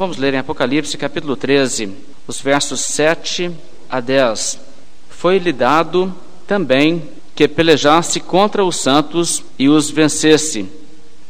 Vamos 0.00 0.16
ler 0.16 0.32
em 0.32 0.38
Apocalipse 0.38 0.96
capítulo 0.96 1.36
13, 1.36 1.90
os 2.26 2.40
versos 2.40 2.80
7 2.80 3.50
a 3.86 4.00
10. 4.00 4.58
Foi-lhe 5.10 5.52
dado 5.52 6.10
também 6.46 7.02
que 7.36 7.46
pelejasse 7.46 8.18
contra 8.18 8.64
os 8.64 8.76
santos 8.76 9.44
e 9.58 9.68
os 9.68 9.90
vencesse. 9.90 10.66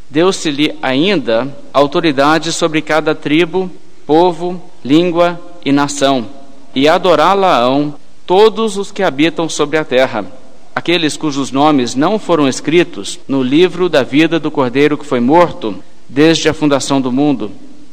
Deu-se-lhe 0.09 0.79
ainda 0.81 1.53
autoridade 1.73 2.53
sobre 2.53 2.81
cada 2.81 3.13
tribo, 3.13 3.69
povo, 4.07 4.63
língua 4.85 5.41
e 5.65 5.73
nação, 5.73 6.29
e 6.73 6.87
adorá-la-ão 6.87 7.97
todos 8.25 8.77
os 8.77 8.93
que 8.93 9.03
habitam 9.03 9.49
sobre 9.49 9.79
a 9.79 9.85
terra, 9.85 10.25
aqueles 10.73 11.17
cujos 11.17 11.51
nomes 11.51 11.97
não 11.97 12.21
foram 12.21 12.47
escritos 12.47 13.19
no 13.27 13.43
livro 13.43 13.89
da 13.89 14.05
vida 14.05 14.39
do 14.39 14.49
Cordeiro 14.49 14.97
que 14.97 15.05
foi 15.05 15.19
morto 15.19 15.75
desde 16.09 16.49
a 16.49 16.55
fundação 16.55 17.01
do 17.01 17.11
mundo. 17.11 17.51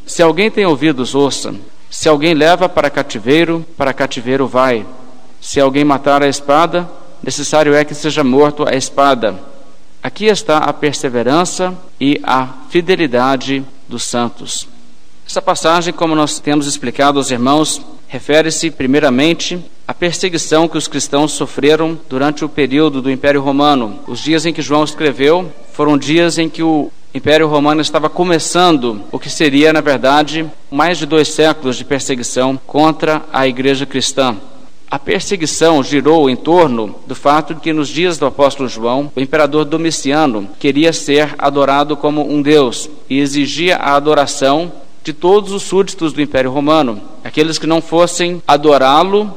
Se 0.07 0.23
alguém 0.23 0.49
tem 0.49 0.65
ouvidos, 0.65 1.13
ouça. 1.13 1.53
Se 1.89 2.07
alguém 2.07 2.33
leva 2.33 2.69
para 2.69 2.89
cativeiro, 2.89 3.65
para 3.77 3.93
cativeiro 3.93 4.47
vai. 4.47 4.85
Se 5.41 5.59
alguém 5.59 5.83
matar 5.83 6.23
a 6.23 6.29
espada, 6.29 6.89
necessário 7.21 7.75
é 7.75 7.83
que 7.83 7.93
seja 7.93 8.23
morto 8.23 8.65
a 8.65 8.73
espada. 8.73 9.37
Aqui 10.01 10.25
está 10.25 10.59
a 10.59 10.71
perseverança 10.71 11.77
e 11.99 12.21
a 12.23 12.47
fidelidade 12.69 13.65
dos 13.85 14.03
santos. 14.03 14.65
Essa 15.27 15.41
passagem, 15.41 15.93
como 15.93 16.15
nós 16.15 16.39
temos 16.39 16.67
explicado 16.67 17.19
aos 17.19 17.29
irmãos, 17.29 17.81
refere-se 18.07 18.71
primeiramente 18.71 19.59
à 19.85 19.93
perseguição 19.93 20.69
que 20.69 20.77
os 20.77 20.87
cristãos 20.87 21.33
sofreram 21.33 21.99
durante 22.09 22.45
o 22.45 22.49
período 22.49 23.01
do 23.01 23.11
Império 23.11 23.41
Romano. 23.41 23.99
Os 24.07 24.19
dias 24.19 24.45
em 24.45 24.53
que 24.53 24.61
João 24.61 24.85
escreveu 24.85 25.51
foram 25.73 25.97
dias 25.97 26.37
em 26.37 26.47
que 26.47 26.63
o 26.63 26.89
Império 27.17 27.47
Romano 27.47 27.81
estava 27.81 28.11
começando 28.11 29.01
o 29.11 29.17
que 29.17 29.27
seria, 29.27 29.73
na 29.73 29.81
verdade, 29.81 30.45
mais 30.69 30.99
de 30.99 31.07
dois 31.07 31.27
séculos 31.29 31.75
de 31.75 31.83
perseguição 31.83 32.59
contra 32.67 33.23
a 33.33 33.47
igreja 33.47 33.87
cristã. 33.87 34.37
A 34.89 34.99
perseguição 34.99 35.83
girou 35.83 36.29
em 36.29 36.35
torno 36.35 36.95
do 37.07 37.15
fato 37.15 37.55
de 37.55 37.59
que 37.59 37.73
nos 37.73 37.89
dias 37.89 38.19
do 38.19 38.27
apóstolo 38.27 38.69
João, 38.69 39.11
o 39.15 39.19
imperador 39.19 39.65
Domiciano 39.65 40.47
queria 40.59 40.93
ser 40.93 41.33
adorado 41.39 41.97
como 41.97 42.21
um 42.21 42.39
deus 42.39 42.87
e 43.09 43.19
exigia 43.19 43.77
a 43.77 43.95
adoração 43.95 44.71
de 45.03 45.11
todos 45.11 45.51
os 45.51 45.63
súditos 45.63 46.13
do 46.13 46.21
Império 46.21 46.51
Romano. 46.51 47.01
Aqueles 47.23 47.57
que 47.57 47.65
não 47.65 47.81
fossem 47.81 48.43
adorá-lo 48.47 49.33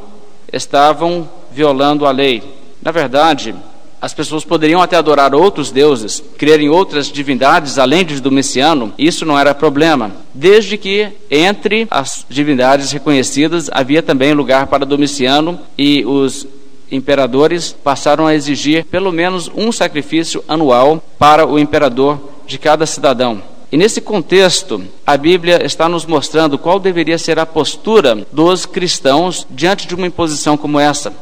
estavam 0.53 1.27
violando 1.51 2.05
a 2.05 2.11
lei. 2.11 2.43
Na 2.83 2.91
verdade, 2.91 3.55
as 4.01 4.15
pessoas 4.15 4.45
poderiam 4.45 4.81
até 4.81 4.97
adorar 4.97 5.35
outros 5.35 5.71
deuses, 5.71 6.23
crer 6.39 6.61
em 6.61 6.69
outras 6.69 7.09
divindades 7.09 7.79
além 7.79 8.05
de 8.05 8.21
Domiciano, 8.21 8.93
isso 8.99 9.27
não 9.27 9.39
era 9.39 9.55
problema, 9.55 10.13
desde 10.35 10.79
que 10.79 11.09
entre 11.31 11.87
as 11.91 12.25
divindades 12.29 12.91
reconhecidas 12.93 13.69
havia 13.73 14.03
também 14.03 14.33
lugar 14.33 14.67
para 14.69 14.87
Domiciano 14.87 15.61
e 15.77 16.05
os 16.05 16.47
imperadores 16.91 17.73
passaram 17.73 18.27
a 18.27 18.35
exigir 18.35 18.85
pelo 18.87 19.13
menos 19.13 19.51
um 19.55 19.71
sacrifício 19.71 20.43
anual 20.49 21.03
para 21.19 21.47
o 21.47 21.59
imperador 21.59 22.19
de 22.47 22.59
cada 22.59 22.87
cidadão. 22.87 23.43
E 23.73 23.77
nesse 23.77 24.01
contexto, 24.01 24.83
a 25.07 25.17
Bíblia 25.17 25.65
está 25.65 25.89
nos 25.89 26.05
mostrando 26.05 26.59
qual 26.59 26.81
deveria 26.81 27.17
ser 27.17 27.39
a 27.39 27.47
postura 27.47 28.27
dos 28.33 28.67
cristãos 28.67 29.47
diante 29.49 29.87
de 29.87 29.95
uma 29.95 30.09
imposição 30.09 30.57
como 30.57 30.81
essa. 30.81 31.13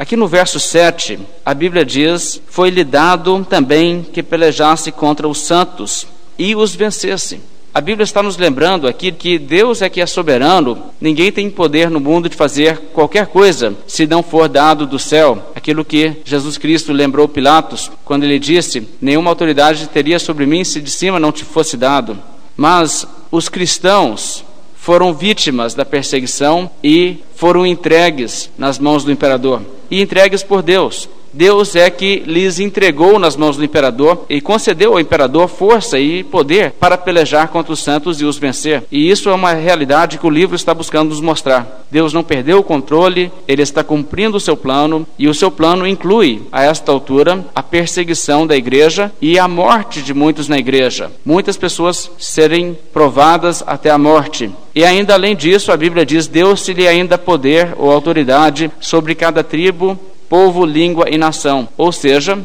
Aqui 0.00 0.16
no 0.16 0.26
verso 0.26 0.58
7, 0.58 1.18
a 1.44 1.52
Bíblia 1.52 1.84
diz: 1.84 2.40
Foi-lhe 2.46 2.84
dado 2.84 3.44
também 3.44 4.02
que 4.02 4.22
pelejasse 4.22 4.90
contra 4.90 5.28
os 5.28 5.42
santos 5.42 6.06
e 6.38 6.56
os 6.56 6.74
vencesse. 6.74 7.38
A 7.74 7.82
Bíblia 7.82 8.04
está 8.04 8.22
nos 8.22 8.38
lembrando 8.38 8.88
aqui 8.88 9.12
que 9.12 9.38
Deus 9.38 9.82
é 9.82 9.90
que 9.90 10.00
é 10.00 10.06
soberano, 10.06 10.84
ninguém 10.98 11.30
tem 11.30 11.50
poder 11.50 11.90
no 11.90 12.00
mundo 12.00 12.30
de 12.30 12.34
fazer 12.34 12.78
qualquer 12.94 13.26
coisa 13.26 13.76
se 13.86 14.06
não 14.06 14.22
for 14.22 14.48
dado 14.48 14.86
do 14.86 14.98
céu. 14.98 15.52
Aquilo 15.54 15.84
que 15.84 16.16
Jesus 16.24 16.56
Cristo 16.56 16.94
lembrou 16.94 17.28
Pilatos 17.28 17.90
quando 18.02 18.24
ele 18.24 18.38
disse: 18.38 18.88
Nenhuma 19.02 19.28
autoridade 19.28 19.86
teria 19.86 20.18
sobre 20.18 20.46
mim 20.46 20.64
se 20.64 20.80
de 20.80 20.90
cima 20.90 21.20
não 21.20 21.30
te 21.30 21.44
fosse 21.44 21.76
dado. 21.76 22.18
Mas 22.56 23.06
os 23.30 23.50
cristãos 23.50 24.46
foram 24.74 25.12
vítimas 25.12 25.74
da 25.74 25.84
perseguição 25.84 26.70
e 26.82 27.18
foram 27.36 27.66
entregues 27.66 28.48
nas 28.56 28.78
mãos 28.78 29.04
do 29.04 29.12
imperador 29.12 29.60
e 29.90 30.00
entregues 30.00 30.42
por 30.42 30.62
Deus. 30.62 31.08
Deus 31.32 31.76
é 31.76 31.88
que 31.90 32.22
lhes 32.26 32.58
entregou 32.58 33.18
nas 33.18 33.36
mãos 33.36 33.56
do 33.56 33.64
imperador 33.64 34.24
e 34.28 34.40
concedeu 34.40 34.92
ao 34.92 35.00
imperador 35.00 35.48
força 35.48 35.98
e 35.98 36.24
poder 36.24 36.72
para 36.72 36.98
pelejar 36.98 37.48
contra 37.48 37.72
os 37.72 37.80
santos 37.80 38.20
e 38.20 38.24
os 38.24 38.38
vencer. 38.38 38.84
E 38.90 39.10
isso 39.10 39.28
é 39.28 39.34
uma 39.34 39.52
realidade 39.52 40.18
que 40.18 40.26
o 40.26 40.30
livro 40.30 40.56
está 40.56 40.74
buscando 40.74 41.10
nos 41.10 41.20
mostrar. 41.20 41.84
Deus 41.90 42.12
não 42.12 42.22
perdeu 42.22 42.58
o 42.58 42.64
controle, 42.64 43.32
ele 43.46 43.62
está 43.62 43.82
cumprindo 43.82 44.36
o 44.36 44.40
seu 44.40 44.56
plano 44.56 45.06
e 45.18 45.28
o 45.28 45.34
seu 45.34 45.50
plano 45.50 45.86
inclui, 45.86 46.42
a 46.52 46.62
esta 46.62 46.92
altura, 46.92 47.44
a 47.54 47.62
perseguição 47.62 48.46
da 48.46 48.56
igreja 48.56 49.12
e 49.20 49.38
a 49.38 49.48
morte 49.48 50.02
de 50.02 50.14
muitos 50.14 50.48
na 50.48 50.58
igreja. 50.58 51.10
Muitas 51.24 51.56
pessoas 51.56 52.10
serem 52.18 52.76
provadas 52.92 53.62
até 53.66 53.90
a 53.90 53.98
morte. 53.98 54.50
E 54.74 54.84
ainda 54.84 55.14
além 55.14 55.34
disso, 55.34 55.72
a 55.72 55.76
Bíblia 55.76 56.06
diz: 56.06 56.26
Deu-se-lhe 56.26 56.86
ainda 56.86 57.18
poder 57.18 57.74
ou 57.76 57.90
autoridade 57.90 58.70
sobre 58.80 59.14
cada 59.14 59.42
tribo, 59.42 59.98
povo, 60.30 60.64
língua 60.64 61.10
e 61.10 61.18
nação. 61.18 61.68
Ou 61.76 61.90
seja, 61.90 62.38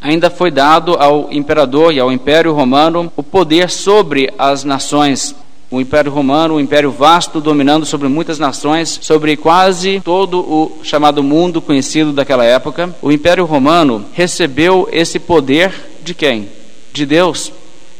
ainda 0.00 0.28
foi 0.28 0.50
dado 0.50 0.96
ao 0.98 1.32
imperador 1.32 1.94
e 1.94 2.00
ao 2.00 2.10
império 2.10 2.52
romano 2.52 3.12
o 3.16 3.22
poder 3.22 3.70
sobre 3.70 4.34
as 4.36 4.64
nações. 4.64 5.34
O 5.70 5.80
Império 5.82 6.10
Romano, 6.10 6.54
o 6.54 6.60
Império 6.60 6.90
vasto, 6.90 7.42
dominando 7.42 7.84
sobre 7.84 8.08
muitas 8.08 8.38
nações, 8.38 8.98
sobre 9.02 9.36
quase 9.36 10.00
todo 10.00 10.40
o 10.40 10.78
chamado 10.82 11.22
mundo 11.22 11.60
conhecido 11.60 12.10
daquela 12.10 12.42
época. 12.42 12.92
O 13.02 13.12
Império 13.12 13.44
Romano 13.44 14.02
recebeu 14.14 14.88
esse 14.90 15.18
poder 15.18 15.70
de 16.02 16.14
quem? 16.14 16.48
De 16.90 17.04
Deus. 17.04 17.52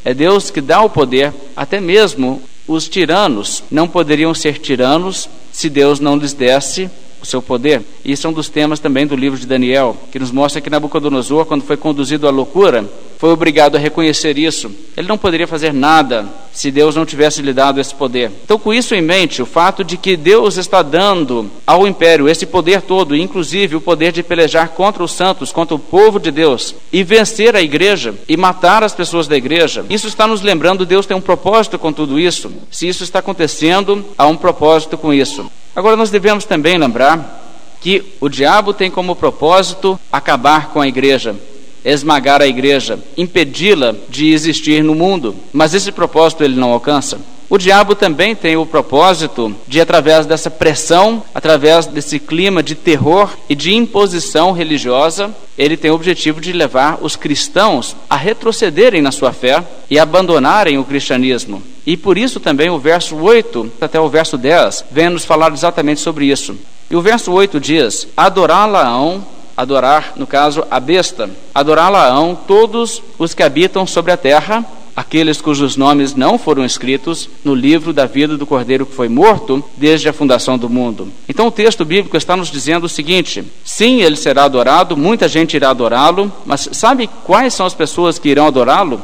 É 0.03 0.15
Deus 0.15 0.49
que 0.49 0.61
dá 0.61 0.81
o 0.81 0.89
poder, 0.89 1.31
até 1.55 1.79
mesmo 1.79 2.41
os 2.67 2.89
tiranos 2.89 3.63
não 3.69 3.87
poderiam 3.87 4.33
ser 4.33 4.57
tiranos 4.57 5.29
se 5.51 5.69
Deus 5.69 5.99
não 5.99 6.17
lhes 6.17 6.33
desse 6.33 6.89
o 7.21 7.25
seu 7.25 7.41
poder. 7.41 7.81
Isso 8.03 8.25
é 8.25 8.29
um 8.29 8.33
dos 8.33 8.49
temas 8.49 8.79
também 8.79 9.05
do 9.05 9.15
livro 9.15 9.39
de 9.39 9.45
Daniel, 9.45 9.95
que 10.11 10.19
nos 10.19 10.31
mostra 10.31 10.61
que 10.61 10.69
Nabucodonosor, 10.69 11.45
quando 11.45 11.63
foi 11.63 11.77
conduzido 11.77 12.27
à 12.27 12.31
loucura, 12.31 12.89
foi 13.17 13.31
obrigado 13.31 13.75
a 13.75 13.79
reconhecer 13.79 14.37
isso. 14.37 14.71
Ele 14.95 15.07
não 15.07 15.17
poderia 15.17 15.45
fazer 15.45 15.73
nada 15.73 16.25
se 16.53 16.71
Deus 16.71 16.95
não 16.95 17.05
tivesse 17.05 17.41
lhe 17.41 17.51
dado 17.51 17.79
esse 17.79 17.93
poder. 17.93 18.31
Então, 18.43 18.57
com 18.57 18.73
isso 18.73 18.95
em 18.95 19.01
mente, 19.01 19.41
o 19.41 19.45
fato 19.45 19.83
de 19.83 19.97
que 19.97 20.15
Deus 20.15 20.57
está 20.57 20.81
dando 20.81 21.51
ao 21.67 21.85
império 21.85 22.29
esse 22.29 22.45
poder 22.45 22.81
todo, 22.81 23.15
inclusive 23.15 23.75
o 23.75 23.81
poder 23.81 24.13
de 24.13 24.23
pelejar 24.23 24.69
contra 24.69 25.03
os 25.03 25.11
santos, 25.11 25.51
contra 25.51 25.75
o 25.75 25.79
povo 25.79 26.17
de 26.17 26.31
Deus, 26.31 26.75
e 26.93 27.03
vencer 27.03 27.55
a 27.55 27.61
igreja 27.61 28.15
e 28.27 28.37
matar 28.37 28.83
as 28.83 28.93
pessoas 28.93 29.27
da 29.27 29.35
igreja, 29.35 29.85
isso 29.89 30.07
está 30.07 30.25
nos 30.25 30.41
lembrando 30.41 30.85
Deus 30.85 31.05
tem 31.05 31.15
um 31.15 31.21
propósito 31.21 31.77
com 31.77 31.91
tudo 31.91 32.19
isso. 32.19 32.51
Se 32.71 32.87
isso 32.87 33.03
está 33.03 33.19
acontecendo, 33.19 34.05
há 34.17 34.25
um 34.27 34.37
propósito 34.37 34.97
com 34.97 35.13
isso. 35.13 35.49
Agora, 35.75 35.95
nós 35.95 36.09
devemos 36.09 36.45
também 36.45 36.77
lembrar 36.77 37.37
que 37.81 38.13
o 38.19 38.27
diabo 38.27 38.73
tem 38.73 38.91
como 38.91 39.15
propósito 39.15 39.99
acabar 40.11 40.69
com 40.69 40.81
a 40.81 40.87
igreja 40.87 41.35
esmagar 41.83 42.41
a 42.41 42.47
igreja, 42.47 42.99
impedi-la 43.17 43.95
de 44.09 44.31
existir 44.31 44.83
no 44.83 44.95
mundo. 44.95 45.35
Mas 45.51 45.73
esse 45.73 45.91
propósito 45.91 46.43
ele 46.43 46.55
não 46.55 46.71
alcança. 46.71 47.19
O 47.49 47.57
diabo 47.57 47.95
também 47.95 48.35
tem 48.35 48.55
o 48.57 48.65
propósito 48.65 49.55
de, 49.67 49.81
através 49.81 50.27
dessa 50.27 50.51
pressão, 50.51 51.23
através 51.33 51.87
desse 51.87 52.19
clima 52.19 52.61
de 52.61 52.75
terror 52.75 53.35
e 53.49 53.55
de 53.55 53.73
imposição 53.73 54.51
religiosa, 54.51 55.33
ele 55.57 55.75
tem 55.75 55.89
o 55.89 55.95
objetivo 55.95 56.39
de 56.39 56.53
levar 56.53 56.99
os 57.01 57.15
cristãos 57.15 57.95
a 58.07 58.15
retrocederem 58.15 59.01
na 59.01 59.11
sua 59.11 59.33
fé 59.33 59.63
e 59.89 59.97
abandonarem 59.97 60.77
o 60.77 60.83
cristianismo. 60.83 61.63
E 61.87 61.97
por 61.97 62.19
isso 62.19 62.39
também 62.39 62.69
o 62.69 62.77
verso 62.77 63.15
8 63.15 63.71
até 63.81 63.99
o 63.99 64.07
verso 64.07 64.37
10 64.37 64.85
vem 64.91 65.09
nos 65.09 65.25
falar 65.25 65.51
exatamente 65.51 66.01
sobre 66.01 66.25
isso. 66.25 66.55
E 66.87 66.95
o 66.95 67.01
verso 67.01 67.31
8 67.31 67.59
diz: 67.59 68.07
Adorá-la-ão 68.15 69.25
adorar, 69.59 70.13
no 70.15 70.25
caso, 70.25 70.63
a 70.71 70.79
besta. 70.79 71.29
Adorá-la-ão 71.53 72.33
todos 72.47 73.01
os 73.17 73.33
que 73.33 73.43
habitam 73.43 73.85
sobre 73.85 74.11
a 74.11 74.17
terra, 74.17 74.63
aqueles 74.99 75.39
cujos 75.39 75.77
nomes 75.77 76.13
não 76.13 76.37
foram 76.37 76.65
escritos 76.65 77.29
no 77.41 77.55
livro 77.55 77.93
da 77.93 78.05
vida 78.05 78.35
do 78.35 78.45
Cordeiro 78.45 78.85
que 78.85 78.93
foi 78.93 79.07
morto 79.07 79.63
desde 79.77 80.09
a 80.09 80.13
fundação 80.13 80.57
do 80.57 80.69
mundo. 80.69 81.07
Então 81.29 81.47
o 81.47 81.51
texto 81.51 81.85
bíblico 81.85 82.17
está 82.17 82.35
nos 82.35 82.51
dizendo 82.51 82.83
o 82.83 82.89
seguinte: 82.89 83.41
sim, 83.63 84.01
ele 84.01 84.17
será 84.17 84.43
adorado, 84.43 84.97
muita 84.97 85.29
gente 85.29 85.55
irá 85.55 85.69
adorá-lo, 85.69 86.29
mas 86.45 86.67
sabe 86.73 87.09
quais 87.23 87.53
são 87.53 87.65
as 87.65 87.73
pessoas 87.73 88.19
que 88.19 88.27
irão 88.27 88.45
adorá-lo? 88.45 89.01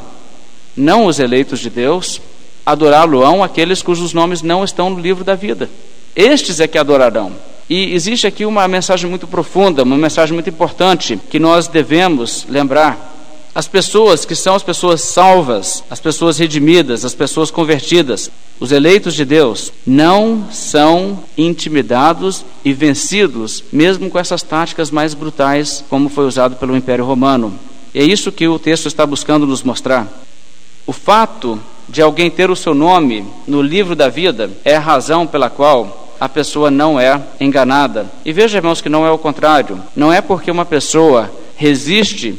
Não 0.76 1.06
os 1.06 1.18
eleitos 1.18 1.60
de 1.60 1.70
Deus, 1.70 2.20
adorá-lo-ão 2.66 3.42
aqueles 3.42 3.80
cujos 3.80 4.12
nomes 4.12 4.42
não 4.42 4.62
estão 4.62 4.90
no 4.90 5.00
livro 5.00 5.24
da 5.24 5.34
vida. 5.34 5.70
Estes 6.14 6.60
é 6.60 6.66
que 6.66 6.76
adorarão. 6.76 7.32
E 7.70 7.94
existe 7.94 8.26
aqui 8.26 8.44
uma 8.44 8.68
mensagem 8.68 9.08
muito 9.08 9.26
profunda, 9.26 9.82
uma 9.82 9.96
mensagem 9.96 10.34
muito 10.34 10.50
importante 10.50 11.18
que 11.30 11.38
nós 11.38 11.68
devemos 11.68 12.44
lembrar. 12.50 13.15
As 13.56 13.66
pessoas 13.66 14.26
que 14.26 14.34
são 14.34 14.54
as 14.54 14.62
pessoas 14.62 15.00
salvas, 15.00 15.82
as 15.88 15.98
pessoas 15.98 16.36
redimidas, 16.36 17.06
as 17.06 17.14
pessoas 17.14 17.50
convertidas, 17.50 18.30
os 18.60 18.70
eleitos 18.70 19.14
de 19.14 19.24
Deus, 19.24 19.72
não 19.86 20.46
são 20.52 21.24
intimidados 21.38 22.44
e 22.62 22.74
vencidos, 22.74 23.64
mesmo 23.72 24.10
com 24.10 24.18
essas 24.18 24.42
táticas 24.42 24.90
mais 24.90 25.14
brutais, 25.14 25.82
como 25.88 26.10
foi 26.10 26.26
usado 26.26 26.56
pelo 26.56 26.76
Império 26.76 27.06
Romano. 27.06 27.58
É 27.94 28.04
isso 28.04 28.30
que 28.30 28.46
o 28.46 28.58
texto 28.58 28.88
está 28.88 29.06
buscando 29.06 29.46
nos 29.46 29.62
mostrar. 29.62 30.06
O 30.86 30.92
fato 30.92 31.58
de 31.88 32.02
alguém 32.02 32.30
ter 32.30 32.50
o 32.50 32.56
seu 32.56 32.74
nome 32.74 33.24
no 33.46 33.62
livro 33.62 33.96
da 33.96 34.10
vida 34.10 34.50
é 34.66 34.76
a 34.76 34.80
razão 34.80 35.26
pela 35.26 35.48
qual 35.48 36.14
a 36.20 36.28
pessoa 36.28 36.70
não 36.70 37.00
é 37.00 37.18
enganada. 37.40 38.04
E 38.22 38.34
veja, 38.34 38.58
irmãos, 38.58 38.82
que 38.82 38.90
não 38.90 39.06
é 39.06 39.10
o 39.10 39.16
contrário. 39.16 39.80
Não 39.96 40.12
é 40.12 40.20
porque 40.20 40.50
uma 40.50 40.66
pessoa 40.66 41.30
resiste 41.56 42.38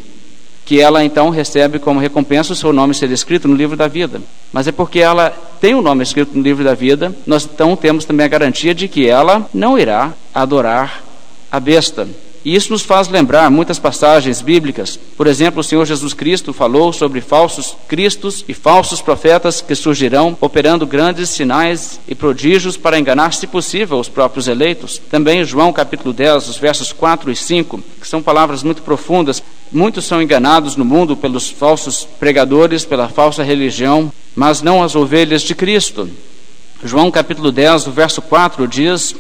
que 0.68 0.82
ela 0.82 1.02
então 1.02 1.30
recebe 1.30 1.80
como 1.80 1.98
recompensa 1.98 2.52
o 2.52 2.56
seu 2.56 2.74
nome 2.74 2.94
ser 2.94 3.10
escrito 3.10 3.48
no 3.48 3.56
livro 3.56 3.78
da 3.78 3.88
vida. 3.88 4.22
Mas 4.52 4.68
é 4.68 4.72
porque 4.74 5.00
ela 5.00 5.30
tem 5.62 5.74
o 5.74 5.78
um 5.78 5.82
nome 5.82 6.04
escrito 6.04 6.38
no 6.38 6.44
livro 6.44 6.62
da 6.62 6.74
vida, 6.74 7.16
nós 7.26 7.46
então 7.46 7.74
temos 7.74 8.04
também 8.04 8.26
a 8.26 8.30
garantia 8.30 8.76
de 8.76 8.90
que 8.90 9.08
ela 9.08 9.50
não 9.54 9.80
irá 9.80 10.14
adorar 10.36 11.02
a 11.50 11.58
besta. 11.58 12.06
E 12.44 12.54
isso 12.54 12.74
nos 12.74 12.82
faz 12.82 13.08
lembrar 13.08 13.50
muitas 13.50 13.80
passagens 13.80 14.42
bíblicas. 14.42 15.00
Por 15.16 15.26
exemplo, 15.26 15.62
o 15.62 15.64
Senhor 15.64 15.86
Jesus 15.86 16.14
Cristo 16.14 16.52
falou 16.52 16.92
sobre 16.92 17.22
falsos 17.22 17.76
cristos 17.88 18.44
e 18.46 18.54
falsos 18.54 19.02
profetas 19.02 19.62
que 19.62 19.74
surgirão, 19.74 20.38
operando 20.42 20.86
grandes 20.86 21.30
sinais 21.30 21.98
e 22.10 22.14
prodígios 22.14 22.76
para 22.76 23.00
enganar, 23.00 23.34
se 23.34 23.48
possível, 23.48 24.00
os 24.00 24.10
próprios 24.10 24.50
eleitos. 24.50 25.02
Também 25.10 25.46
João 25.46 25.72
capítulo 25.72 26.14
10, 26.14 26.50
os 26.50 26.58
versos 26.58 26.92
4 26.92 27.32
e 27.32 27.36
5, 27.38 27.82
que 28.02 28.08
são 28.08 28.22
palavras 28.22 28.64
muito 28.64 28.82
profundas. 28.82 29.42
Muitos 29.72 30.06
são 30.06 30.22
enganados 30.22 30.76
no 30.76 30.86
mundo 30.86 31.16
pelos 31.16 31.50
falsos 31.50 32.08
pregadores, 32.20 32.86
pela 32.86 33.10
falsa 33.10 33.44
religião, 33.44 34.12
mas 34.36 34.62
não 34.62 34.82
as 34.82 34.96
ovelhas 34.96 35.42
de 35.42 35.54
Cristo. 35.54 36.10
João 36.84 37.12
capítulo 37.12 37.52
10, 37.52 37.88
o 37.88 37.92
verso 37.92 38.22
4 38.22 38.68
diz: 38.68 39.16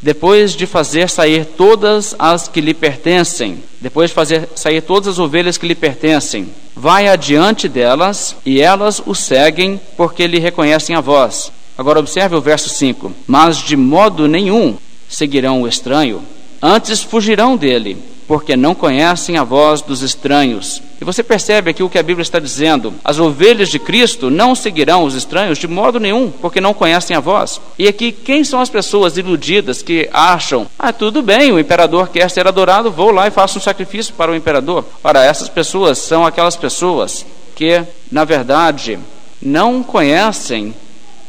depois 0.00 0.52
de 0.52 0.66
fazer 0.66 1.08
sair 1.08 1.44
todas 1.44 2.14
as 2.18 2.48
que 2.48 2.60
lhe 2.60 2.72
pertencem, 2.72 3.62
depois 3.80 4.10
de 4.10 4.14
fazer 4.14 4.48
sair 4.54 4.80
todas 4.80 5.08
as 5.08 5.18
ovelhas 5.18 5.58
que 5.58 5.66
lhe 5.66 5.74
pertencem, 5.74 6.48
vai 6.74 7.08
adiante 7.08 7.68
delas 7.68 8.36
e 8.44 8.60
elas 8.60 9.02
o 9.04 9.14
seguem 9.14 9.80
porque 9.96 10.26
lhe 10.26 10.38
reconhecem 10.38 10.94
a 10.94 11.00
voz. 11.00 11.50
Agora 11.76 11.98
observe 11.98 12.36
o 12.36 12.40
verso 12.40 12.68
5: 12.68 13.12
Mas 13.26 13.56
de 13.58 13.76
modo 13.76 14.28
nenhum 14.28 14.76
seguirão 15.08 15.62
o 15.62 15.68
estranho, 15.68 16.22
antes 16.62 17.02
fugirão 17.02 17.56
dele 17.56 18.15
porque 18.26 18.56
não 18.56 18.74
conhecem 18.74 19.36
a 19.36 19.44
voz 19.44 19.80
dos 19.80 20.02
estranhos. 20.02 20.82
E 21.00 21.04
você 21.04 21.22
percebe 21.22 21.70
aqui 21.70 21.82
o 21.82 21.88
que 21.88 21.98
a 21.98 22.02
Bíblia 22.02 22.22
está 22.22 22.38
dizendo: 22.38 22.94
as 23.04 23.18
ovelhas 23.18 23.68
de 23.68 23.78
Cristo 23.78 24.30
não 24.30 24.54
seguirão 24.54 25.04
os 25.04 25.14
estranhos 25.14 25.58
de 25.58 25.68
modo 25.68 26.00
nenhum, 26.00 26.30
porque 26.30 26.60
não 26.60 26.74
conhecem 26.74 27.16
a 27.16 27.20
voz. 27.20 27.60
E 27.78 27.86
aqui, 27.86 28.10
quem 28.10 28.42
são 28.44 28.60
as 28.60 28.70
pessoas 28.70 29.16
iludidas 29.16 29.82
que 29.82 30.08
acham, 30.12 30.66
ah, 30.78 30.92
tudo 30.92 31.22
bem, 31.22 31.52
o 31.52 31.58
imperador 31.58 32.08
quer 32.08 32.30
ser 32.30 32.46
adorado, 32.46 32.90
vou 32.90 33.10
lá 33.10 33.26
e 33.26 33.30
faço 33.30 33.58
um 33.58 33.62
sacrifício 33.62 34.14
para 34.14 34.32
o 34.32 34.34
imperador? 34.34 34.84
Ora, 35.04 35.24
essas 35.24 35.48
pessoas 35.48 35.98
são 35.98 36.24
aquelas 36.24 36.56
pessoas 36.56 37.26
que, 37.54 37.82
na 38.10 38.24
verdade, 38.24 38.98
não 39.40 39.82
conhecem 39.82 40.74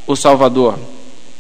o 0.05 0.15
Salvador, 0.15 0.79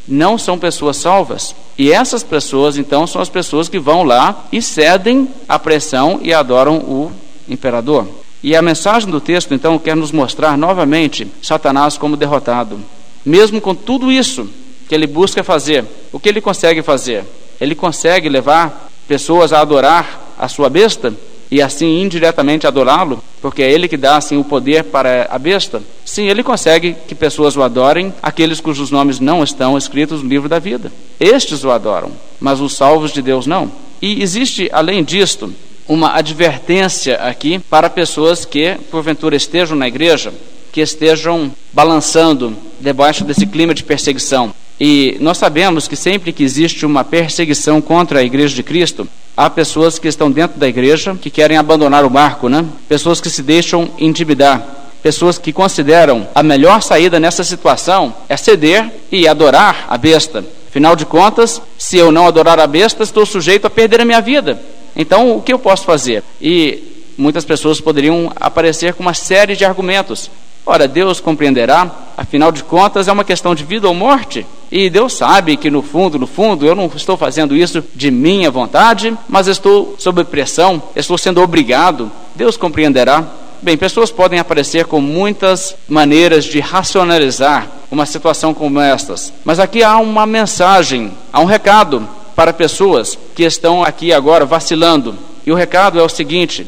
não 0.07 0.37
são 0.37 0.57
pessoas 0.57 0.97
salvas. 0.97 1.55
E 1.77 1.91
essas 1.91 2.23
pessoas, 2.23 2.77
então, 2.77 3.05
são 3.05 3.21
as 3.21 3.29
pessoas 3.29 3.67
que 3.67 3.77
vão 3.77 4.03
lá 4.03 4.45
e 4.51 4.61
cedem 4.61 5.27
à 5.47 5.59
pressão 5.59 6.19
e 6.23 6.33
adoram 6.33 6.77
o 6.77 7.11
imperador. 7.47 8.07
E 8.41 8.55
a 8.55 8.61
mensagem 8.61 9.09
do 9.09 9.19
texto, 9.19 9.53
então, 9.53 9.77
quer 9.77 9.95
nos 9.95 10.11
mostrar 10.11 10.57
novamente 10.57 11.27
Satanás 11.41 11.97
como 11.97 12.15
derrotado. 12.15 12.79
Mesmo 13.25 13.59
com 13.59 13.75
tudo 13.75 14.11
isso 14.11 14.49
que 14.87 14.95
ele 14.95 15.05
busca 15.05 15.43
fazer, 15.43 15.83
o 16.11 16.19
que 16.19 16.29
ele 16.29 16.39
consegue 16.39 16.81
fazer? 16.81 17.25
Ele 17.59 17.75
consegue 17.75 18.29
levar 18.29 18.89
pessoas 19.07 19.51
a 19.51 19.59
adorar 19.59 20.33
a 20.37 20.47
sua 20.47 20.69
besta? 20.69 21.13
E 21.49 21.61
assim 21.61 22.01
indiretamente 22.01 22.67
adorá-lo, 22.67 23.23
porque 23.41 23.63
é 23.63 23.71
ele 23.71 23.87
que 23.87 23.97
dá 23.97 24.17
assim 24.17 24.37
o 24.37 24.43
poder 24.43 24.83
para 24.85 25.27
a 25.29 25.39
besta. 25.39 25.81
Sim, 26.05 26.27
ele 26.27 26.43
consegue 26.43 26.95
que 27.07 27.15
pessoas 27.15 27.55
o 27.55 27.63
adorem, 27.63 28.13
aqueles 28.21 28.59
cujos 28.59 28.91
nomes 28.91 29.19
não 29.19 29.43
estão 29.43 29.77
escritos 29.77 30.21
no 30.21 30.29
livro 30.29 30.49
da 30.49 30.59
vida. 30.59 30.91
Estes 31.19 31.63
o 31.63 31.71
adoram, 31.71 32.11
mas 32.39 32.59
os 32.59 32.75
salvos 32.75 33.11
de 33.11 33.21
Deus 33.21 33.47
não. 33.47 33.71
E 34.01 34.21
existe, 34.21 34.69
além 34.71 35.03
disto, 35.03 35.53
uma 35.87 36.15
advertência 36.15 37.15
aqui 37.15 37.59
para 37.59 37.89
pessoas 37.89 38.43
que, 38.45 38.75
porventura, 38.91 39.35
estejam 39.35 39.77
na 39.77 39.87
igreja, 39.87 40.33
que 40.71 40.81
estejam 40.81 41.51
balançando 41.71 42.55
debaixo 42.79 43.23
desse 43.23 43.47
clima 43.47 43.73
de 43.73 43.83
perseguição. 43.83 44.53
E 44.79 45.17
nós 45.19 45.37
sabemos 45.37 45.87
que 45.87 45.95
sempre 45.95 46.31
que 46.31 46.43
existe 46.43 46.85
uma 46.85 47.03
perseguição 47.03 47.81
contra 47.81 48.19
a 48.19 48.23
igreja 48.23 48.53
de 48.53 48.61
Cristo, 48.61 49.07
há 49.37 49.49
pessoas 49.51 49.99
que 49.99 50.07
estão 50.07 50.31
dentro 50.31 50.59
da 50.59 50.67
igreja 50.67 51.15
que 51.15 51.29
querem 51.29 51.57
abandonar 51.57 52.03
o 52.03 52.09
barco, 52.09 52.49
né? 52.49 52.65
Pessoas 52.89 53.21
que 53.21 53.29
se 53.29 53.43
deixam 53.43 53.87
intimidar, 53.99 54.65
pessoas 55.03 55.37
que 55.37 55.53
consideram 55.53 56.27
a 56.33 56.41
melhor 56.41 56.81
saída 56.81 57.19
nessa 57.19 57.43
situação 57.43 58.13
é 58.27 58.35
ceder 58.35 58.91
e 59.11 59.27
adorar 59.27 59.85
a 59.87 59.97
besta. 59.97 60.43
Afinal 60.67 60.95
de 60.95 61.05
contas, 61.05 61.61
se 61.77 61.97
eu 61.97 62.11
não 62.11 62.27
adorar 62.27 62.59
a 62.59 62.65
besta, 62.65 63.03
estou 63.03 63.25
sujeito 63.25 63.67
a 63.67 63.69
perder 63.69 64.01
a 64.01 64.05
minha 64.05 64.21
vida. 64.21 64.59
Então, 64.95 65.37
o 65.37 65.41
que 65.41 65.53
eu 65.53 65.59
posso 65.59 65.85
fazer? 65.85 66.23
E 66.41 67.13
muitas 67.17 67.45
pessoas 67.45 67.79
poderiam 67.79 68.31
aparecer 68.35 68.95
com 68.95 69.03
uma 69.03 69.13
série 69.13 69.55
de 69.55 69.63
argumentos. 69.63 70.29
Ora, 70.65 70.87
Deus 70.87 71.19
compreenderá, 71.19 71.89
afinal 72.17 72.51
de 72.51 72.63
contas 72.63 73.07
é 73.07 73.11
uma 73.11 73.23
questão 73.23 73.55
de 73.55 73.63
vida 73.63 73.87
ou 73.87 73.93
morte. 73.93 74.45
E 74.71 74.89
Deus 74.89 75.13
sabe 75.13 75.55
que 75.55 75.69
no 75.69 75.81
fundo, 75.81 76.19
no 76.19 76.27
fundo, 76.27 76.65
eu 76.65 76.75
não 76.75 76.91
estou 76.93 77.15
fazendo 77.15 77.55
isso 77.55 77.83
de 77.95 78.11
minha 78.11 78.51
vontade, 78.51 79.15
mas 79.27 79.47
estou 79.47 79.95
sob 79.97 80.23
pressão, 80.25 80.81
estou 80.95 81.17
sendo 81.17 81.41
obrigado. 81.41 82.11
Deus 82.35 82.57
compreenderá. 82.57 83.23
Bem, 83.61 83.77
pessoas 83.77 84.11
podem 84.11 84.39
aparecer 84.39 84.85
com 84.85 85.01
muitas 85.01 85.75
maneiras 85.87 86.45
de 86.45 86.59
racionalizar 86.59 87.67
uma 87.89 88.05
situação 88.05 88.53
como 88.53 88.79
estas, 88.79 89.33
mas 89.43 89.59
aqui 89.59 89.81
há 89.81 89.97
uma 89.97 90.25
mensagem, 90.25 91.11
há 91.33 91.39
um 91.39 91.45
recado 91.45 92.07
para 92.35 92.53
pessoas 92.53 93.17
que 93.33 93.43
estão 93.43 93.83
aqui 93.83 94.13
agora 94.13 94.45
vacilando. 94.45 95.17
E 95.43 95.51
o 95.51 95.55
recado 95.55 95.99
é 95.99 96.03
o 96.03 96.09
seguinte: 96.09 96.67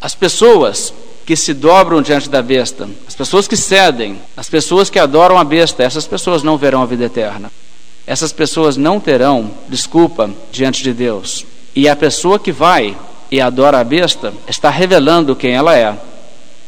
as 0.00 0.14
pessoas 0.14 0.92
que 1.28 1.36
se 1.36 1.52
dobram 1.52 2.00
diante 2.00 2.30
da 2.30 2.40
besta, 2.40 2.88
as 3.06 3.14
pessoas 3.14 3.46
que 3.46 3.54
cedem, 3.54 4.18
as 4.34 4.48
pessoas 4.48 4.88
que 4.88 4.98
adoram 4.98 5.36
a 5.36 5.44
besta, 5.44 5.82
essas 5.82 6.06
pessoas 6.06 6.42
não 6.42 6.56
verão 6.56 6.80
a 6.80 6.86
vida 6.86 7.04
eterna. 7.04 7.52
Essas 8.06 8.32
pessoas 8.32 8.78
não 8.78 8.98
terão 8.98 9.50
desculpa 9.68 10.30
diante 10.50 10.82
de 10.82 10.94
Deus. 10.94 11.44
E 11.76 11.86
a 11.86 11.94
pessoa 11.94 12.38
que 12.38 12.50
vai 12.50 12.96
e 13.30 13.42
adora 13.42 13.78
a 13.78 13.84
besta 13.84 14.32
está 14.48 14.70
revelando 14.70 15.36
quem 15.36 15.52
ela 15.52 15.76
é. 15.76 15.98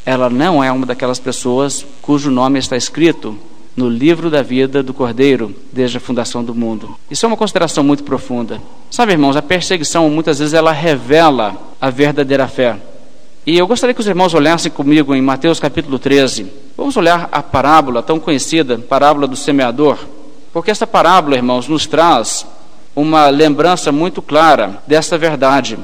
Ela 0.04 0.28
não 0.28 0.62
é 0.62 0.70
uma 0.70 0.84
daquelas 0.84 1.18
pessoas 1.18 1.86
cujo 2.02 2.30
nome 2.30 2.58
está 2.58 2.76
escrito 2.76 3.38
no 3.74 3.88
livro 3.88 4.28
da 4.28 4.42
vida 4.42 4.82
do 4.82 4.92
Cordeiro 4.92 5.56
desde 5.72 5.96
a 5.96 6.00
fundação 6.00 6.44
do 6.44 6.54
mundo. 6.54 6.98
Isso 7.10 7.24
é 7.24 7.28
uma 7.28 7.36
consideração 7.38 7.82
muito 7.82 8.04
profunda. 8.04 8.60
Sabe, 8.90 9.12
irmãos, 9.12 9.36
a 9.36 9.42
perseguição 9.42 10.10
muitas 10.10 10.38
vezes 10.38 10.52
ela 10.52 10.70
revela 10.70 11.56
a 11.80 11.88
verdadeira 11.88 12.46
fé. 12.46 12.76
E 13.50 13.58
eu 13.58 13.66
gostaria 13.66 13.92
que 13.92 14.00
os 14.00 14.06
irmãos 14.06 14.32
olhassem 14.32 14.70
comigo 14.70 15.12
em 15.12 15.20
Mateus 15.20 15.58
capítulo 15.58 15.98
13. 15.98 16.46
Vamos 16.76 16.96
olhar 16.96 17.28
a 17.32 17.42
parábola 17.42 18.00
tão 18.00 18.20
conhecida, 18.20 18.78
parábola 18.78 19.26
do 19.26 19.34
semeador, 19.34 19.98
porque 20.52 20.70
essa 20.70 20.86
parábola, 20.86 21.34
irmãos, 21.34 21.66
nos 21.66 21.84
traz 21.84 22.46
uma 22.94 23.28
lembrança 23.28 23.90
muito 23.90 24.22
clara 24.22 24.80
dessa 24.86 25.18
verdade. 25.18 25.76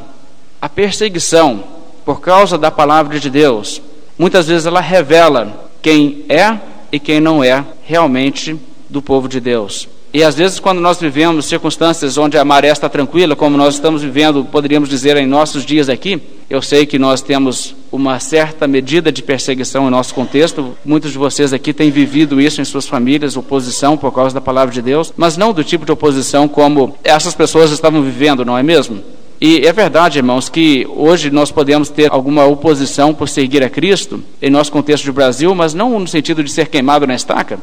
A 0.62 0.68
perseguição 0.68 1.64
por 2.04 2.20
causa 2.20 2.56
da 2.56 2.70
palavra 2.70 3.18
de 3.18 3.28
Deus, 3.28 3.82
muitas 4.16 4.46
vezes 4.46 4.64
ela 4.64 4.80
revela 4.80 5.68
quem 5.82 6.24
é 6.28 6.56
e 6.92 7.00
quem 7.00 7.18
não 7.18 7.42
é 7.42 7.64
realmente 7.82 8.56
do 8.88 9.02
povo 9.02 9.26
de 9.28 9.40
Deus. 9.40 9.88
E 10.12 10.22
às 10.22 10.36
vezes, 10.36 10.58
quando 10.58 10.80
nós 10.80 10.98
vivemos 10.98 11.46
circunstâncias 11.46 12.16
onde 12.16 12.38
a 12.38 12.44
maré 12.44 12.68
está 12.68 12.88
tranquila, 12.88 13.36
como 13.36 13.56
nós 13.56 13.74
estamos 13.74 14.02
vivendo, 14.02 14.44
poderíamos 14.44 14.88
dizer, 14.88 15.16
em 15.16 15.26
nossos 15.26 15.64
dias 15.64 15.88
aqui, 15.88 16.20
eu 16.48 16.62
sei 16.62 16.86
que 16.86 16.98
nós 16.98 17.20
temos 17.20 17.74
uma 17.90 18.18
certa 18.18 18.66
medida 18.66 19.10
de 19.10 19.22
perseguição 19.22 19.86
em 19.86 19.90
nosso 19.90 20.14
contexto. 20.14 20.76
Muitos 20.84 21.12
de 21.12 21.18
vocês 21.18 21.52
aqui 21.52 21.72
têm 21.72 21.90
vivido 21.90 22.40
isso 22.40 22.60
em 22.60 22.64
suas 22.64 22.86
famílias, 22.86 23.36
oposição 23.36 23.96
por 23.96 24.12
causa 24.12 24.34
da 24.34 24.40
palavra 24.40 24.72
de 24.72 24.80
Deus, 24.80 25.12
mas 25.16 25.36
não 25.36 25.52
do 25.52 25.64
tipo 25.64 25.84
de 25.84 25.92
oposição 25.92 26.48
como 26.48 26.96
essas 27.02 27.34
pessoas 27.34 27.70
estavam 27.70 28.02
vivendo, 28.02 28.44
não 28.44 28.56
é 28.56 28.62
mesmo? 28.62 29.02
E 29.40 29.66
é 29.66 29.72
verdade, 29.72 30.18
irmãos, 30.18 30.48
que 30.48 30.86
hoje 30.88 31.30
nós 31.30 31.50
podemos 31.50 31.90
ter 31.90 32.10
alguma 32.10 32.46
oposição 32.46 33.12
por 33.12 33.28
seguir 33.28 33.62
a 33.62 33.68
Cristo 33.68 34.22
em 34.40 34.48
nosso 34.48 34.72
contexto 34.72 35.04
de 35.04 35.12
Brasil, 35.12 35.54
mas 35.54 35.74
não 35.74 35.98
no 36.00 36.08
sentido 36.08 36.42
de 36.42 36.50
ser 36.50 36.68
queimado 36.68 37.06
na 37.06 37.14
estaca. 37.14 37.58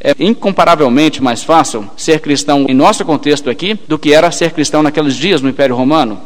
É 0.00 0.14
incomparavelmente 0.18 1.22
mais 1.22 1.42
fácil 1.42 1.88
ser 1.96 2.20
cristão 2.20 2.66
em 2.68 2.74
nosso 2.74 3.04
contexto 3.04 3.48
aqui 3.48 3.78
do 3.88 3.98
que 3.98 4.12
era 4.12 4.30
ser 4.30 4.52
cristão 4.52 4.82
naqueles 4.82 5.14
dias 5.14 5.40
no 5.40 5.48
Império 5.48 5.74
Romano. 5.74 6.20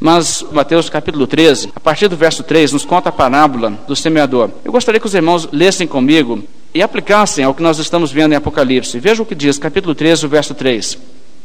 Mas 0.00 0.44
Mateus 0.50 0.90
capítulo 0.90 1.26
13, 1.26 1.70
a 1.76 1.80
partir 1.80 2.08
do 2.08 2.16
verso 2.16 2.42
3, 2.42 2.72
nos 2.72 2.84
conta 2.84 3.10
a 3.10 3.12
parábola 3.12 3.78
do 3.86 3.94
semeador. 3.94 4.50
Eu 4.64 4.72
gostaria 4.72 4.98
que 4.98 5.06
os 5.06 5.14
irmãos 5.14 5.48
lessem 5.52 5.86
comigo 5.86 6.42
e 6.74 6.82
aplicassem 6.82 7.44
ao 7.44 7.54
que 7.54 7.62
nós 7.62 7.78
estamos 7.78 8.10
vendo 8.10 8.32
em 8.32 8.36
Apocalipse. 8.36 8.98
Veja 8.98 9.22
o 9.22 9.26
que 9.26 9.34
diz, 9.34 9.58
capítulo 9.58 9.94
13, 9.94 10.26
o 10.26 10.28
verso 10.28 10.54
3. 10.54 10.98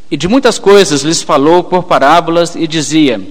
E 0.09 0.17
de 0.17 0.27
muitas 0.27 0.57
coisas 0.57 1.01
lhes 1.01 1.21
falou 1.21 1.63
por 1.63 1.83
parábolas 1.83 2.55
e 2.55 2.65
dizia: 2.65 3.21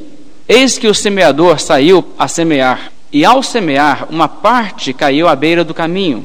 Eis 0.49 0.79
que 0.79 0.87
o 0.87 0.95
semeador 0.95 1.59
saiu 1.59 2.05
a 2.19 2.29
semear, 2.29 2.93
e 3.13 3.25
ao 3.25 3.43
semear, 3.43 4.07
uma 4.11 4.29
parte 4.29 4.93
caiu 4.93 5.27
à 5.27 5.35
beira 5.35 5.65
do 5.65 5.73
caminho, 5.73 6.25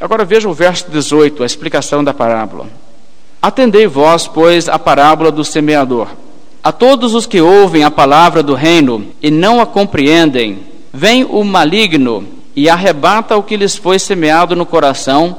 Agora 0.00 0.24
veja 0.24 0.48
o 0.48 0.52
verso 0.52 0.90
18, 0.90 1.42
a 1.42 1.46
explicação 1.46 2.04
da 2.04 2.12
parábola. 2.12 2.66
Atendei 3.40 3.86
vós, 3.86 4.26
pois, 4.26 4.68
a 4.68 4.78
parábola 4.78 5.30
do 5.30 5.44
semeador. 5.44 6.08
A 6.62 6.70
todos 6.70 7.14
os 7.14 7.26
que 7.26 7.40
ouvem 7.40 7.84
a 7.84 7.90
palavra 7.90 8.42
do 8.42 8.54
reino 8.54 9.06
e 9.22 9.30
não 9.30 9.60
a 9.60 9.66
compreendem, 9.66 10.58
vem 10.92 11.24
o 11.24 11.42
maligno 11.44 12.26
e 12.54 12.68
arrebata 12.68 13.36
o 13.36 13.42
que 13.42 13.56
lhes 13.56 13.76
foi 13.76 13.98
semeado 13.98 14.54
no 14.54 14.66
coração. 14.66 15.36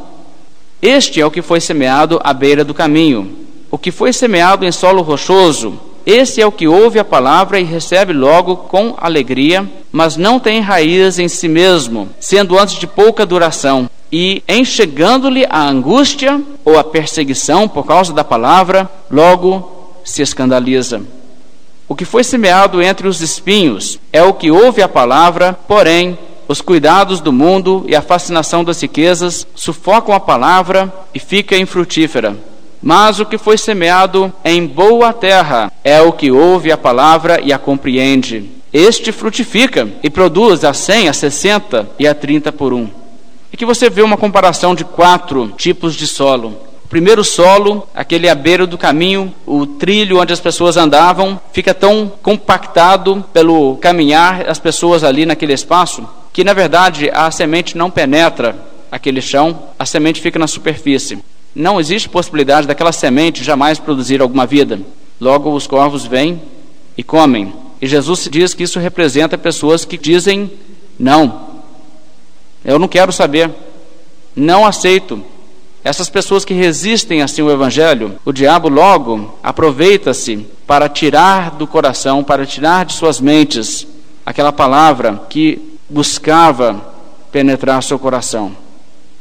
Este 0.82 1.22
é 1.22 1.26
o 1.26 1.32
que 1.32 1.42
foi 1.42 1.60
semeado 1.60 2.20
à 2.24 2.34
beira 2.34 2.64
do 2.64 2.74
caminho. 2.74 3.36
O 3.70 3.78
que 3.78 3.92
foi 3.92 4.14
semeado 4.14 4.66
em 4.66 4.72
solo 4.72 5.02
rochoso, 5.02 5.80
esse 6.10 6.42
é 6.42 6.48
o 6.48 6.54
que 6.54 6.70
ouve 6.70 7.00
a 7.00 7.04
palavra 7.04 7.60
e 7.60 7.66
recebe 7.66 8.14
logo 8.14 8.56
com 8.56 8.96
alegria, 8.98 9.70
mas 9.92 10.16
não 10.16 10.40
tem 10.40 10.62
raiz 10.62 11.20
em 11.20 11.28
si 11.28 11.50
mesmo, 11.50 12.08
sendo 12.18 12.58
antes 12.58 12.80
de 12.80 12.88
pouca 12.88 13.26
duração 13.26 13.90
e 14.10 14.42
enxergando-lhe 14.48 15.46
a 15.50 15.68
angústia 15.68 16.42
ou 16.64 16.80
a 16.80 16.84
perseguição 16.86 17.68
por 17.68 17.86
causa 17.86 18.14
da 18.14 18.24
palavra, 18.24 18.90
logo 19.12 19.96
se 20.06 20.22
escandaliza. 20.22 21.02
O 21.90 21.94
que 21.94 22.06
foi 22.06 22.24
semeado 22.24 22.82
entre 22.82 23.06
os 23.06 23.20
espinhos 23.20 24.00
é 24.14 24.24
o 24.24 24.34
que 24.34 24.50
ouve 24.50 24.82
a 24.82 24.88
palavra, 24.88 25.60
porém, 25.68 26.18
os 26.48 26.62
cuidados 26.62 27.20
do 27.20 27.34
mundo 27.34 27.84
e 27.86 27.94
a 27.94 28.02
fascinação 28.02 28.64
das 28.64 28.82
riquezas 28.82 29.46
sufocam 29.54 30.16
a 30.16 30.22
palavra 30.22 30.90
e 31.14 31.20
fica 31.20 31.58
infrutífera. 31.58 32.38
Mas 32.82 33.20
o 33.20 33.26
que 33.26 33.38
foi 33.38 33.58
semeado 33.58 34.32
em 34.44 34.66
boa 34.66 35.12
terra 35.12 35.72
é 35.84 36.02
o 36.02 36.12
que 36.12 36.32
ouve 36.32 36.72
a 36.72 36.78
palavra 36.78 37.42
e 37.42 37.52
a 37.52 37.58
compreende. 37.58 38.50
Este 38.72 39.12
frutifica 39.12 39.88
e 40.04 40.10
produz 40.10 40.64
a 40.64 40.74
cem, 40.74 41.10
a 41.10 41.14
sessenta 41.14 41.90
e 41.98 42.08
a 42.08 42.14
trinta 42.14 42.52
por 42.52 42.74
um. 42.74 42.88
Aqui 43.52 43.66
você 43.66 43.90
vê 43.90 44.02
uma 44.02 44.18
comparação 44.18 44.76
de 44.76 44.84
quatro 44.84 45.54
tipos 45.58 45.96
de 45.96 46.06
solo. 46.06 46.68
O 46.86 46.88
primeiro 46.88 47.24
solo, 47.24 47.88
aquele 47.94 48.30
à 48.30 48.36
beira 48.36 48.68
do 48.68 48.78
caminho, 48.78 49.34
o 49.46 49.66
trilho 49.66 50.20
onde 50.22 50.32
as 50.32 50.40
pessoas 50.40 50.78
andavam, 50.78 51.40
fica 51.52 51.74
tão 51.74 52.12
compactado 52.22 53.26
pelo 53.34 53.76
caminhar 53.78 54.48
as 54.48 54.60
pessoas 54.60 55.04
ali 55.04 55.26
naquele 55.26 55.54
espaço, 55.54 56.08
que 56.32 56.44
na 56.44 56.54
verdade 56.54 57.10
a 57.14 57.30
semente 57.32 57.78
não 57.78 57.90
penetra 57.90 58.56
aquele 58.92 59.22
chão, 59.22 59.64
a 59.78 59.86
semente 59.86 60.22
fica 60.22 60.38
na 60.40 60.48
superfície. 60.48 61.20
Não 61.56 61.80
existe 61.80 62.10
possibilidade 62.10 62.68
daquela 62.68 62.92
semente 62.92 63.44
jamais 63.44 63.80
produzir 63.80 64.22
alguma 64.22 64.46
vida. 64.46 64.80
Logo 65.20 65.54
os 65.54 65.68
corvos 65.68 66.06
vêm 66.06 66.42
e 66.98 67.04
comem. 67.04 67.54
E 67.82 67.88
Jesus 67.88 68.28
diz 68.32 68.54
que 68.54 68.64
isso 68.64 68.80
representa 68.80 69.38
pessoas 69.38 69.86
que 69.86 69.98
dizem 69.98 70.52
não, 71.00 71.48
eu 72.66 72.80
não 72.80 72.88
quero 72.88 73.12
saber. 73.14 73.50
Não 74.36 74.66
aceito. 74.66 75.24
Essas 75.84 76.10
pessoas 76.10 76.44
que 76.44 76.54
resistem 76.54 77.22
assim 77.22 77.42
ao 77.42 77.50
Evangelho, 77.50 78.20
o 78.26 78.34
diabo 78.34 78.68
logo 78.68 79.38
aproveita-se 79.42 80.46
para 80.66 80.90
tirar 80.90 81.52
do 81.52 81.66
coração, 81.66 82.24
para 82.24 82.46
tirar 82.46 82.86
de 82.86 82.94
suas 82.94 83.22
mentes 83.22 83.88
aquela 84.26 84.52
palavra 84.52 85.22
que 85.30 85.78
buscava 85.90 86.82
penetrar 87.32 87.82
seu 87.82 87.98
coração. 87.98 88.52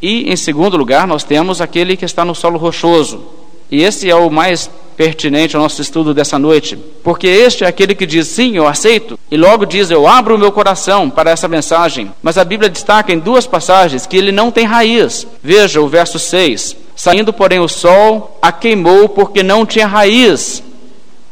E, 0.00 0.31
em 0.31 0.37
segundo 0.37 0.76
lugar, 0.76 1.07
nós 1.07 1.25
temos 1.25 1.61
aquele 1.61 1.97
que 1.97 2.05
está 2.05 2.25
no 2.25 2.35
solo 2.35 2.59
rochoso. 2.59 3.25
E 3.71 3.83
esse 3.83 4.09
é 4.09 4.15
o 4.15 4.31
mais 4.31 4.71
pertinente 4.97 5.57
ao 5.57 5.62
nosso 5.62 5.83
estudo 5.83 6.15
dessa 6.15 6.38
noite, 6.38 6.76
porque 7.05 7.26
este 7.26 7.65
é 7.65 7.67
aquele 7.67 7.95
que 7.95 8.07
diz 8.07 8.29
sim, 8.29 8.57
eu 8.57 8.67
aceito, 8.67 9.19
e 9.31 9.37
logo 9.37 9.67
diz 9.67 9.91
eu 9.91 10.09
abro 10.09 10.35
o 10.35 10.38
meu 10.38 10.50
coração 10.50 11.11
para 11.11 11.31
essa 11.31 11.47
mensagem. 11.47 12.11
Mas 12.23 12.38
a 12.38 12.45
Bíblia 12.45 12.71
destaca 12.71 13.12
em 13.12 13.19
duas 13.19 13.47
passagens 13.47 14.07
que 14.07 14.17
ele 14.17 14.33
não 14.33 14.50
tem 14.50 14.65
raiz. 14.65 15.26
Veja 15.43 15.81
o 15.81 15.88
verso 15.88 16.19
6: 16.19 16.76
Saindo, 16.95 17.33
porém, 17.33 17.61
o 17.61 17.69
sol 17.69 18.38
a 18.41 18.50
queimou 18.50 19.09
porque 19.09 19.43
não 19.43 19.67
tinha 19.67 19.87
raiz 19.87 20.62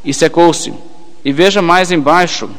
e 0.05 0.13
secou-se. 0.13 0.73
E 1.25 1.33
veja 1.33 1.63
mais 1.63 1.91
embaixo, 1.91 2.51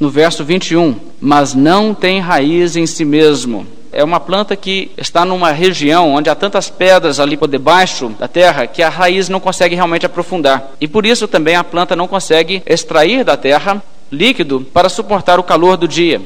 no 0.00 0.10
verso 0.10 0.44
21, 0.44 0.96
mas 1.20 1.54
não 1.54 1.94
tem 1.94 2.18
raiz 2.18 2.74
em 2.74 2.86
si 2.86 3.04
mesmo 3.04 3.77
é 3.92 4.04
uma 4.04 4.20
planta 4.20 4.54
que 4.56 4.90
está 4.96 5.24
numa 5.24 5.52
região 5.52 6.14
onde 6.14 6.30
há 6.30 6.34
tantas 6.34 6.68
pedras 6.68 7.18
ali 7.20 7.36
por 7.36 7.48
debaixo 7.48 8.08
da 8.18 8.28
terra 8.28 8.66
que 8.66 8.82
a 8.82 8.88
raiz 8.88 9.28
não 9.28 9.40
consegue 9.40 9.74
realmente 9.74 10.06
aprofundar. 10.06 10.70
E 10.80 10.86
por 10.86 11.06
isso 11.06 11.28
também 11.28 11.56
a 11.56 11.64
planta 11.64 11.96
não 11.96 12.08
consegue 12.08 12.62
extrair 12.66 13.24
da 13.24 13.36
terra 13.36 13.82
líquido 14.10 14.60
para 14.72 14.88
suportar 14.88 15.38
o 15.38 15.42
calor 15.42 15.76
do 15.76 15.88
dia. 15.88 16.20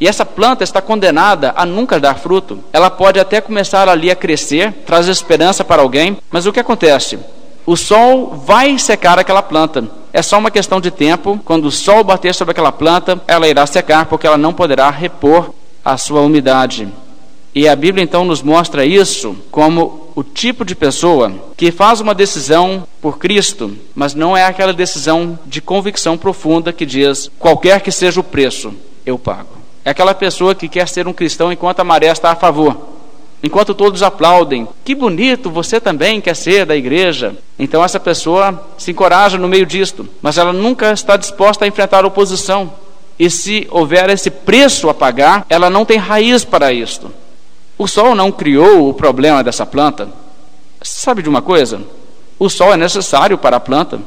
E 0.00 0.08
essa 0.08 0.26
planta 0.26 0.64
está 0.64 0.82
condenada 0.82 1.54
a 1.56 1.64
nunca 1.64 2.00
dar 2.00 2.18
fruto. 2.18 2.58
Ela 2.72 2.90
pode 2.90 3.20
até 3.20 3.40
começar 3.40 3.88
ali 3.88 4.10
a 4.10 4.16
crescer, 4.16 4.72
traz 4.84 5.08
esperança 5.08 5.64
para 5.64 5.82
alguém, 5.82 6.18
mas 6.30 6.46
o 6.46 6.52
que 6.52 6.60
acontece? 6.60 7.18
O 7.66 7.76
sol 7.76 8.34
vai 8.34 8.78
secar 8.78 9.18
aquela 9.18 9.42
planta. 9.42 9.88
É 10.12 10.20
só 10.20 10.38
uma 10.38 10.50
questão 10.50 10.80
de 10.80 10.90
tempo. 10.90 11.40
Quando 11.44 11.66
o 11.66 11.70
sol 11.70 12.04
bater 12.04 12.34
sobre 12.34 12.52
aquela 12.52 12.70
planta, 12.70 13.20
ela 13.26 13.48
irá 13.48 13.66
secar, 13.66 14.06
porque 14.06 14.26
ela 14.26 14.36
não 14.36 14.52
poderá 14.52 14.90
repor 14.90 15.50
a 15.84 15.96
sua 15.96 16.20
umidade. 16.20 16.88
E 17.54 17.68
a 17.68 17.76
Bíblia 17.76 18.02
então 18.02 18.24
nos 18.24 18.42
mostra 18.42 18.84
isso 18.84 19.36
como 19.48 20.10
o 20.16 20.24
tipo 20.24 20.64
de 20.64 20.74
pessoa 20.74 21.32
que 21.56 21.70
faz 21.70 22.00
uma 22.00 22.12
decisão 22.12 22.84
por 23.00 23.16
Cristo, 23.16 23.76
mas 23.94 24.12
não 24.12 24.36
é 24.36 24.44
aquela 24.44 24.72
decisão 24.72 25.38
de 25.46 25.60
convicção 25.60 26.18
profunda 26.18 26.72
que 26.72 26.84
diz: 26.84 27.30
qualquer 27.38 27.80
que 27.80 27.92
seja 27.92 28.18
o 28.18 28.24
preço, 28.24 28.74
eu 29.06 29.16
pago. 29.16 29.50
É 29.84 29.90
aquela 29.90 30.14
pessoa 30.14 30.54
que 30.54 30.68
quer 30.68 30.88
ser 30.88 31.06
um 31.06 31.12
cristão 31.12 31.52
enquanto 31.52 31.78
a 31.78 31.84
maré 31.84 32.08
está 32.08 32.32
a 32.32 32.36
favor, 32.36 32.76
enquanto 33.40 33.72
todos 33.72 34.02
aplaudem. 34.02 34.66
Que 34.84 34.92
bonito, 34.92 35.48
você 35.48 35.80
também 35.80 36.20
quer 36.20 36.34
ser 36.34 36.66
da 36.66 36.74
igreja. 36.74 37.36
Então 37.56 37.84
essa 37.84 38.00
pessoa 38.00 38.66
se 38.76 38.90
encoraja 38.90 39.38
no 39.38 39.46
meio 39.46 39.64
disto, 39.64 40.08
mas 40.20 40.38
ela 40.38 40.52
nunca 40.52 40.90
está 40.90 41.16
disposta 41.16 41.64
a 41.64 41.68
enfrentar 41.68 42.02
a 42.02 42.08
oposição. 42.08 42.72
E 43.16 43.30
se 43.30 43.68
houver 43.70 44.10
esse 44.10 44.28
preço 44.28 44.88
a 44.88 44.94
pagar, 44.94 45.46
ela 45.48 45.70
não 45.70 45.84
tem 45.84 45.98
raiz 45.98 46.44
para 46.44 46.72
isto. 46.72 47.12
O 47.76 47.88
sol 47.88 48.14
não 48.14 48.30
criou 48.30 48.88
o 48.88 48.94
problema 48.94 49.42
dessa 49.42 49.66
planta. 49.66 50.08
Sabe 50.82 51.22
de 51.22 51.28
uma 51.28 51.42
coisa? 51.42 51.82
O 52.38 52.48
sol 52.48 52.72
é 52.72 52.76
necessário 52.76 53.36
para 53.36 53.56
a 53.56 53.60
planta. 53.60 54.00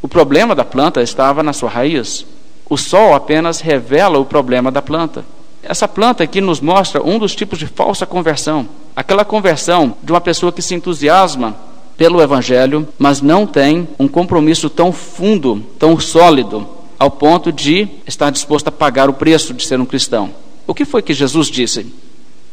O 0.00 0.08
problema 0.08 0.54
da 0.54 0.64
planta 0.64 1.02
estava 1.02 1.42
na 1.42 1.52
sua 1.52 1.68
raiz. 1.68 2.24
O 2.68 2.76
sol 2.76 3.14
apenas 3.14 3.60
revela 3.60 4.18
o 4.18 4.24
problema 4.24 4.70
da 4.70 4.80
planta. 4.80 5.24
Essa 5.62 5.86
planta 5.86 6.24
aqui 6.24 6.40
nos 6.40 6.60
mostra 6.60 7.02
um 7.02 7.18
dos 7.18 7.34
tipos 7.34 7.58
de 7.58 7.66
falsa 7.66 8.06
conversão. 8.06 8.66
Aquela 8.96 9.24
conversão 9.24 9.94
de 10.02 10.10
uma 10.10 10.20
pessoa 10.20 10.50
que 10.50 10.62
se 10.62 10.74
entusiasma 10.74 11.54
pelo 11.98 12.22
Evangelho, 12.22 12.88
mas 12.98 13.20
não 13.20 13.46
tem 13.46 13.86
um 13.98 14.08
compromisso 14.08 14.70
tão 14.70 14.90
fundo, 14.90 15.62
tão 15.78 16.00
sólido, 16.00 16.66
ao 16.98 17.10
ponto 17.10 17.52
de 17.52 17.88
estar 18.06 18.30
disposto 18.30 18.68
a 18.68 18.72
pagar 18.72 19.10
o 19.10 19.14
preço 19.14 19.52
de 19.52 19.66
ser 19.66 19.78
um 19.78 19.84
cristão. 19.84 20.30
O 20.66 20.72
que 20.72 20.86
foi 20.86 21.02
que 21.02 21.12
Jesus 21.12 21.48
disse? 21.48 21.92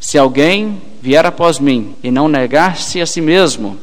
Se 0.00 0.16
alguém 0.16 0.80
vier 1.02 1.24
após 1.26 1.58
mim 1.58 1.94
e 2.02 2.10
não 2.10 2.28
negar-se 2.28 3.00
a 3.00 3.06
si 3.06 3.20
mesmo, 3.20 3.76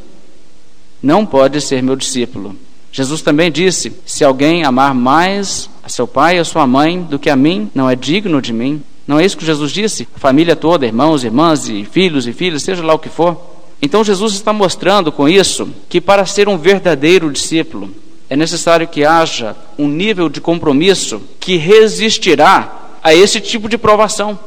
não 1.01 1.25
pode 1.25 1.61
ser 1.61 1.83
meu 1.83 1.95
discípulo. 1.95 2.55
Jesus 2.91 3.21
também 3.21 3.51
disse: 3.51 3.91
Se 4.05 4.23
alguém 4.23 4.63
amar 4.63 4.93
mais 4.95 5.69
a 5.83 5.89
seu 5.89 6.07
pai 6.07 6.37
e 6.37 6.39
a 6.39 6.45
sua 6.45 6.65
mãe 6.65 7.01
do 7.01 7.19
que 7.19 7.29
a 7.29 7.35
mim, 7.35 7.69
não 7.75 7.89
é 7.89 7.95
digno 7.95 8.41
de 8.41 8.53
mim. 8.53 8.81
Não 9.07 9.19
é 9.19 9.25
isso 9.25 9.37
que 9.37 9.45
Jesus 9.45 9.71
disse? 9.71 10.07
A 10.15 10.19
família 10.19 10.55
toda, 10.55 10.85
irmãos, 10.85 11.23
irmãs 11.23 11.69
e 11.69 11.85
filhos 11.85 12.25
e 12.25 12.33
filhas, 12.33 12.63
seja 12.63 12.83
lá 12.83 12.93
o 12.93 12.99
que 12.99 13.09
for. 13.09 13.39
Então 13.81 14.03
Jesus 14.03 14.33
está 14.33 14.51
mostrando 14.51 15.11
com 15.11 15.29
isso 15.29 15.69
que 15.87 16.01
para 16.01 16.25
ser 16.25 16.47
um 16.47 16.57
verdadeiro 16.57 17.31
discípulo, 17.31 17.91
é 18.29 18.35
é 18.35 18.37
necessário 18.37 18.87
que 18.87 19.05
haja 19.05 19.55
um 19.77 19.87
nível 19.87 20.27
de 20.27 20.41
compromisso 20.41 21.21
que 21.39 21.57
resistirá 21.57 22.97
a 23.03 23.13
esse 23.13 23.39
tipo 23.39 23.69
de 23.69 23.77
provação. 23.77 24.37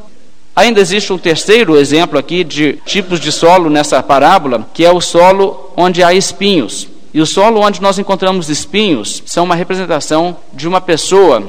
Ainda 0.58 0.80
existe 0.80 1.12
um 1.12 1.18
terceiro 1.18 1.76
exemplo 1.76 2.18
aqui 2.18 2.42
de 2.42 2.80
tipos 2.84 3.20
de 3.20 3.30
solo 3.30 3.70
nessa 3.70 4.02
parábola, 4.02 4.66
que 4.74 4.84
é 4.84 4.90
o 4.90 5.00
solo 5.00 5.72
onde 5.76 6.02
há 6.02 6.12
espinhos. 6.12 6.88
E 7.14 7.20
o 7.20 7.26
solo 7.26 7.60
onde 7.60 7.80
nós 7.80 7.96
encontramos 7.96 8.48
espinhos 8.48 9.22
são 9.24 9.44
uma 9.44 9.54
representação 9.54 10.36
de 10.52 10.66
uma 10.66 10.80
pessoa 10.80 11.44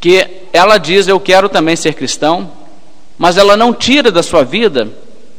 que 0.00 0.26
ela 0.52 0.76
diz: 0.76 1.06
Eu 1.06 1.20
quero 1.20 1.48
também 1.48 1.76
ser 1.76 1.94
cristão, 1.94 2.50
mas 3.16 3.36
ela 3.36 3.56
não 3.56 3.72
tira 3.72 4.10
da 4.10 4.24
sua 4.24 4.42
vida 4.42 4.88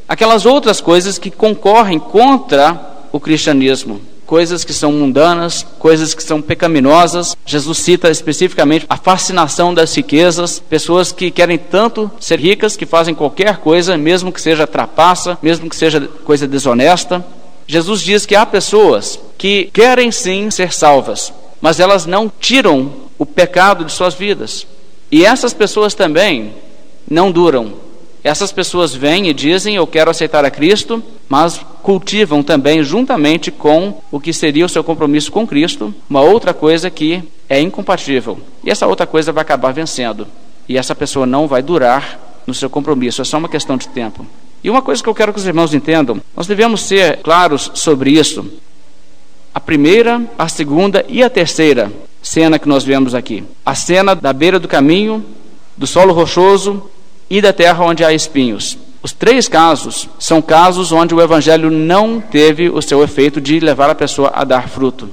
aquelas 0.07 0.45
outras 0.45 0.79
coisas 0.79 1.17
que 1.17 1.29
concorrem 1.29 1.99
contra 1.99 2.79
o 3.11 3.19
cristianismo 3.19 3.99
coisas 4.29 4.63
que 4.63 4.71
são 4.71 4.91
mundanas, 4.91 5.65
coisas 5.79 6.13
que 6.13 6.21
são 6.21 6.39
pecaminosas. 6.39 7.35
Jesus 7.43 7.79
cita 7.79 8.11
especificamente 8.11 8.85
a 8.87 8.95
fascinação 8.95 9.73
das 9.73 9.91
riquezas, 9.95 10.59
pessoas 10.69 11.11
que 11.11 11.31
querem 11.31 11.57
tanto 11.57 12.11
ser 12.19 12.39
ricas 12.39 12.77
que 12.77 12.85
fazem 12.85 13.15
qualquer 13.15 13.57
coisa, 13.57 13.97
mesmo 13.97 14.31
que 14.31 14.39
seja 14.39 14.67
trapaça, 14.67 15.35
mesmo 15.41 15.67
que 15.67 15.75
seja 15.75 16.07
coisa 16.23 16.47
desonesta. 16.47 17.25
Jesus 17.65 18.01
diz 18.01 18.27
que 18.27 18.35
há 18.35 18.45
pessoas 18.45 19.19
que 19.35 19.71
querem 19.73 20.11
sim 20.11 20.51
ser 20.51 20.71
salvas, 20.73 21.33
mas 21.59 21.79
elas 21.79 22.05
não 22.05 22.31
tiram 22.39 22.93
o 23.17 23.25
pecado 23.25 23.83
de 23.83 23.91
suas 23.91 24.13
vidas. 24.13 24.67
E 25.11 25.25
essas 25.25 25.55
pessoas 25.55 25.95
também 25.95 26.53
não 27.09 27.31
duram 27.31 27.73
essas 28.23 28.51
pessoas 28.51 28.93
vêm 28.93 29.27
e 29.27 29.33
dizem: 29.33 29.75
Eu 29.75 29.87
quero 29.87 30.11
aceitar 30.11 30.43
a 30.43 30.51
Cristo, 30.51 31.01
mas 31.27 31.59
cultivam 31.81 32.43
também, 32.43 32.83
juntamente 32.83 33.51
com 33.51 34.01
o 34.11 34.19
que 34.19 34.33
seria 34.33 34.65
o 34.65 34.69
seu 34.69 34.83
compromisso 34.83 35.31
com 35.31 35.47
Cristo, 35.47 35.93
uma 36.09 36.21
outra 36.21 36.53
coisa 36.53 36.89
que 36.89 37.23
é 37.47 37.59
incompatível. 37.61 38.39
E 38.63 38.69
essa 38.69 38.87
outra 38.87 39.07
coisa 39.07 39.31
vai 39.31 39.41
acabar 39.41 39.71
vencendo. 39.71 40.27
E 40.67 40.77
essa 40.77 40.93
pessoa 40.93 41.25
não 41.25 41.47
vai 41.47 41.61
durar 41.61 42.19
no 42.45 42.53
seu 42.53 42.69
compromisso, 42.69 43.21
é 43.21 43.25
só 43.25 43.37
uma 43.37 43.49
questão 43.49 43.77
de 43.77 43.87
tempo. 43.87 44.25
E 44.63 44.69
uma 44.69 44.81
coisa 44.81 45.01
que 45.01 45.07
eu 45.07 45.15
quero 45.15 45.31
que 45.31 45.39
os 45.39 45.47
irmãos 45.47 45.73
entendam: 45.73 46.21
nós 46.35 46.45
devemos 46.45 46.81
ser 46.81 47.17
claros 47.17 47.71
sobre 47.73 48.11
isso. 48.11 48.45
A 49.53 49.59
primeira, 49.59 50.21
a 50.37 50.47
segunda 50.47 51.05
e 51.07 51.23
a 51.23 51.29
terceira 51.29 51.91
cena 52.21 52.59
que 52.59 52.67
nós 52.67 52.83
vemos 52.83 53.15
aqui. 53.15 53.43
A 53.65 53.73
cena 53.73 54.13
da 54.13 54.33
beira 54.33 54.59
do 54.59 54.67
caminho, 54.67 55.25
do 55.77 55.87
solo 55.87 56.13
rochoso 56.13 56.89
e 57.29 57.41
da 57.41 57.53
terra 57.53 57.83
onde 57.85 58.03
há 58.03 58.11
espinhos. 58.13 58.77
Os 59.01 59.13
três 59.13 59.47
casos 59.47 60.09
são 60.19 60.41
casos 60.41 60.91
onde 60.91 61.15
o 61.15 61.21
evangelho 61.21 61.69
não 61.71 62.19
teve 62.19 62.69
o 62.69 62.81
seu 62.81 63.01
efeito 63.03 63.39
de 63.39 63.59
levar 63.59 63.89
a 63.89 63.95
pessoa 63.95 64.31
a 64.33 64.43
dar 64.43 64.67
fruto. 64.67 65.09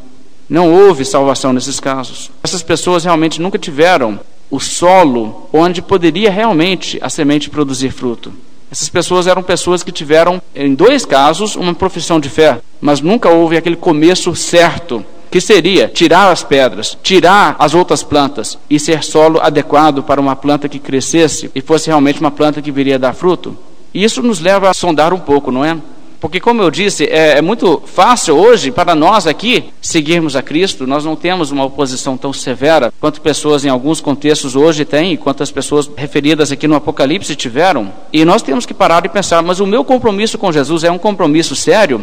Não 0.48 0.72
houve 0.72 1.04
salvação 1.04 1.52
nesses 1.52 1.78
casos. 1.78 2.30
Essas 2.42 2.62
pessoas 2.62 3.04
realmente 3.04 3.40
nunca 3.40 3.58
tiveram 3.58 4.18
o 4.50 4.60
solo 4.60 5.48
onde 5.52 5.82
poderia 5.82 6.30
realmente 6.30 6.98
a 7.00 7.08
semente 7.08 7.50
produzir 7.50 7.90
fruto. 7.90 8.32
Essas 8.70 8.88
pessoas 8.88 9.26
eram 9.26 9.42
pessoas 9.42 9.82
que 9.82 9.92
tiveram, 9.92 10.42
em 10.54 10.74
dois 10.74 11.04
casos, 11.04 11.54
uma 11.54 11.74
profissão 11.74 12.18
de 12.18 12.28
fé, 12.28 12.60
mas 12.80 13.00
nunca 13.00 13.30
houve 13.30 13.56
aquele 13.56 13.76
começo 13.76 14.34
certo 14.34 15.04
que 15.36 15.40
seria 15.42 15.86
tirar 15.86 16.30
as 16.30 16.42
pedras, 16.42 16.96
tirar 17.02 17.56
as 17.58 17.74
outras 17.74 18.02
plantas 18.02 18.56
e 18.70 18.80
ser 18.80 19.04
solo 19.04 19.38
adequado 19.38 20.02
para 20.02 20.18
uma 20.18 20.34
planta 20.34 20.66
que 20.66 20.78
crescesse 20.78 21.50
e 21.54 21.60
fosse 21.60 21.88
realmente 21.88 22.20
uma 22.20 22.30
planta 22.30 22.62
que 22.62 22.72
viria 22.72 22.94
a 22.94 22.98
dar 22.98 23.12
fruto. 23.12 23.54
E 23.92 24.02
isso 24.02 24.22
nos 24.22 24.40
leva 24.40 24.70
a 24.70 24.72
sondar 24.72 25.12
um 25.12 25.18
pouco, 25.18 25.52
não 25.52 25.62
é? 25.62 25.76
Porque, 26.18 26.40
como 26.40 26.62
eu 26.62 26.70
disse, 26.70 27.04
é, 27.04 27.36
é, 27.36 27.42
muito 27.42 27.82
fácil 27.84 28.34
hoje 28.34 28.70
para 28.70 28.94
nós 28.94 29.26
aqui 29.26 29.64
seguirmos 29.78 30.34
a 30.36 30.40
Cristo. 30.40 30.86
Nós 30.86 31.04
não 31.04 31.14
temos 31.14 31.50
uma 31.50 31.66
oposição 31.66 32.16
tão 32.16 32.32
severa 32.32 32.90
quanto 32.98 33.20
pessoas 33.20 33.62
em 33.62 33.68
alguns 33.68 34.00
contextos 34.00 34.56
hoje 34.56 34.86
têm, 34.86 35.12
e 35.12 35.16
quantas 35.18 35.50
pessoas 35.50 35.90
referidas 35.94 36.50
aqui 36.50 36.66
no 36.66 36.76
Apocalipse 36.76 37.36
tiveram. 37.36 37.92
E 38.10 38.24
nós 38.24 38.40
temos 38.40 38.64
que 38.64 38.72
parar 38.72 39.04
e 39.04 39.10
pensar: 39.10 39.42
mas 39.42 39.60
o 39.60 39.66
meu 39.66 39.84
compromisso 39.84 40.38
com 40.38 40.50
Jesus 40.50 40.82
é 40.82 40.90
um 40.90 40.96
compromisso 40.96 41.54
sério? 41.54 42.02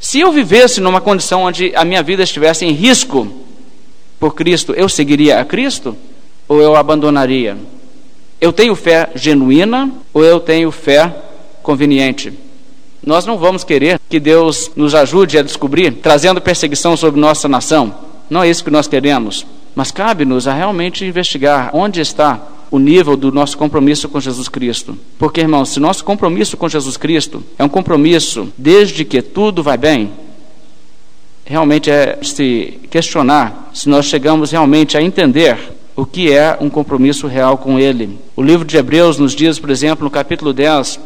Se 0.00 0.20
eu 0.20 0.30
vivesse 0.32 0.80
numa 0.80 1.00
condição 1.00 1.42
onde 1.42 1.74
a 1.74 1.84
minha 1.84 2.02
vida 2.02 2.22
estivesse 2.22 2.64
em 2.64 2.72
risco 2.72 3.26
por 4.20 4.34
Cristo, 4.34 4.72
eu 4.72 4.88
seguiria 4.88 5.40
a 5.40 5.44
Cristo 5.44 5.96
ou 6.48 6.60
eu 6.60 6.76
abandonaria? 6.76 7.56
Eu 8.40 8.52
tenho 8.52 8.74
fé 8.74 9.10
genuína 9.14 9.90
ou 10.12 10.24
eu 10.24 10.38
tenho 10.40 10.70
fé 10.70 11.14
conveniente? 11.62 12.32
Nós 13.04 13.26
não 13.26 13.36
vamos 13.36 13.64
querer 13.64 14.00
que 14.08 14.18
Deus 14.18 14.70
nos 14.74 14.94
ajude 14.94 15.38
a 15.38 15.42
descobrir, 15.42 15.92
trazendo 15.92 16.40
perseguição 16.40 16.96
sobre 16.96 17.20
nossa 17.20 17.48
nação. 17.48 17.94
Não 18.30 18.42
é 18.42 18.48
isso 18.48 18.64
que 18.64 18.70
nós 18.70 18.86
queremos. 18.86 19.46
Mas 19.74 19.90
cabe-nos 19.90 20.46
a 20.46 20.54
realmente 20.54 21.04
investigar 21.04 21.70
onde 21.74 22.00
está 22.00 22.40
o 22.74 22.78
nível 22.80 23.16
do 23.16 23.30
nosso 23.30 23.56
compromisso 23.56 24.08
com 24.08 24.18
Jesus 24.18 24.48
Cristo. 24.48 24.98
Porque, 25.16 25.40
irmãos, 25.40 25.68
se 25.68 25.78
nosso 25.78 26.04
compromisso 26.04 26.56
com 26.56 26.68
Jesus 26.68 26.96
Cristo 26.96 27.40
é 27.56 27.62
um 27.62 27.68
compromisso 27.68 28.48
desde 28.58 29.04
que 29.04 29.22
tudo 29.22 29.62
vai 29.62 29.78
bem, 29.78 30.10
realmente 31.44 31.88
é 31.88 32.18
se 32.20 32.80
questionar 32.90 33.70
se 33.72 33.88
nós 33.88 34.06
chegamos 34.06 34.50
realmente 34.50 34.98
a 34.98 35.02
entender 35.02 35.56
o 35.94 36.04
que 36.04 36.32
é 36.32 36.58
um 36.60 36.68
compromisso 36.68 37.28
real 37.28 37.58
com 37.58 37.78
Ele. 37.78 38.18
O 38.34 38.42
livro 38.42 38.64
de 38.64 38.76
Hebreus 38.76 39.20
nos 39.20 39.36
diz, 39.36 39.56
por 39.56 39.70
exemplo, 39.70 40.02
no 40.02 40.10
capítulo 40.10 40.52
10, 40.52 40.98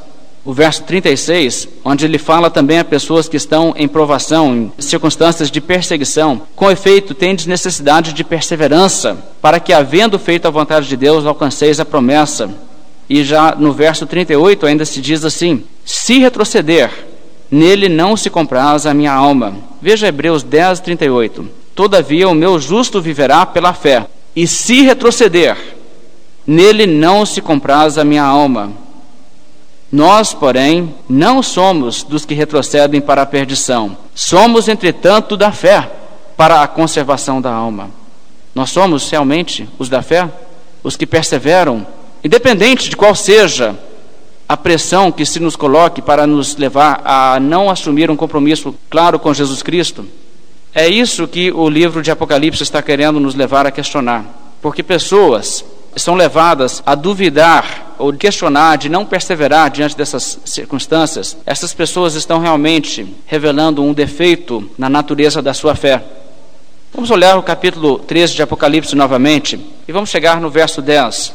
o 0.48 0.52
verso 0.54 0.82
36, 0.84 1.68
onde 1.84 2.06
ele 2.06 2.16
fala 2.16 2.48
também 2.48 2.78
a 2.78 2.84
pessoas 2.84 3.28
que 3.28 3.36
estão 3.36 3.74
em 3.76 3.86
provação, 3.86 4.56
em 4.56 4.72
circunstâncias 4.78 5.50
de 5.50 5.60
perseguição. 5.60 6.40
Com 6.56 6.70
efeito, 6.70 7.12
tendes 7.12 7.44
necessidade 7.44 8.14
de 8.14 8.24
perseverança, 8.24 9.18
para 9.42 9.60
que, 9.60 9.74
havendo 9.74 10.18
feito 10.18 10.48
a 10.48 10.50
vontade 10.50 10.88
de 10.88 10.96
Deus, 10.96 11.26
alcanceis 11.26 11.78
a 11.78 11.84
promessa. 11.84 12.48
E 13.10 13.22
já 13.24 13.54
no 13.56 13.74
verso 13.74 14.06
38 14.06 14.64
ainda 14.64 14.86
se 14.86 15.02
diz 15.02 15.22
assim: 15.22 15.64
Se 15.84 16.18
retroceder, 16.18 16.92
nele 17.50 17.90
não 17.90 18.16
se 18.16 18.30
compraz 18.30 18.86
a 18.86 18.94
minha 18.94 19.12
alma. 19.12 19.54
Veja 19.82 20.08
Hebreus 20.08 20.42
10, 20.42 20.80
38. 20.80 21.46
Todavia 21.74 22.26
o 22.26 22.34
meu 22.34 22.58
justo 22.58 23.02
viverá 23.02 23.44
pela 23.44 23.74
fé, 23.74 24.06
e 24.34 24.46
se 24.46 24.80
retroceder, 24.80 25.58
nele 26.46 26.86
não 26.86 27.26
se 27.26 27.42
compraz 27.42 27.98
a 27.98 28.04
minha 28.04 28.24
alma. 28.24 28.87
Nós, 29.90 30.34
porém, 30.34 30.94
não 31.08 31.42
somos 31.42 32.02
dos 32.02 32.26
que 32.26 32.34
retrocedem 32.34 33.00
para 33.00 33.22
a 33.22 33.26
perdição. 33.26 33.96
Somos, 34.14 34.68
entretanto, 34.68 35.36
da 35.36 35.50
fé 35.50 35.90
para 36.36 36.62
a 36.62 36.68
conservação 36.68 37.40
da 37.40 37.50
alma. 37.50 37.90
Nós 38.54 38.70
somos 38.70 39.10
realmente 39.10 39.68
os 39.78 39.88
da 39.88 40.02
fé, 40.02 40.28
os 40.82 40.96
que 40.96 41.06
perseveram, 41.06 41.86
independente 42.22 42.90
de 42.90 42.96
qual 42.96 43.14
seja 43.14 43.74
a 44.48 44.56
pressão 44.56 45.12
que 45.12 45.24
se 45.24 45.40
nos 45.40 45.56
coloque 45.56 46.02
para 46.02 46.26
nos 46.26 46.56
levar 46.56 47.00
a 47.04 47.38
não 47.40 47.70
assumir 47.70 48.10
um 48.10 48.16
compromisso 48.16 48.74
claro 48.90 49.18
com 49.18 49.32
Jesus 49.32 49.62
Cristo. 49.62 50.06
É 50.74 50.86
isso 50.86 51.26
que 51.26 51.50
o 51.50 51.68
livro 51.68 52.02
de 52.02 52.10
Apocalipse 52.10 52.62
está 52.62 52.82
querendo 52.82 53.18
nos 53.18 53.34
levar 53.34 53.66
a 53.66 53.70
questionar. 53.70 54.24
Porque 54.60 54.82
pessoas 54.82 55.64
são 55.96 56.14
levadas 56.14 56.82
a 56.84 56.94
duvidar 56.94 57.94
ou 57.98 58.12
questionar, 58.12 58.76
de 58.76 58.88
não 58.88 59.04
perseverar 59.04 59.70
diante 59.70 59.96
dessas 59.96 60.38
circunstâncias, 60.44 61.36
essas 61.44 61.74
pessoas 61.74 62.14
estão 62.14 62.38
realmente 62.38 63.14
revelando 63.26 63.82
um 63.82 63.92
defeito 63.92 64.70
na 64.78 64.88
natureza 64.88 65.42
da 65.42 65.52
sua 65.52 65.74
fé. 65.74 66.02
Vamos 66.92 67.10
olhar 67.10 67.36
o 67.36 67.42
capítulo 67.42 67.98
13 67.98 68.34
de 68.34 68.42
Apocalipse 68.42 68.94
novamente 68.94 69.58
e 69.86 69.92
vamos 69.92 70.10
chegar 70.10 70.40
no 70.40 70.48
verso 70.48 70.80
10. 70.80 71.34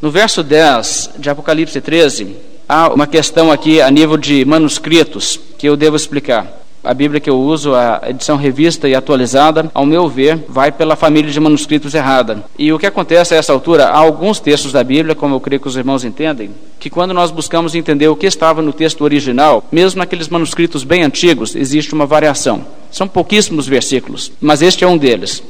No 0.00 0.10
verso 0.10 0.42
10 0.42 1.10
de 1.18 1.28
Apocalipse 1.28 1.80
13, 1.80 2.36
há 2.68 2.92
uma 2.92 3.06
questão 3.06 3.50
aqui 3.50 3.80
a 3.80 3.90
nível 3.90 4.16
de 4.16 4.44
manuscritos 4.44 5.38
que 5.58 5.68
eu 5.68 5.76
devo 5.76 5.96
explicar 5.96 6.65
a 6.86 6.94
Bíblia 6.94 7.20
que 7.20 7.28
eu 7.28 7.38
uso, 7.38 7.74
a 7.74 8.00
edição 8.06 8.36
revista 8.36 8.88
e 8.88 8.94
atualizada, 8.94 9.70
ao 9.74 9.84
meu 9.84 10.08
ver, 10.08 10.44
vai 10.48 10.70
pela 10.70 10.94
família 10.94 11.30
de 11.30 11.40
manuscritos 11.40 11.94
errada. 11.94 12.44
E 12.58 12.72
o 12.72 12.78
que 12.78 12.86
acontece 12.86 13.34
a 13.34 13.36
essa 13.36 13.52
altura, 13.52 13.86
há 13.86 13.98
alguns 13.98 14.38
textos 14.38 14.72
da 14.72 14.84
Bíblia, 14.84 15.14
como 15.14 15.34
eu 15.34 15.40
creio 15.40 15.60
que 15.60 15.68
os 15.68 15.76
irmãos 15.76 16.04
entendem, 16.04 16.50
que 16.78 16.88
quando 16.88 17.12
nós 17.12 17.30
buscamos 17.30 17.74
entender 17.74 18.08
o 18.08 18.16
que 18.16 18.26
estava 18.26 18.62
no 18.62 18.72
texto 18.72 19.02
original, 19.02 19.64
mesmo 19.72 19.98
naqueles 19.98 20.28
manuscritos 20.28 20.84
bem 20.84 21.02
antigos, 21.02 21.56
existe 21.56 21.92
uma 21.92 22.06
variação. 22.06 22.64
São 22.90 23.08
pouquíssimos 23.08 23.66
versículos, 23.66 24.32
mas 24.40 24.62
este 24.62 24.84
é 24.84 24.86
um 24.86 24.96
deles. 24.96 25.42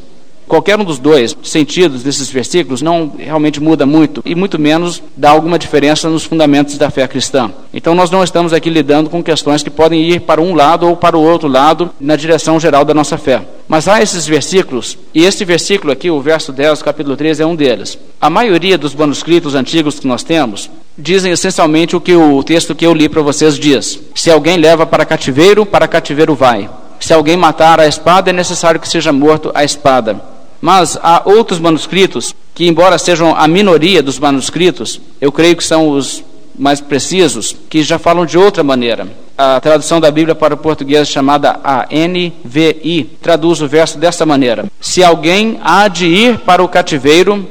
Qualquer 0.48 0.78
um 0.78 0.84
dos 0.84 1.00
dois 1.00 1.36
sentidos 1.42 2.04
desses 2.04 2.30
versículos 2.30 2.80
não 2.80 3.12
realmente 3.18 3.60
muda 3.60 3.84
muito 3.84 4.22
e 4.24 4.34
muito 4.34 4.60
menos 4.60 5.02
dá 5.16 5.30
alguma 5.30 5.58
diferença 5.58 6.08
nos 6.08 6.24
fundamentos 6.24 6.78
da 6.78 6.88
fé 6.88 7.06
cristã. 7.08 7.50
Então 7.74 7.96
nós 7.96 8.12
não 8.12 8.22
estamos 8.22 8.52
aqui 8.52 8.70
lidando 8.70 9.10
com 9.10 9.22
questões 9.24 9.62
que 9.64 9.70
podem 9.70 10.02
ir 10.08 10.20
para 10.20 10.40
um 10.40 10.54
lado 10.54 10.86
ou 10.86 10.96
para 10.96 11.16
o 11.16 11.22
outro 11.22 11.48
lado 11.48 11.90
na 12.00 12.14
direção 12.14 12.60
geral 12.60 12.84
da 12.84 12.94
nossa 12.94 13.18
fé. 13.18 13.42
Mas 13.66 13.88
há 13.88 14.00
esses 14.00 14.24
versículos, 14.24 14.96
e 15.12 15.24
este 15.24 15.44
versículo 15.44 15.92
aqui, 15.92 16.08
o 16.08 16.20
verso 16.20 16.52
10 16.52 16.78
do 16.78 16.84
capítulo 16.84 17.16
13, 17.16 17.42
é 17.42 17.46
um 17.46 17.56
deles. 17.56 17.98
A 18.20 18.30
maioria 18.30 18.78
dos 18.78 18.94
manuscritos 18.94 19.56
antigos 19.56 19.98
que 19.98 20.06
nós 20.06 20.22
temos 20.22 20.70
dizem 20.96 21.32
essencialmente 21.32 21.96
o 21.96 22.00
que 22.00 22.14
o 22.14 22.42
texto 22.44 22.74
que 22.74 22.86
eu 22.86 22.94
li 22.94 23.08
para 23.08 23.22
vocês 23.22 23.58
diz: 23.58 23.98
Se 24.14 24.30
alguém 24.30 24.56
leva 24.56 24.86
para 24.86 25.04
cativeiro, 25.04 25.66
para 25.66 25.88
cativeiro 25.88 26.36
vai. 26.36 26.70
Se 27.00 27.12
alguém 27.12 27.36
matar 27.36 27.80
a 27.80 27.86
espada, 27.86 28.30
é 28.30 28.32
necessário 28.32 28.80
que 28.80 28.88
seja 28.88 29.12
morto 29.12 29.50
a 29.52 29.64
espada. 29.64 30.35
Mas 30.66 30.98
há 31.00 31.22
outros 31.24 31.60
manuscritos 31.60 32.34
que, 32.52 32.66
embora 32.66 32.98
sejam 32.98 33.36
a 33.36 33.46
minoria 33.46 34.02
dos 34.02 34.18
manuscritos, 34.18 35.00
eu 35.20 35.30
creio 35.30 35.54
que 35.54 35.62
são 35.62 35.90
os 35.90 36.24
mais 36.58 36.80
precisos, 36.80 37.54
que 37.70 37.84
já 37.84 38.00
falam 38.00 38.26
de 38.26 38.36
outra 38.36 38.64
maneira. 38.64 39.06
A 39.38 39.60
tradução 39.60 40.00
da 40.00 40.10
Bíblia 40.10 40.34
para 40.34 40.54
o 40.54 40.56
português 40.56 41.06
chamada 41.06 41.60
ANVI 41.88 43.16
traduz 43.22 43.62
o 43.62 43.68
verso 43.68 43.96
dessa 43.96 44.26
maneira: 44.26 44.64
Se 44.80 45.04
alguém 45.04 45.60
há 45.62 45.86
de 45.86 46.06
ir 46.06 46.38
para 46.38 46.64
o 46.64 46.68
cativeiro, 46.68 47.46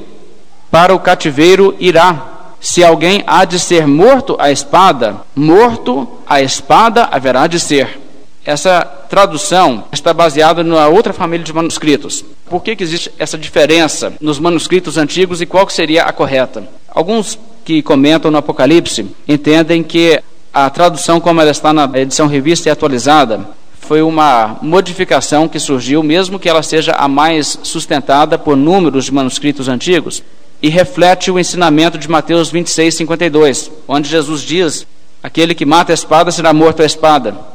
para 0.70 0.94
o 0.94 1.00
cativeiro 1.00 1.74
irá. 1.80 2.50
Se 2.60 2.84
alguém 2.84 3.24
há 3.26 3.46
de 3.46 3.60
ser 3.60 3.88
morto 3.88 4.36
à 4.38 4.52
espada, 4.52 5.22
morto 5.34 6.06
à 6.28 6.42
espada 6.42 7.08
haverá 7.10 7.48
de 7.48 7.62
ser. 7.62 8.05
Essa 8.46 8.86
tradução 9.10 9.86
está 9.92 10.14
baseada 10.14 10.64
na 10.64 10.88
outra 10.88 11.12
família 11.12 11.44
de 11.44 11.52
manuscritos. 11.52 12.24
Por 12.48 12.62
que, 12.62 12.76
que 12.76 12.84
existe 12.84 13.12
essa 13.18 13.40
diferença 13.40 14.14
nos 14.22 14.40
manuscritos 14.40 15.00
antigos 15.00 15.42
e 15.42 15.48
qual 15.48 15.68
seria 15.68 16.04
a 16.04 16.14
correta? 16.14 16.64
Alguns 16.88 17.40
que 17.66 17.82
comentam 17.82 18.30
no 18.30 18.38
Apocalipse 18.38 19.08
entendem 19.28 19.82
que 19.82 20.22
a 20.54 20.70
tradução, 20.70 21.20
como 21.20 21.42
ela 21.42 21.50
está 21.50 21.74
na 21.74 21.90
edição 21.96 22.28
revista 22.28 22.70
e 22.70 22.72
atualizada, 22.72 23.42
foi 23.80 24.04
uma 24.04 24.58
modificação 24.62 25.48
que 25.48 25.60
surgiu, 25.60 26.04
mesmo 26.04 26.40
que 26.40 26.48
ela 26.48 26.62
seja 26.62 26.94
a 26.94 27.08
mais 27.08 27.60
sustentada 27.64 28.38
por 28.38 28.56
números 28.56 29.06
de 29.06 29.14
manuscritos 29.14 29.68
antigos, 29.68 30.24
e 30.62 30.70
reflete 30.70 31.32
o 31.32 31.40
ensinamento 31.40 31.98
de 31.98 32.10
Mateus 32.10 32.50
26, 32.50 32.96
52, 32.96 33.72
onde 33.88 34.08
Jesus 34.08 34.42
diz: 34.42 34.88
Aquele 35.22 35.56
que 35.56 35.66
mata 35.66 35.92
a 35.92 35.96
espada 35.96 36.32
será 36.32 36.54
morto 36.54 36.84
à 36.84 36.86
espada. 36.86 37.55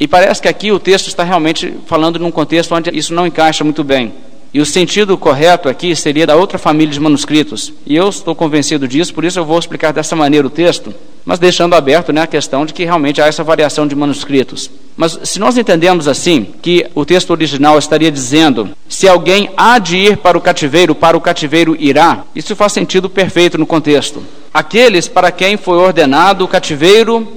E 0.00 0.06
parece 0.06 0.40
que 0.40 0.48
aqui 0.48 0.70
o 0.70 0.78
texto 0.78 1.08
está 1.08 1.24
realmente 1.24 1.74
falando 1.86 2.18
num 2.18 2.30
contexto 2.30 2.74
onde 2.74 2.96
isso 2.96 3.12
não 3.12 3.26
encaixa 3.26 3.64
muito 3.64 3.82
bem. 3.82 4.12
E 4.52 4.60
o 4.60 4.66
sentido 4.66 5.18
correto 5.18 5.68
aqui 5.68 5.94
seria 5.94 6.26
da 6.26 6.34
outra 6.34 6.56
família 6.56 6.92
de 6.92 7.00
manuscritos. 7.00 7.72
E 7.86 7.94
eu 7.94 8.08
estou 8.08 8.34
convencido 8.34 8.88
disso, 8.88 9.12
por 9.12 9.24
isso 9.24 9.38
eu 9.38 9.44
vou 9.44 9.58
explicar 9.58 9.92
dessa 9.92 10.16
maneira 10.16 10.46
o 10.46 10.50
texto, 10.50 10.94
mas 11.24 11.38
deixando 11.38 11.74
aberto 11.74 12.12
né, 12.12 12.22
a 12.22 12.26
questão 12.26 12.64
de 12.64 12.72
que 12.72 12.84
realmente 12.84 13.20
há 13.20 13.26
essa 13.26 13.44
variação 13.44 13.86
de 13.86 13.94
manuscritos. 13.94 14.70
Mas 14.96 15.18
se 15.24 15.38
nós 15.38 15.58
entendemos 15.58 16.08
assim, 16.08 16.46
que 16.62 16.86
o 16.94 17.04
texto 17.04 17.30
original 17.30 17.78
estaria 17.78 18.10
dizendo: 18.10 18.70
se 18.88 19.06
alguém 19.06 19.50
há 19.54 19.78
de 19.78 19.96
ir 19.98 20.16
para 20.16 20.38
o 20.38 20.40
cativeiro, 20.40 20.94
para 20.94 21.16
o 21.16 21.20
cativeiro 21.20 21.76
irá, 21.78 22.24
isso 22.34 22.56
faz 22.56 22.72
sentido 22.72 23.10
perfeito 23.10 23.58
no 23.58 23.66
contexto. 23.66 24.22
Aqueles 24.52 25.06
para 25.06 25.30
quem 25.30 25.58
foi 25.58 25.76
ordenado 25.76 26.44
o 26.44 26.48
cativeiro, 26.48 27.28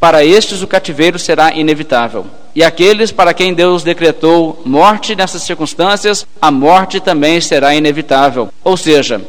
para 0.00 0.24
estes 0.24 0.62
o 0.62 0.66
cativeiro 0.66 1.18
será 1.18 1.54
inevitável. 1.54 2.26
E 2.54 2.62
aqueles 2.62 3.12
para 3.12 3.34
quem 3.34 3.54
Deus 3.54 3.82
decretou 3.82 4.62
morte 4.64 5.14
nessas 5.14 5.42
circunstâncias, 5.42 6.26
a 6.40 6.50
morte 6.50 7.00
também 7.00 7.40
será 7.40 7.74
inevitável. 7.74 8.48
Ou 8.64 8.76
seja, 8.76 9.20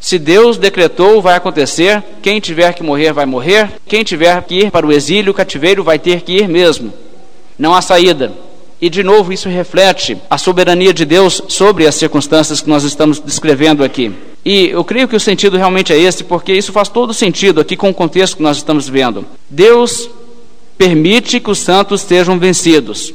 se 0.00 0.18
Deus 0.18 0.56
decretou, 0.56 1.20
vai 1.20 1.36
acontecer. 1.36 2.02
Quem 2.22 2.40
tiver 2.40 2.72
que 2.72 2.82
morrer, 2.82 3.12
vai 3.12 3.26
morrer. 3.26 3.70
Quem 3.86 4.02
tiver 4.02 4.42
que 4.44 4.54
ir 4.54 4.70
para 4.70 4.86
o 4.86 4.92
exílio, 4.92 5.32
o 5.32 5.34
cativeiro, 5.34 5.84
vai 5.84 5.98
ter 5.98 6.22
que 6.22 6.38
ir 6.38 6.48
mesmo. 6.48 6.92
Não 7.58 7.74
há 7.74 7.82
saída. 7.82 8.32
E 8.80 8.88
de 8.88 9.02
novo, 9.02 9.32
isso 9.32 9.48
reflete 9.48 10.16
a 10.30 10.38
soberania 10.38 10.94
de 10.94 11.04
Deus 11.04 11.42
sobre 11.48 11.86
as 11.86 11.94
circunstâncias 11.94 12.60
que 12.60 12.68
nós 12.68 12.82
estamos 12.82 13.20
descrevendo 13.20 13.84
aqui. 13.84 14.12
E 14.42 14.68
eu 14.68 14.82
creio 14.82 15.06
que 15.06 15.16
o 15.16 15.20
sentido 15.20 15.58
realmente 15.58 15.92
é 15.92 15.98
esse, 15.98 16.24
porque 16.24 16.52
isso 16.52 16.72
faz 16.72 16.88
todo 16.88 17.12
sentido 17.12 17.60
aqui 17.60 17.76
com 17.76 17.90
o 17.90 17.94
contexto 17.94 18.38
que 18.38 18.42
nós 18.42 18.56
estamos 18.56 18.88
vendo. 18.88 19.26
Deus 19.50 20.08
permite 20.78 21.38
que 21.40 21.50
os 21.50 21.58
santos 21.58 22.00
sejam 22.00 22.38
vencidos. 22.38 23.12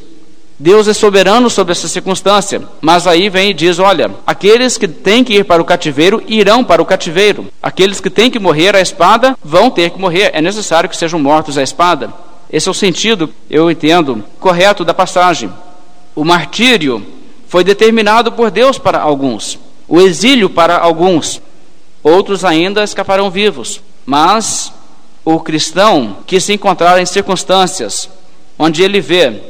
Deus 0.58 0.88
é 0.88 0.94
soberano 0.94 1.50
sobre 1.50 1.74
essa 1.74 1.88
circunstância, 1.88 2.62
mas 2.80 3.08
aí 3.08 3.28
vem 3.28 3.50
e 3.50 3.54
diz: 3.54 3.78
olha, 3.80 4.12
aqueles 4.26 4.78
que 4.78 4.88
têm 4.88 5.24
que 5.24 5.34
ir 5.34 5.44
para 5.44 5.62
o 5.62 5.66
cativeiro 5.66 6.24
irão 6.28 6.64
para 6.64 6.82
o 6.82 6.86
cativeiro, 6.86 7.48
aqueles 7.62 8.00
que 8.00 8.10
têm 8.10 8.30
que 8.30 8.40
morrer 8.40 8.74
à 8.74 8.80
espada 8.80 9.36
vão 9.44 9.70
ter 9.70 9.90
que 9.90 10.00
morrer, 10.00 10.30
é 10.34 10.42
necessário 10.42 10.88
que 10.88 10.96
sejam 10.96 11.20
mortos 11.20 11.58
à 11.58 11.64
espada. 11.64 12.14
Esse 12.52 12.68
é 12.68 12.72
o 12.72 12.74
sentido, 12.74 13.34
eu 13.50 13.70
entendo, 13.70 14.24
correto 14.40 14.86
da 14.86 14.94
passagem. 14.94 15.52
O 16.16 16.24
martírio 16.24 17.06
foi 17.48 17.64
determinado 17.64 18.32
por 18.32 18.52
Deus 18.52 18.78
para 18.78 19.00
alguns, 19.00 19.60
o 19.88 20.00
exílio 20.02 20.50
para 20.50 20.78
alguns, 20.78 21.42
outros 22.04 22.46
ainda 22.46 22.84
escaparão 22.84 23.30
vivos, 23.30 23.82
mas 24.06 24.72
o 25.24 25.40
cristão 25.40 26.18
que 26.26 26.40
se 26.40 26.54
encontrar 26.54 27.02
em 27.02 27.06
circunstâncias 27.06 28.10
onde 28.58 28.84
ele 28.84 29.02
vê, 29.02 29.42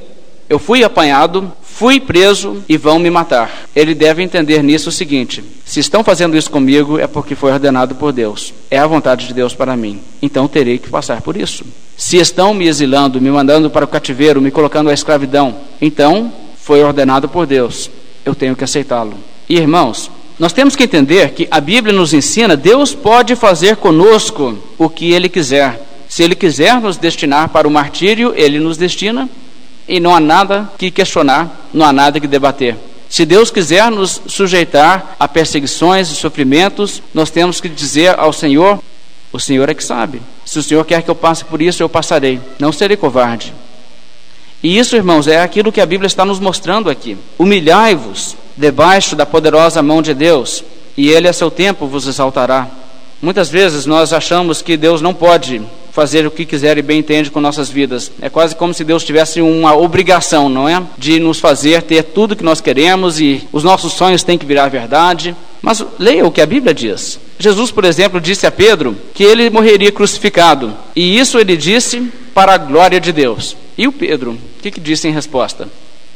eu 0.49 0.57
fui 0.57 0.83
apanhado, 0.83 1.51
fui 1.75 1.99
preso 1.99 2.63
e 2.69 2.77
vão 2.77 2.97
me 2.97 3.09
matar. 3.09 3.67
Ele 3.75 3.93
deve 3.93 4.23
entender 4.23 4.63
nisso 4.63 4.89
o 4.89 4.91
seguinte: 4.91 5.43
se 5.65 5.81
estão 5.81 6.03
fazendo 6.03 6.37
isso 6.37 6.49
comigo 6.49 6.97
é 6.97 7.05
porque 7.05 7.35
foi 7.35 7.51
ordenado 7.51 7.95
por 7.95 8.13
Deus. 8.13 8.53
É 8.71 8.79
a 8.79 8.87
vontade 8.87 9.27
de 9.27 9.33
Deus 9.33 9.53
para 9.53 9.75
mim. 9.75 9.99
Então 10.21 10.47
terei 10.47 10.77
que 10.77 10.89
passar 10.89 11.21
por 11.21 11.35
isso. 11.35 11.65
Se 11.97 12.17
estão 12.17 12.53
me 12.53 12.67
exilando, 12.67 13.21
me 13.21 13.29
mandando 13.29 13.69
para 13.69 13.83
o 13.83 13.87
cativeiro, 13.87 14.41
me 14.41 14.51
colocando 14.51 14.89
à 14.89 14.93
escravidão, 14.93 15.55
então 15.81 16.31
foi 16.57 16.81
ordenado 16.81 17.27
por 17.27 17.45
Deus. 17.45 17.91
Eu 18.23 18.33
tenho 18.33 18.55
que 18.55 18.63
aceitá-lo. 18.63 19.13
E 19.47 19.57
irmãos, 19.57 20.09
nós 20.39 20.53
temos 20.53 20.75
que 20.75 20.83
entender 20.83 21.31
que 21.31 21.47
a 21.51 21.59
Bíblia 21.59 21.93
nos 21.93 22.13
ensina, 22.13 22.57
Deus 22.57 22.95
pode 22.95 23.35
fazer 23.35 23.75
conosco 23.77 24.57
o 24.77 24.89
que 24.89 25.11
Ele 25.11 25.29
quiser. 25.29 25.81
Se 26.07 26.23
Ele 26.23 26.35
quiser 26.35 26.79
nos 26.79 26.97
destinar 26.97 27.49
para 27.49 27.67
o 27.67 27.71
martírio, 27.71 28.33
Ele 28.35 28.59
nos 28.59 28.77
destina 28.77 29.29
e 29.87 29.99
não 29.99 30.15
há 30.15 30.19
nada 30.19 30.69
que 30.77 30.91
questionar, 30.91 31.49
não 31.73 31.85
há 31.85 31.93
nada 31.93 32.19
que 32.19 32.27
debater. 32.27 32.75
Se 33.09 33.25
Deus 33.25 33.51
quiser 33.51 33.89
nos 33.91 34.21
sujeitar 34.27 35.15
a 35.19 35.27
perseguições 35.27 36.09
e 36.09 36.15
sofrimentos, 36.15 37.01
nós 37.13 37.29
temos 37.29 37.61
que 37.61 37.69
dizer 37.69 38.19
ao 38.19 38.33
Senhor: 38.33 38.79
o 39.31 39.39
Senhor 39.39 39.69
é 39.69 39.73
que 39.73 39.83
sabe. 39.83 40.21
Se 40.45 40.59
o 40.59 40.63
Senhor 40.63 40.83
quer 40.85 41.01
que 41.01 41.09
eu 41.09 41.15
passe 41.15 41.45
por 41.45 41.61
isso, 41.61 41.81
eu 41.81 41.89
passarei. 41.89 42.39
Não 42.59 42.71
serei 42.71 42.97
covarde. 42.97 43.53
E 44.63 44.77
isso, 44.77 44.95
irmãos, 44.95 45.27
é 45.27 45.41
aquilo 45.41 45.71
que 45.71 45.81
a 45.81 45.85
Bíblia 45.85 46.07
está 46.07 46.25
nos 46.25 46.39
mostrando 46.39 46.89
aqui. 46.89 47.17
Humilhai-vos 47.37 48.35
debaixo 48.57 49.15
da 49.15 49.25
poderosa 49.25 49.81
mão 49.83 50.01
de 50.01 50.13
Deus, 50.13 50.63
e 50.97 51.09
Ele 51.09 51.27
a 51.27 51.33
seu 51.33 51.51
tempo 51.51 51.87
vos 51.87 52.07
exaltará. 52.07 52.67
Muitas 53.21 53.49
vezes 53.49 53.85
nós 53.85 54.13
achamos 54.13 54.61
que 54.61 54.75
Deus 54.75 55.01
não 55.01 55.13
pode 55.13 55.61
fazer 55.95 56.27
o 56.27 56.31
que 56.31 56.45
quiser 56.45 56.77
e 56.77 56.81
bem 56.81 56.99
entende 56.99 57.31
com 57.31 57.39
nossas 57.39 57.69
vidas. 57.69 58.11
É 58.21 58.29
quase 58.29 58.53
como 58.53 58.73
se 58.73 58.83
Deus 58.83 59.01
tivesse 59.01 59.39
uma 59.39 59.73
obrigação, 59.73 60.49
não 60.49 60.67
é? 60.67 60.83
De 60.97 61.21
nos 61.21 61.39
fazer 61.39 61.81
ter 61.83 62.03
tudo 62.03 62.35
que 62.35 62.43
nós 62.43 62.59
queremos 62.59 63.21
e 63.21 63.47
os 63.53 63.63
nossos 63.63 63.93
sonhos 63.93 64.21
têm 64.21 64.37
que 64.37 64.45
virar 64.45 64.67
verdade. 64.67 65.33
Mas 65.61 65.83
leia 65.97 66.25
o 66.25 66.31
que 66.31 66.41
a 66.41 66.45
Bíblia 66.45 66.73
diz. 66.73 67.17
Jesus, 67.39 67.71
por 67.71 67.85
exemplo, 67.85 68.19
disse 68.19 68.45
a 68.45 68.51
Pedro 68.51 68.93
que 69.13 69.23
ele 69.23 69.49
morreria 69.49 69.89
crucificado. 69.89 70.75
E 70.93 71.17
isso 71.17 71.39
ele 71.39 71.55
disse 71.55 72.11
para 72.33 72.55
a 72.55 72.57
glória 72.57 72.99
de 72.99 73.13
Deus. 73.13 73.55
E 73.77 73.87
o 73.87 73.91
Pedro, 73.93 74.31
o 74.31 74.61
que, 74.61 74.71
que 74.71 74.81
disse 74.81 75.07
em 75.07 75.11
resposta? 75.11 75.69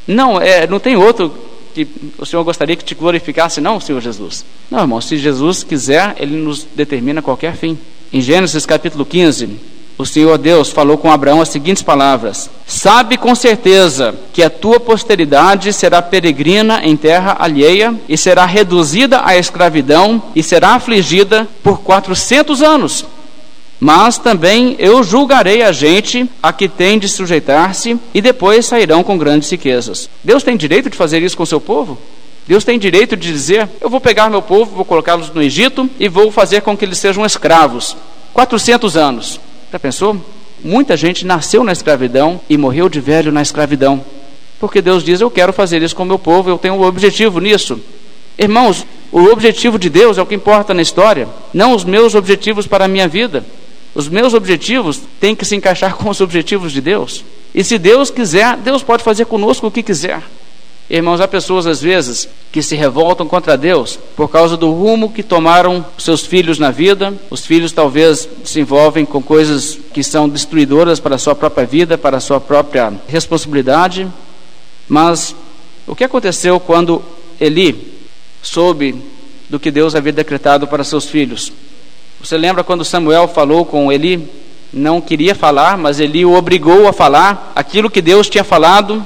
Não, 0.05 0.41
é, 0.41 0.67
não 0.67 0.79
tem 0.79 0.97
outro 0.97 1.33
que 1.73 1.87
o 2.17 2.25
Senhor 2.25 2.43
gostaria 2.43 2.75
que 2.75 2.83
te 2.83 2.95
glorificasse, 2.95 3.61
não, 3.61 3.79
Senhor 3.79 4.01
Jesus. 4.01 4.43
Não, 4.69 4.79
irmão, 4.81 4.99
se 4.99 5.17
Jesus 5.17 5.63
quiser, 5.63 6.15
Ele 6.19 6.35
nos 6.35 6.67
determina 6.75 7.21
qualquer 7.21 7.55
fim. 7.55 7.77
Em 8.11 8.21
Gênesis 8.21 8.65
capítulo 8.65 9.05
15, 9.05 9.49
o 9.95 10.03
Senhor 10.03 10.35
Deus 10.39 10.71
falou 10.71 10.97
com 10.97 11.11
Abraão 11.11 11.41
as 11.41 11.49
seguintes 11.49 11.83
palavras: 11.83 12.49
Sabe 12.65 13.17
com 13.17 13.35
certeza 13.35 14.15
que 14.33 14.41
a 14.41 14.49
tua 14.49 14.79
posteridade 14.79 15.71
será 15.71 16.01
peregrina 16.01 16.81
em 16.83 16.97
terra 16.97 17.37
alheia 17.37 17.93
e 18.09 18.17
será 18.17 18.47
reduzida 18.47 19.21
à 19.23 19.37
escravidão 19.37 20.23
e 20.35 20.41
será 20.41 20.69
afligida 20.69 21.47
por 21.61 21.81
quatrocentos 21.81 22.63
anos. 22.63 23.05
Mas 23.79 24.17
também 24.17 24.75
eu 24.79 25.03
julgarei 25.03 25.61
a 25.61 25.71
gente 25.71 26.27
a 26.41 26.51
que 26.51 26.67
tem 26.67 26.97
de 26.97 27.07
sujeitar-se 27.07 27.95
e 28.11 28.21
depois 28.21 28.65
sairão 28.65 29.03
com 29.03 29.19
grandes 29.19 29.51
riquezas. 29.51 30.09
Deus 30.23 30.41
tem 30.41 30.57
direito 30.57 30.89
de 30.89 30.97
fazer 30.97 31.21
isso 31.21 31.37
com 31.37 31.43
o 31.43 31.47
seu 31.47 31.61
povo? 31.61 31.95
Deus 32.49 32.63
tem 32.63 32.79
direito 32.79 33.15
de 33.15 33.31
dizer: 33.31 33.69
Eu 33.79 33.91
vou 33.91 34.01
pegar 34.01 34.27
meu 34.27 34.41
povo, 34.41 34.75
vou 34.75 34.83
colocá-los 34.83 35.29
no 35.29 35.39
Egito 35.39 35.87
e 35.99 36.09
vou 36.09 36.31
fazer 36.31 36.63
com 36.63 36.75
que 36.75 36.83
eles 36.83 36.97
sejam 36.97 37.23
escravos. 37.23 37.95
400 38.33 38.97
anos. 38.97 39.39
Já 39.71 39.77
pensou? 39.77 40.19
Muita 40.63 40.97
gente 40.97 41.27
nasceu 41.27 41.63
na 41.63 41.71
escravidão 41.71 42.41
e 42.49 42.57
morreu 42.57 42.89
de 42.89 42.99
velho 42.99 43.31
na 43.31 43.43
escravidão. 43.43 44.03
Porque 44.59 44.81
Deus 44.81 45.03
diz: 45.03 45.21
Eu 45.21 45.29
quero 45.29 45.53
fazer 45.53 45.83
isso 45.83 45.95
com 45.95 46.01
o 46.01 46.07
meu 46.07 46.17
povo, 46.17 46.49
eu 46.49 46.57
tenho 46.57 46.73
um 46.73 46.81
objetivo 46.81 47.39
nisso. 47.39 47.79
Irmãos, 48.35 48.83
o 49.11 49.25
objetivo 49.25 49.77
de 49.77 49.87
Deus 49.87 50.17
é 50.17 50.21
o 50.23 50.25
que 50.25 50.33
importa 50.33 50.73
na 50.73 50.81
história, 50.81 51.29
não 51.53 51.75
os 51.75 51.83
meus 51.83 52.15
objetivos 52.15 52.65
para 52.65 52.85
a 52.85 52.87
minha 52.87 53.07
vida. 53.07 53.45
Os 53.93 54.09
meus 54.09 54.33
objetivos 54.33 54.99
têm 55.19 55.35
que 55.35 55.45
se 55.45 55.55
encaixar 55.55 55.93
com 55.97 56.09
os 56.09 56.19
objetivos 56.19 56.71
de 56.71 56.81
Deus. 56.81 57.23
E 57.53 57.63
se 57.63 57.77
Deus 57.77 58.09
quiser, 58.09 58.57
Deus 58.57 58.81
pode 58.81 59.03
fazer 59.03 59.25
conosco 59.25 59.67
o 59.67 59.71
que 59.71 59.83
quiser. 59.83 60.23
Irmãos, 60.89 61.21
há 61.21 61.27
pessoas 61.27 61.67
às 61.67 61.79
vezes 61.81 62.27
que 62.51 62.63
se 62.63 62.75
revoltam 62.75 63.27
contra 63.27 63.55
Deus 63.55 63.99
por 64.15 64.27
causa 64.27 64.57
do 64.57 64.71
rumo 64.71 65.11
que 65.11 65.21
tomaram 65.21 65.85
seus 65.99 66.25
filhos 66.25 66.57
na 66.57 66.71
vida. 66.71 67.13
Os 67.29 67.45
filhos 67.45 67.71
talvez 67.71 68.27
se 68.43 68.59
envolvem 68.59 69.05
com 69.05 69.21
coisas 69.21 69.77
que 69.93 70.03
são 70.03 70.27
destruidoras 70.27 70.99
para 70.99 71.13
a 71.13 71.19
sua 71.19 71.35
própria 71.35 71.63
vida, 71.63 71.95
para 71.95 72.17
a 72.17 72.19
sua 72.19 72.39
própria 72.39 72.91
responsabilidade. 73.07 74.07
Mas 74.87 75.35
o 75.85 75.95
que 75.95 76.03
aconteceu 76.03 76.59
quando 76.59 77.03
Eli 77.39 77.93
soube 78.41 78.99
do 79.47 79.59
que 79.59 79.69
Deus 79.69 79.93
havia 79.93 80.11
decretado 80.11 80.67
para 80.67 80.83
seus 80.83 81.05
filhos? 81.05 81.53
Você 82.19 82.35
lembra 82.35 82.63
quando 82.63 82.83
Samuel 82.83 83.27
falou 83.27 83.63
com 83.63 83.91
Eli? 83.91 84.27
Não 84.73 84.99
queria 84.99 85.35
falar, 85.35 85.77
mas 85.77 85.99
Eli 85.99 86.25
o 86.25 86.33
obrigou 86.33 86.87
a 86.87 86.93
falar 86.93 87.51
aquilo 87.55 87.91
que 87.91 88.01
Deus 88.01 88.27
tinha 88.27 88.43
falado. 88.43 89.05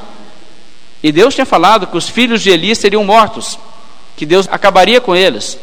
E 1.03 1.11
Deus 1.11 1.35
tinha 1.35 1.45
falado 1.45 1.85
que 1.85 1.97
os 1.97 2.09
filhos 2.09 2.41
de 2.41 2.49
Eli 2.49 2.73
seriam 2.75 3.03
mortos, 3.03 3.59
que 4.15 4.25
Deus 4.25 4.47
acabaria 4.49 4.99
com 4.99 5.15
eles. 5.15 5.59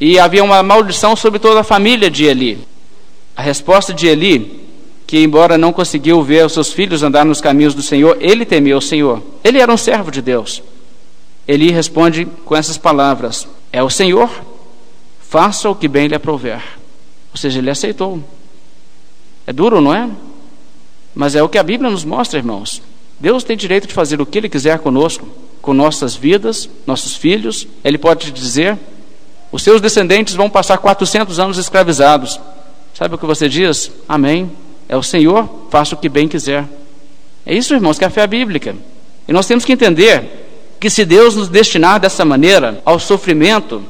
E 0.00 0.18
havia 0.18 0.42
uma 0.42 0.62
maldição 0.62 1.16
sobre 1.16 1.38
toda 1.38 1.60
a 1.60 1.64
família 1.64 2.08
de 2.08 2.24
Eli. 2.24 2.66
A 3.36 3.42
resposta 3.42 3.92
de 3.92 4.06
Eli 4.06 4.64
que, 5.06 5.18
embora 5.18 5.58
não 5.58 5.72
conseguiu 5.72 6.22
ver 6.22 6.46
os 6.46 6.52
seus 6.52 6.72
filhos 6.72 7.02
andar 7.02 7.24
nos 7.24 7.40
caminhos 7.40 7.74
do 7.74 7.82
Senhor, 7.82 8.16
ele 8.20 8.44
temia 8.44 8.76
o 8.76 8.82
Senhor. 8.82 9.22
Ele 9.42 9.58
era 9.58 9.72
um 9.72 9.76
servo 9.76 10.10
de 10.10 10.22
Deus. 10.22 10.62
Ele 11.46 11.70
responde 11.70 12.26
com 12.44 12.56
essas 12.56 12.78
palavras: 12.78 13.46
É 13.72 13.82
o 13.82 13.90
Senhor, 13.90 14.30
faça 15.20 15.68
o 15.68 15.74
que 15.74 15.88
bem 15.88 16.06
lhe 16.06 16.14
aprouver. 16.14 16.62
Ou 17.32 17.36
seja, 17.36 17.58
ele 17.58 17.70
aceitou. 17.70 18.22
É 19.46 19.52
duro, 19.52 19.80
não 19.80 19.94
é? 19.94 20.08
Mas 21.14 21.34
é 21.34 21.42
o 21.42 21.48
que 21.48 21.58
a 21.58 21.62
Bíblia 21.62 21.90
nos 21.90 22.04
mostra, 22.04 22.38
irmãos. 22.38 22.82
Deus 23.24 23.42
tem 23.42 23.56
direito 23.56 23.88
de 23.88 23.94
fazer 23.94 24.20
o 24.20 24.26
que 24.26 24.36
Ele 24.36 24.50
quiser 24.50 24.78
conosco, 24.80 25.26
com 25.62 25.72
nossas 25.72 26.14
vidas, 26.14 26.68
nossos 26.86 27.16
filhos. 27.16 27.66
Ele 27.82 27.96
pode 27.96 28.30
dizer: 28.30 28.76
os 29.50 29.62
seus 29.62 29.80
descendentes 29.80 30.34
vão 30.34 30.50
passar 30.50 30.76
400 30.76 31.38
anos 31.38 31.56
escravizados. 31.56 32.38
Sabe 32.92 33.14
o 33.14 33.18
que 33.18 33.24
você 33.24 33.48
diz? 33.48 33.90
Amém. 34.06 34.52
É 34.86 34.94
o 34.94 35.02
Senhor, 35.02 35.48
faça 35.70 35.94
o 35.94 35.98
que 35.98 36.06
bem 36.06 36.28
quiser. 36.28 36.66
É 37.46 37.54
isso, 37.54 37.72
irmãos, 37.72 37.96
que 37.98 38.04
é 38.04 38.08
a 38.08 38.10
fé 38.10 38.26
bíblica. 38.26 38.76
E 39.26 39.32
nós 39.32 39.46
temos 39.46 39.64
que 39.64 39.72
entender 39.72 40.76
que 40.78 40.90
se 40.90 41.02
Deus 41.02 41.34
nos 41.34 41.48
destinar 41.48 41.98
dessa 41.98 42.26
maneira 42.26 42.82
ao 42.84 42.98
sofrimento, 42.98 43.82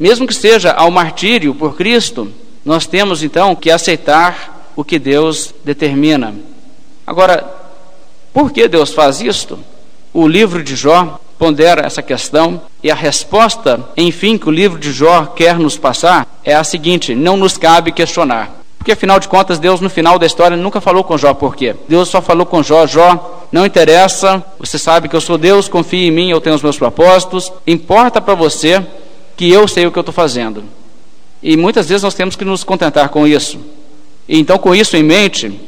mesmo 0.00 0.26
que 0.26 0.32
seja 0.32 0.72
ao 0.72 0.90
martírio 0.90 1.54
por 1.54 1.76
Cristo, 1.76 2.32
nós 2.64 2.86
temos 2.86 3.22
então 3.22 3.54
que 3.54 3.70
aceitar 3.70 4.72
o 4.74 4.82
que 4.82 4.98
Deus 4.98 5.52
determina. 5.62 6.34
Agora, 7.06 7.57
por 8.32 8.52
que 8.52 8.68
Deus 8.68 8.92
faz 8.92 9.20
isto? 9.20 9.58
O 10.12 10.26
livro 10.26 10.62
de 10.62 10.74
Jó 10.74 11.18
pondera 11.38 11.86
essa 11.86 12.02
questão 12.02 12.60
e 12.82 12.90
a 12.90 12.94
resposta, 12.94 13.80
enfim, 13.96 14.36
que 14.36 14.48
o 14.48 14.52
livro 14.52 14.78
de 14.78 14.92
Jó 14.92 15.26
quer 15.26 15.58
nos 15.58 15.76
passar 15.76 16.26
é 16.44 16.54
a 16.54 16.64
seguinte: 16.64 17.14
não 17.14 17.36
nos 17.36 17.56
cabe 17.56 17.92
questionar. 17.92 18.58
Porque 18.78 18.92
afinal 18.92 19.20
de 19.20 19.28
contas, 19.28 19.58
Deus 19.58 19.80
no 19.80 19.90
final 19.90 20.18
da 20.18 20.26
história 20.26 20.56
nunca 20.56 20.80
falou 20.80 21.04
com 21.04 21.18
Jó 21.18 21.34
por 21.34 21.54
quê? 21.54 21.74
Deus 21.88 22.08
só 22.08 22.22
falou 22.22 22.46
com 22.46 22.62
Jó, 22.62 22.86
Jó, 22.86 23.46
não 23.52 23.66
interessa, 23.66 24.42
você 24.58 24.78
sabe 24.78 25.08
que 25.08 25.16
eu 25.16 25.20
sou 25.20 25.36
Deus, 25.36 25.68
confie 25.68 26.06
em 26.06 26.10
mim, 26.10 26.30
eu 26.30 26.40
tenho 26.40 26.56
os 26.56 26.62
meus 26.62 26.78
propósitos, 26.78 27.52
importa 27.66 28.20
para 28.20 28.34
você 28.34 28.84
que 29.36 29.50
eu 29.50 29.68
sei 29.68 29.86
o 29.86 29.92
que 29.92 29.98
eu 29.98 30.02
estou 30.02 30.12
fazendo. 30.12 30.64
E 31.42 31.56
muitas 31.56 31.88
vezes 31.88 32.02
nós 32.02 32.14
temos 32.14 32.34
que 32.34 32.44
nos 32.44 32.64
contentar 32.64 33.08
com 33.10 33.26
isso. 33.26 33.58
E 34.28 34.38
então, 34.38 34.58
com 34.58 34.74
isso 34.74 34.96
em 34.96 35.02
mente, 35.02 35.60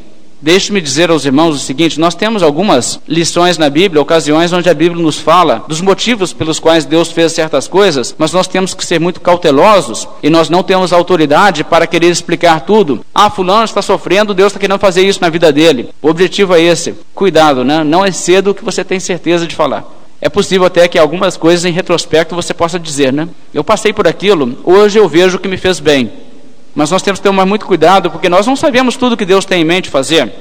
Deixe-me 0.43 0.81
dizer 0.81 1.11
aos 1.11 1.27
irmãos 1.27 1.55
o 1.55 1.59
seguinte: 1.59 2.01
nós 2.01 2.15
temos 2.15 2.43
algumas 2.43 2.99
lições 3.07 3.59
na 3.59 3.69
Bíblia, 3.69 4.01
ocasiões 4.01 4.53
onde 4.53 4.71
a 4.71 4.75
Bíblia 4.75 5.03
nos 5.03 5.19
fala 5.19 5.63
dos 5.69 5.83
motivos 5.83 6.33
pelos 6.33 6.59
quais 6.59 6.87
Deus 6.87 7.13
fez 7.13 7.33
certas 7.33 7.69
coisas, 7.69 8.15
mas 8.17 8.33
nós 8.33 8.49
temos 8.49 8.73
que 8.73 8.85
ser 8.85 8.99
muito 8.99 9.21
cautelosos 9.21 10.09
e 10.23 10.31
nós 10.31 10.49
não 10.49 10.63
temos 10.63 10.93
autoridade 10.93 11.63
para 11.63 11.87
querer 11.87 12.09
explicar 12.09 12.61
tudo. 12.63 13.05
Ah, 13.15 13.29
Fulano 13.29 13.65
está 13.65 13.83
sofrendo, 13.83 14.33
Deus 14.33 14.49
está 14.49 14.59
querendo 14.61 14.79
fazer 14.79 15.03
isso 15.03 15.21
na 15.21 15.29
vida 15.29 15.53
dele. 15.53 15.91
O 16.01 16.09
objetivo 16.09 16.55
é 16.55 16.63
esse. 16.63 16.95
Cuidado, 17.15 17.63
né? 17.63 17.85
não 17.85 18.05
é 18.05 18.11
cedo 18.11 18.55
que 18.55 18.65
você 18.65 18.83
tem 18.83 18.99
certeza 18.99 19.47
de 19.47 19.55
falar. 19.55 19.85
É 20.23 20.29
possível 20.29 20.67
até 20.67 20.87
que 20.89 20.99
algumas 20.99 21.37
coisas 21.37 21.65
em 21.65 21.73
retrospecto 21.73 22.35
você 22.35 22.53
possa 22.53 22.79
dizer, 22.79 23.13
né? 23.13 23.27
Eu 23.55 23.65
passei 23.65 23.93
por 23.93 24.07
aquilo, 24.07 24.59
hoje 24.65 24.99
eu 24.99 25.09
vejo 25.09 25.39
que 25.39 25.49
me 25.49 25.57
fez 25.57 25.81
bem. 25.81 26.11
Mas 26.75 26.91
nós 26.91 27.03
temos 27.03 27.21
que 27.21 27.27
tomar 27.27 27.47
muito 27.47 27.67
cuidado, 27.67 28.11
porque 28.11 28.29
nós 28.29 28.47
não 28.47 28.57
sabemos 28.57 28.97
tudo 28.97 29.17
que 29.17 29.25
Deus 29.25 29.45
tem 29.45 29.63
em 29.63 29.65
mente 29.65 29.89
fazer. 29.89 30.33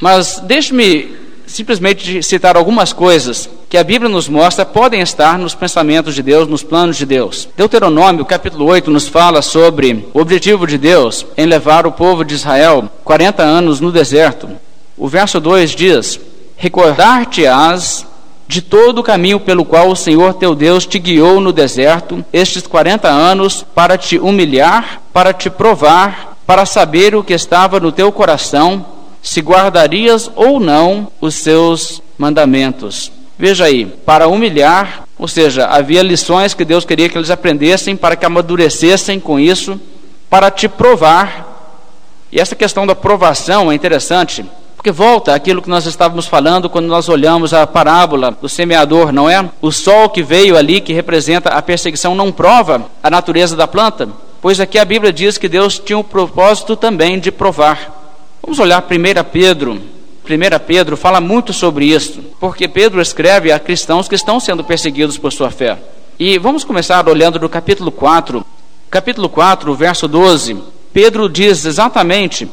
Mas 0.00 0.40
deixe-me 0.44 1.16
simplesmente 1.46 2.22
citar 2.22 2.56
algumas 2.56 2.92
coisas 2.92 3.48
que 3.68 3.78
a 3.78 3.84
Bíblia 3.84 4.08
nos 4.08 4.28
mostra 4.28 4.64
podem 4.64 5.00
estar 5.00 5.38
nos 5.38 5.54
pensamentos 5.54 6.14
de 6.14 6.22
Deus, 6.22 6.46
nos 6.46 6.62
planos 6.62 6.96
de 6.96 7.06
Deus. 7.06 7.48
Deuteronômio, 7.56 8.24
capítulo 8.24 8.66
8, 8.66 8.90
nos 8.90 9.08
fala 9.08 9.42
sobre 9.42 10.06
o 10.12 10.20
objetivo 10.20 10.66
de 10.66 10.78
Deus 10.78 11.26
em 11.36 11.46
levar 11.46 11.86
o 11.86 11.92
povo 11.92 12.24
de 12.24 12.34
Israel 12.34 12.88
40 13.04 13.42
anos 13.42 13.80
no 13.80 13.90
deserto. 13.90 14.48
O 14.96 15.08
verso 15.08 15.40
2 15.40 15.70
diz: 15.70 16.20
Recordar-te-ás 16.56 18.06
de 18.48 18.62
todo 18.62 19.00
o 19.00 19.02
caminho 19.02 19.38
pelo 19.38 19.62
qual 19.62 19.90
o 19.90 19.96
Senhor 19.96 20.32
teu 20.32 20.54
Deus 20.54 20.86
te 20.86 20.98
guiou 20.98 21.38
no 21.38 21.52
deserto 21.52 22.24
estes 22.32 22.66
40 22.66 23.06
anos 23.06 23.64
para 23.74 23.98
te 23.98 24.18
humilhar, 24.18 25.02
para 25.12 25.34
te 25.34 25.50
provar, 25.50 26.38
para 26.46 26.64
saber 26.64 27.14
o 27.14 27.22
que 27.22 27.34
estava 27.34 27.78
no 27.78 27.92
teu 27.92 28.10
coração, 28.10 28.86
se 29.22 29.42
guardarias 29.42 30.30
ou 30.34 30.58
não 30.58 31.12
os 31.20 31.34
seus 31.34 32.02
mandamentos. 32.16 33.12
Veja 33.38 33.66
aí, 33.66 33.84
para 33.84 34.26
humilhar, 34.28 35.04
ou 35.18 35.28
seja, 35.28 35.66
havia 35.66 36.02
lições 36.02 36.54
que 36.54 36.64
Deus 36.64 36.86
queria 36.86 37.08
que 37.08 37.18
eles 37.18 37.30
aprendessem 37.30 37.94
para 37.94 38.16
que 38.16 38.24
amadurecessem 38.24 39.20
com 39.20 39.38
isso, 39.38 39.78
para 40.30 40.50
te 40.50 40.68
provar. 40.68 41.84
E 42.32 42.40
essa 42.40 42.56
questão 42.56 42.86
da 42.86 42.94
provação 42.94 43.70
é 43.70 43.74
interessante, 43.74 44.44
porque 44.78 44.92
volta 44.92 45.34
aquilo 45.34 45.60
que 45.60 45.68
nós 45.68 45.86
estávamos 45.86 46.28
falando 46.28 46.70
quando 46.70 46.86
nós 46.86 47.08
olhamos 47.08 47.52
a 47.52 47.66
parábola 47.66 48.30
do 48.30 48.48
semeador, 48.48 49.10
não 49.10 49.28
é? 49.28 49.50
O 49.60 49.72
sol 49.72 50.08
que 50.08 50.22
veio 50.22 50.56
ali, 50.56 50.80
que 50.80 50.92
representa 50.92 51.48
a 51.48 51.60
perseguição, 51.60 52.14
não 52.14 52.30
prova 52.30 52.86
a 53.02 53.10
natureza 53.10 53.56
da 53.56 53.66
planta, 53.66 54.08
pois 54.40 54.60
aqui 54.60 54.78
a 54.78 54.84
Bíblia 54.84 55.12
diz 55.12 55.36
que 55.36 55.48
Deus 55.48 55.80
tinha 55.80 55.98
o 55.98 56.04
propósito 56.04 56.76
também 56.76 57.18
de 57.18 57.32
provar. 57.32 57.92
Vamos 58.40 58.60
olhar 58.60 58.80
1 58.80 59.24
Pedro. 59.32 59.72
1 59.72 59.80
Pedro 60.64 60.96
fala 60.96 61.20
muito 61.20 61.52
sobre 61.52 61.86
isso, 61.86 62.20
porque 62.38 62.68
Pedro 62.68 63.02
escreve 63.02 63.50
a 63.50 63.58
cristãos 63.58 64.06
que 64.06 64.14
estão 64.14 64.38
sendo 64.38 64.62
perseguidos 64.62 65.18
por 65.18 65.32
sua 65.32 65.50
fé. 65.50 65.76
E 66.20 66.38
vamos 66.38 66.62
começar 66.62 67.08
olhando 67.08 67.40
do 67.40 67.48
capítulo 67.48 67.90
4. 67.90 68.46
Capítulo 68.88 69.28
4, 69.28 69.74
verso 69.74 70.06
12. 70.06 70.56
Pedro 70.92 71.28
diz 71.28 71.64
exatamente 71.64 72.48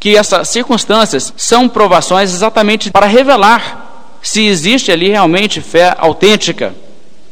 que 0.00 0.16
essas 0.16 0.48
circunstâncias 0.48 1.32
são 1.36 1.68
provações 1.68 2.32
exatamente 2.32 2.90
para 2.90 3.06
revelar 3.06 3.86
se 4.22 4.46
existe 4.46 4.90
ali 4.90 5.08
realmente 5.08 5.60
fé 5.60 5.94
autêntica 5.98 6.74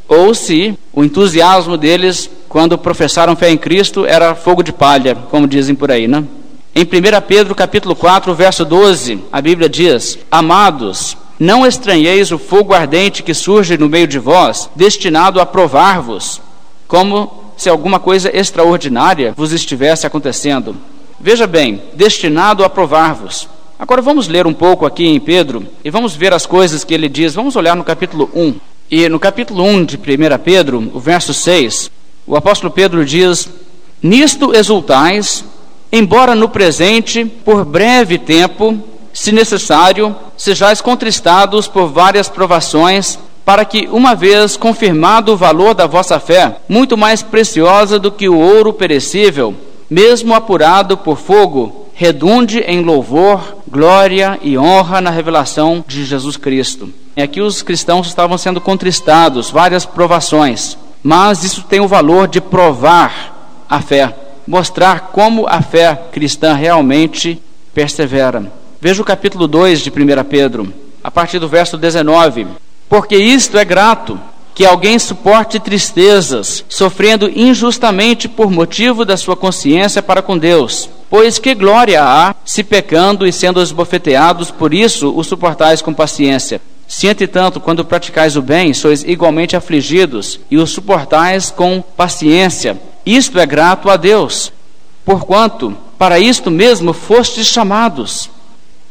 ou 0.08 0.34
se 0.34 0.78
o 0.92 1.04
entusiasmo 1.04 1.76
deles 1.76 2.30
quando 2.48 2.78
professaram 2.78 3.36
fé 3.36 3.50
em 3.50 3.58
Cristo 3.58 4.06
era 4.06 4.34
fogo 4.34 4.62
de 4.62 4.72
palha, 4.72 5.16
como 5.30 5.48
dizem 5.48 5.74
por 5.74 5.90
aí, 5.90 6.06
né? 6.06 6.24
Em 6.74 6.82
1 6.82 6.86
Pedro 7.26 7.54
capítulo 7.54 7.96
4, 7.96 8.34
verso 8.34 8.64
12, 8.64 9.20
a 9.32 9.40
Bíblia 9.40 9.68
diz: 9.68 10.18
Amados, 10.30 11.16
não 11.38 11.66
estranheis 11.66 12.30
o 12.30 12.38
fogo 12.38 12.72
ardente 12.72 13.22
que 13.22 13.34
surge 13.34 13.76
no 13.76 13.88
meio 13.88 14.06
de 14.06 14.18
vós, 14.18 14.70
destinado 14.76 15.40
a 15.40 15.46
provar-vos, 15.46 16.40
como 16.86 17.52
se 17.56 17.68
alguma 17.68 17.98
coisa 17.98 18.34
extraordinária 18.34 19.34
vos 19.36 19.52
estivesse 19.52 20.06
acontecendo 20.06 20.76
Veja 21.18 21.46
bem, 21.46 21.82
destinado 21.94 22.62
a 22.62 22.68
provar-vos. 22.68 23.48
Agora 23.78 24.02
vamos 24.02 24.28
ler 24.28 24.46
um 24.46 24.52
pouco 24.52 24.84
aqui 24.84 25.06
em 25.06 25.18
Pedro 25.18 25.66
e 25.82 25.90
vamos 25.90 26.14
ver 26.14 26.32
as 26.32 26.44
coisas 26.44 26.84
que 26.84 26.92
ele 26.92 27.08
diz. 27.08 27.34
Vamos 27.34 27.56
olhar 27.56 27.74
no 27.74 27.84
capítulo 27.84 28.30
1. 28.34 28.54
E 28.90 29.08
no 29.08 29.18
capítulo 29.18 29.64
1 29.64 29.84
de 29.84 29.96
1 29.96 30.00
Pedro, 30.44 30.90
o 30.94 31.00
verso 31.00 31.34
6, 31.34 31.90
o 32.26 32.36
apóstolo 32.36 32.72
Pedro 32.72 33.04
diz: 33.04 33.48
Nisto 34.02 34.54
exultais, 34.54 35.44
embora 35.90 36.34
no 36.34 36.48
presente, 36.48 37.24
por 37.24 37.64
breve 37.64 38.18
tempo, 38.18 38.78
se 39.12 39.32
necessário, 39.32 40.14
sejais 40.36 40.80
contristados 40.80 41.66
por 41.66 41.88
várias 41.88 42.28
provações, 42.28 43.18
para 43.44 43.64
que, 43.64 43.88
uma 43.90 44.14
vez 44.14 44.56
confirmado 44.56 45.32
o 45.32 45.36
valor 45.36 45.74
da 45.74 45.86
vossa 45.86 46.20
fé, 46.20 46.56
muito 46.68 46.96
mais 46.96 47.22
preciosa 47.22 47.98
do 47.98 48.12
que 48.12 48.28
o 48.28 48.38
ouro 48.38 48.72
perecível, 48.72 49.54
mesmo 49.88 50.34
apurado 50.34 50.96
por 50.96 51.16
fogo, 51.16 51.86
redunde 51.94 52.60
em 52.60 52.82
louvor, 52.82 53.58
glória 53.66 54.38
e 54.42 54.58
honra 54.58 55.00
na 55.00 55.10
revelação 55.10 55.84
de 55.86 56.04
Jesus 56.04 56.36
Cristo. 56.36 56.92
E 57.16 57.22
aqui 57.22 57.40
os 57.40 57.62
cristãos 57.62 58.06
estavam 58.06 58.36
sendo 58.36 58.60
contristados, 58.60 59.50
várias 59.50 59.86
provações, 59.86 60.76
mas 61.02 61.42
isso 61.42 61.62
tem 61.62 61.80
o 61.80 61.88
valor 61.88 62.28
de 62.28 62.40
provar 62.40 63.64
a 63.68 63.80
fé, 63.80 64.14
mostrar 64.46 65.08
como 65.12 65.46
a 65.48 65.62
fé 65.62 65.98
cristã 66.12 66.54
realmente 66.54 67.40
persevera. 67.72 68.52
Veja 68.80 69.00
o 69.00 69.04
capítulo 69.04 69.48
2 69.48 69.80
de 69.80 69.90
1 69.90 70.24
Pedro, 70.28 70.72
a 71.02 71.10
partir 71.10 71.38
do 71.38 71.48
verso 71.48 71.78
19. 71.78 72.46
Porque 72.88 73.16
isto 73.16 73.58
é 73.58 73.64
grato 73.64 74.20
que 74.56 74.64
alguém 74.64 74.98
suporte 74.98 75.60
tristezas, 75.60 76.64
sofrendo 76.66 77.28
injustamente 77.28 78.26
por 78.26 78.50
motivo 78.50 79.04
da 79.04 79.14
sua 79.14 79.36
consciência 79.36 80.02
para 80.02 80.22
com 80.22 80.38
Deus. 80.38 80.88
Pois 81.10 81.38
que 81.38 81.54
glória 81.54 82.02
há, 82.02 82.34
se 82.42 82.64
pecando 82.64 83.26
e 83.26 83.32
sendo 83.32 83.60
esbofeteados, 83.60 84.50
por 84.50 84.72
isso 84.72 85.12
o 85.14 85.22
suportais 85.22 85.82
com 85.82 85.92
paciência. 85.92 86.58
Se, 86.88 87.06
entretanto, 87.06 87.60
quando 87.60 87.84
praticais 87.84 88.34
o 88.34 88.40
bem, 88.40 88.72
sois 88.72 89.04
igualmente 89.04 89.54
afligidos 89.54 90.40
e 90.50 90.56
o 90.56 90.66
suportais 90.66 91.50
com 91.50 91.84
paciência, 91.94 92.80
isto 93.04 93.38
é 93.38 93.44
grato 93.44 93.90
a 93.90 93.96
Deus. 93.98 94.50
Porquanto, 95.04 95.76
para 95.98 96.18
isto 96.18 96.50
mesmo 96.50 96.94
fostes 96.94 97.46
chamados, 97.46 98.30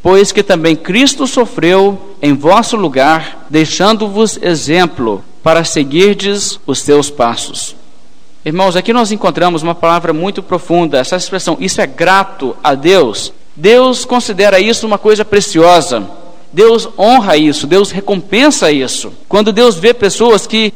pois 0.04 0.32
que 0.32 0.44
também 0.44 0.76
Cristo 0.76 1.26
sofreu 1.26 2.16
em 2.22 2.34
vosso 2.34 2.78
lugar, 2.78 3.48
deixando-vos 3.50 4.38
exemplo 4.44 5.24
para 5.46 5.64
seguirdes 5.64 6.60
os 6.66 6.80
seus 6.80 7.12
passos. 7.12 7.76
Irmãos, 8.44 8.76
aqui 8.76 8.92
nós 8.92 9.12
encontramos 9.12 9.62
uma 9.62 9.76
palavra 9.76 10.12
muito 10.12 10.42
profunda, 10.42 10.98
essa 10.98 11.16
expressão, 11.16 11.56
isso 11.60 11.80
é 11.80 11.86
grato 11.86 12.58
a 12.64 12.74
Deus. 12.74 13.32
Deus 13.56 14.06
considera 14.06 14.60
isso 14.60 14.88
uma 14.88 14.98
coisa 14.98 15.24
preciosa. 15.24 16.10
Deus 16.52 16.90
honra 16.98 17.38
isso, 17.38 17.68
Deus 17.68 17.92
recompensa 17.92 18.72
isso. 18.72 19.14
Quando 19.30 19.54
Deus 19.54 19.76
vê 19.76 19.94
pessoas 19.94 20.48
que, 20.48 20.74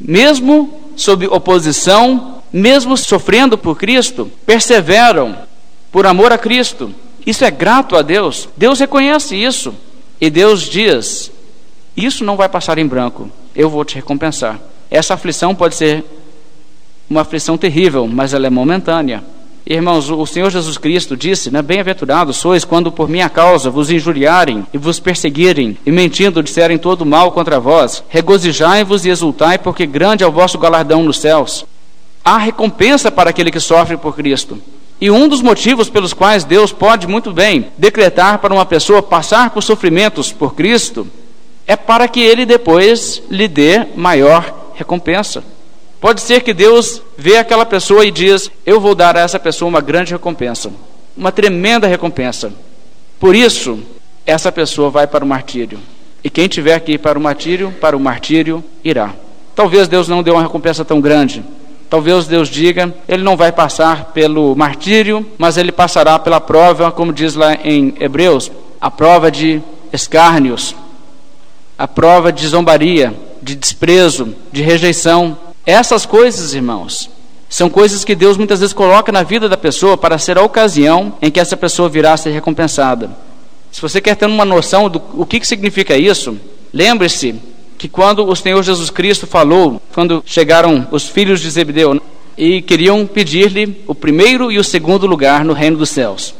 mesmo 0.00 0.80
sob 0.96 1.28
oposição, 1.28 2.42
mesmo 2.52 2.96
sofrendo 2.96 3.56
por 3.56 3.76
Cristo, 3.76 4.28
perseveram 4.44 5.38
por 5.92 6.08
amor 6.08 6.32
a 6.32 6.38
Cristo. 6.38 6.92
Isso 7.24 7.44
é 7.44 7.52
grato 7.52 7.94
a 7.94 8.02
Deus. 8.02 8.48
Deus 8.56 8.80
reconhece 8.80 9.36
isso. 9.36 9.72
E 10.20 10.28
Deus 10.28 10.62
diz: 10.62 11.30
Isso 11.96 12.24
não 12.24 12.36
vai 12.36 12.48
passar 12.48 12.78
em 12.78 12.86
branco. 12.86 13.30
Eu 13.58 13.68
vou 13.68 13.84
te 13.84 13.96
recompensar. 13.96 14.60
Essa 14.88 15.14
aflição 15.14 15.52
pode 15.52 15.74
ser 15.74 16.04
uma 17.10 17.22
aflição 17.22 17.58
terrível, 17.58 18.06
mas 18.06 18.32
ela 18.32 18.46
é 18.46 18.50
momentânea. 18.50 19.20
Irmãos, 19.66 20.08
o 20.08 20.24
Senhor 20.26 20.48
Jesus 20.48 20.78
Cristo 20.78 21.16
disse, 21.16 21.50
né, 21.50 21.60
Bem-aventurados 21.60 22.36
sois 22.36 22.64
quando 22.64 22.92
por 22.92 23.08
minha 23.08 23.28
causa 23.28 23.68
vos 23.68 23.90
injuriarem 23.90 24.64
e 24.72 24.78
vos 24.78 25.00
perseguirem, 25.00 25.76
e 25.84 25.90
mentindo 25.90 26.40
disserem 26.40 26.78
todo 26.78 27.04
mal 27.04 27.32
contra 27.32 27.58
vós. 27.58 28.04
Regozijai-vos 28.08 29.04
e 29.04 29.08
exultai, 29.08 29.58
porque 29.58 29.86
grande 29.86 30.22
é 30.22 30.26
o 30.26 30.32
vosso 30.32 30.56
galardão 30.56 31.02
nos 31.02 31.18
céus. 31.18 31.66
Há 32.24 32.38
recompensa 32.38 33.10
para 33.10 33.30
aquele 33.30 33.50
que 33.50 33.58
sofre 33.58 33.96
por 33.96 34.14
Cristo. 34.14 34.56
E 35.00 35.10
um 35.10 35.26
dos 35.26 35.42
motivos 35.42 35.90
pelos 35.90 36.12
quais 36.12 36.44
Deus 36.44 36.72
pode 36.72 37.08
muito 37.08 37.32
bem 37.32 37.66
decretar 37.76 38.38
para 38.38 38.54
uma 38.54 38.64
pessoa 38.64 39.02
passar 39.02 39.50
por 39.50 39.64
sofrimentos 39.64 40.30
por 40.30 40.54
Cristo 40.54 41.08
é 41.68 41.76
para 41.76 42.08
que 42.08 42.18
ele 42.18 42.46
depois 42.46 43.22
lhe 43.30 43.46
dê 43.46 43.86
maior 43.94 44.72
recompensa. 44.74 45.44
Pode 46.00 46.22
ser 46.22 46.40
que 46.40 46.54
Deus 46.54 47.02
vê 47.16 47.36
aquela 47.36 47.66
pessoa 47.66 48.06
e 48.06 48.10
diz: 48.10 48.50
Eu 48.64 48.80
vou 48.80 48.94
dar 48.94 49.16
a 49.18 49.20
essa 49.20 49.38
pessoa 49.38 49.68
uma 49.68 49.82
grande 49.82 50.12
recompensa, 50.12 50.72
uma 51.14 51.30
tremenda 51.30 51.86
recompensa. 51.86 52.50
Por 53.20 53.36
isso, 53.36 53.80
essa 54.24 54.50
pessoa 54.50 54.88
vai 54.88 55.06
para 55.06 55.22
o 55.22 55.28
martírio. 55.28 55.78
E 56.24 56.30
quem 56.30 56.48
tiver 56.48 56.80
que 56.80 56.92
ir 56.92 56.98
para 56.98 57.18
o 57.18 57.22
martírio, 57.22 57.70
para 57.78 57.96
o 57.96 58.00
martírio 58.00 58.64
irá. 58.82 59.12
Talvez 59.54 59.88
Deus 59.88 60.08
não 60.08 60.22
dê 60.22 60.30
uma 60.30 60.42
recompensa 60.42 60.84
tão 60.84 61.00
grande. 61.00 61.44
Talvez 61.90 62.26
Deus 62.26 62.48
diga, 62.48 62.94
ele 63.06 63.22
não 63.22 63.36
vai 63.36 63.52
passar 63.52 64.12
pelo 64.12 64.54
martírio, 64.54 65.26
mas 65.36 65.56
ele 65.56 65.72
passará 65.72 66.18
pela 66.18 66.40
prova, 66.40 66.90
como 66.90 67.12
diz 67.12 67.34
lá 67.34 67.54
em 67.54 67.94
Hebreus, 67.98 68.50
a 68.80 68.90
prova 68.90 69.30
de 69.30 69.60
escárnios, 69.92 70.74
a 71.78 71.86
prova 71.86 72.32
de 72.32 72.46
zombaria, 72.46 73.14
de 73.40 73.54
desprezo, 73.54 74.34
de 74.50 74.62
rejeição. 74.62 75.38
Essas 75.64 76.04
coisas, 76.04 76.52
irmãos, 76.52 77.08
são 77.48 77.70
coisas 77.70 78.04
que 78.04 78.16
Deus 78.16 78.36
muitas 78.36 78.60
vezes 78.60 78.72
coloca 78.72 79.12
na 79.12 79.22
vida 79.22 79.48
da 79.48 79.56
pessoa 79.56 79.96
para 79.96 80.18
ser 80.18 80.36
a 80.36 80.42
ocasião 80.42 81.14
em 81.22 81.30
que 81.30 81.38
essa 81.38 81.56
pessoa 81.56 81.88
virá 81.88 82.14
a 82.14 82.16
ser 82.16 82.30
recompensada. 82.30 83.10
Se 83.70 83.80
você 83.80 84.00
quer 84.00 84.16
ter 84.16 84.26
uma 84.26 84.44
noção 84.44 84.88
do 84.88 85.00
o 85.14 85.24
que, 85.24 85.38
que 85.38 85.46
significa 85.46 85.96
isso, 85.96 86.36
lembre-se 86.74 87.36
que 87.78 87.88
quando 87.88 88.26
o 88.26 88.34
Senhor 88.34 88.62
Jesus 88.62 88.90
Cristo 88.90 89.26
falou, 89.26 89.80
quando 89.94 90.22
chegaram 90.26 90.88
os 90.90 91.08
filhos 91.08 91.40
de 91.40 91.48
Zebedeu 91.48 92.00
e 92.36 92.60
queriam 92.60 93.06
pedir-lhe 93.06 93.82
o 93.86 93.94
primeiro 93.94 94.50
e 94.50 94.58
o 94.58 94.64
segundo 94.64 95.06
lugar 95.06 95.44
no 95.44 95.52
reino 95.52 95.76
dos 95.76 95.90
céus. 95.90 96.34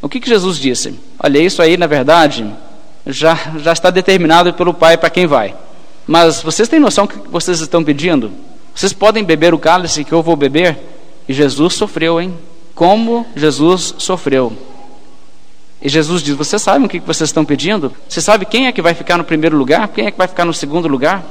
O 0.00 0.08
que, 0.08 0.20
que 0.20 0.28
Jesus 0.28 0.58
disse? 0.58 0.94
Olha, 1.18 1.38
isso 1.38 1.60
aí, 1.60 1.76
na 1.76 1.86
verdade, 1.86 2.46
já, 3.06 3.38
já 3.58 3.72
está 3.72 3.90
determinado 3.90 4.52
pelo 4.54 4.74
Pai 4.74 4.96
para 4.96 5.10
quem 5.10 5.26
vai. 5.26 5.54
Mas 6.06 6.42
vocês 6.42 6.68
têm 6.68 6.80
noção 6.80 7.06
que 7.06 7.16
vocês 7.28 7.60
estão 7.60 7.82
pedindo? 7.82 8.30
Vocês 8.74 8.92
podem 8.92 9.24
beber 9.24 9.54
o 9.54 9.58
cálice 9.58 10.04
que 10.04 10.12
eu 10.12 10.22
vou 10.22 10.36
beber? 10.36 10.78
E 11.28 11.32
Jesus 11.32 11.74
sofreu, 11.74 12.20
hein? 12.20 12.34
Como 12.74 13.26
Jesus 13.34 13.94
sofreu. 13.98 14.52
E 15.80 15.88
Jesus 15.88 16.22
diz: 16.22 16.34
Vocês 16.34 16.60
sabem 16.60 16.86
o 16.86 16.88
que 16.88 16.98
vocês 16.98 17.28
estão 17.28 17.44
pedindo? 17.44 17.92
Você 18.08 18.20
sabe 18.20 18.44
quem 18.44 18.66
é 18.66 18.72
que 18.72 18.82
vai 18.82 18.94
ficar 18.94 19.16
no 19.16 19.24
primeiro 19.24 19.56
lugar? 19.56 19.88
Quem 19.88 20.06
é 20.06 20.10
que 20.10 20.18
vai 20.18 20.26
ficar 20.26 20.44
no 20.44 20.52
segundo 20.52 20.88
lugar? 20.88 21.24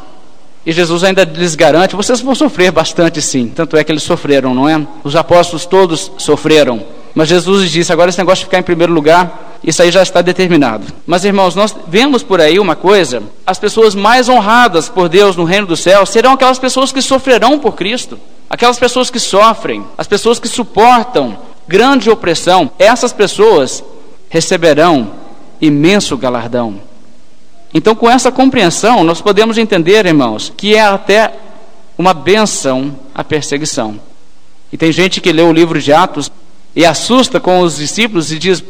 E 0.65 0.71
Jesus 0.71 1.03
ainda 1.03 1.23
lhes 1.23 1.55
garante: 1.55 1.95
Vocês 1.95 2.21
vão 2.21 2.33
sofrer 2.33 2.71
bastante, 2.71 3.21
sim. 3.21 3.51
Tanto 3.53 3.75
é 3.75 3.83
que 3.83 3.91
eles 3.91 4.03
sofreram, 4.03 4.53
não 4.53 4.69
é? 4.69 4.85
Os 5.03 5.15
apóstolos 5.15 5.65
todos 5.65 6.11
sofreram. 6.17 6.83
Mas 7.15 7.29
Jesus 7.29 7.69
disse: 7.69 7.93
Agora 7.93 8.09
esse 8.09 8.17
negócio 8.17 8.39
de 8.39 8.45
ficar 8.45 8.59
em 8.59 8.63
primeiro 8.63 8.91
lugar, 8.91 9.59
isso 9.63 9.81
aí 9.81 9.91
já 9.91 10.01
está 10.01 10.21
determinado. 10.21 10.85
Mas 11.05 11.23
irmãos, 11.23 11.55
nós 11.55 11.75
vemos 11.87 12.23
por 12.23 12.41
aí 12.41 12.59
uma 12.59 12.75
coisa: 12.75 13.21
as 13.45 13.59
pessoas 13.59 13.93
mais 13.93 14.27
honradas 14.27 14.89
por 14.89 15.07
Deus 15.07 15.35
no 15.35 15.43
reino 15.43 15.67
do 15.67 15.77
céu 15.77 16.05
serão 16.05 16.33
aquelas 16.33 16.59
pessoas 16.59 16.91
que 16.91 17.01
sofrerão 17.01 17.59
por 17.59 17.73
Cristo, 17.73 18.19
aquelas 18.49 18.79
pessoas 18.79 19.09
que 19.09 19.19
sofrem, 19.19 19.85
as 19.97 20.07
pessoas 20.07 20.39
que 20.39 20.47
suportam 20.47 21.37
grande 21.67 22.09
opressão. 22.09 22.71
Essas 22.79 23.13
pessoas 23.13 23.83
receberão 24.29 25.11
imenso 25.61 26.17
galardão. 26.17 26.81
Então, 27.73 27.95
com 27.95 28.09
essa 28.09 28.31
compreensão, 28.31 29.03
nós 29.03 29.21
podemos 29.21 29.57
entender, 29.57 30.05
irmãos, 30.05 30.53
que 30.55 30.75
é 30.75 30.81
até 30.81 31.33
uma 31.97 32.13
benção 32.13 32.95
a 33.15 33.23
perseguição. 33.23 33.99
E 34.71 34.77
tem 34.77 34.91
gente 34.91 35.21
que 35.21 35.31
lê 35.31 35.41
o 35.41 35.53
livro 35.53 35.79
de 35.79 35.93
Atos 35.93 36.31
e 36.75 36.85
assusta 36.85 37.39
com 37.39 37.59
os 37.59 37.77
discípulos 37.77 38.31
e 38.31 38.39
diz: 38.39 38.63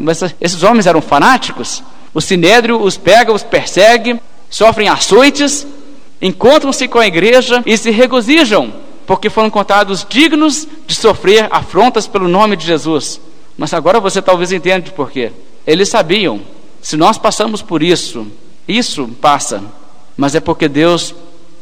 Mas 0.00 0.22
esses 0.40 0.62
homens 0.62 0.86
eram 0.86 1.00
fanáticos? 1.00 1.82
O 2.14 2.20
sinédrio 2.20 2.80
os 2.80 2.96
pega, 2.96 3.32
os 3.32 3.42
persegue, 3.42 4.20
sofrem 4.48 4.88
açoites, 4.88 5.66
encontram-se 6.20 6.88
com 6.88 6.98
a 6.98 7.06
igreja 7.06 7.62
e 7.66 7.76
se 7.76 7.90
regozijam, 7.90 8.72
porque 9.06 9.30
foram 9.30 9.50
contados 9.50 10.06
dignos 10.08 10.66
de 10.86 10.94
sofrer 10.94 11.48
afrontas 11.50 12.06
pelo 12.06 12.28
nome 12.28 12.56
de 12.56 12.66
Jesus. 12.66 13.20
Mas 13.56 13.74
agora 13.74 14.00
você 14.00 14.22
talvez 14.22 14.52
entenda 14.52 14.90
por 14.90 15.10
quê. 15.10 15.32
Eles 15.66 15.88
sabiam, 15.88 16.40
se 16.80 16.96
nós 16.96 17.18
passamos 17.18 17.60
por 17.60 17.82
isso, 17.82 18.26
isso 18.66 19.08
passa, 19.20 19.62
mas 20.16 20.34
é 20.34 20.40
porque 20.40 20.68
Deus 20.68 21.14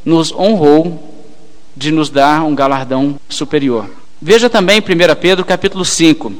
nos 0.04 0.32
honrou 0.32 1.14
de 1.76 1.90
nos 1.90 2.08
dar 2.08 2.42
um 2.42 2.54
galardão 2.54 3.18
superior. 3.28 3.90
Veja 4.26 4.50
também 4.50 4.80
1 4.80 4.82
Pedro 5.20 5.44
capítulo 5.44 5.84
5. 5.84 6.32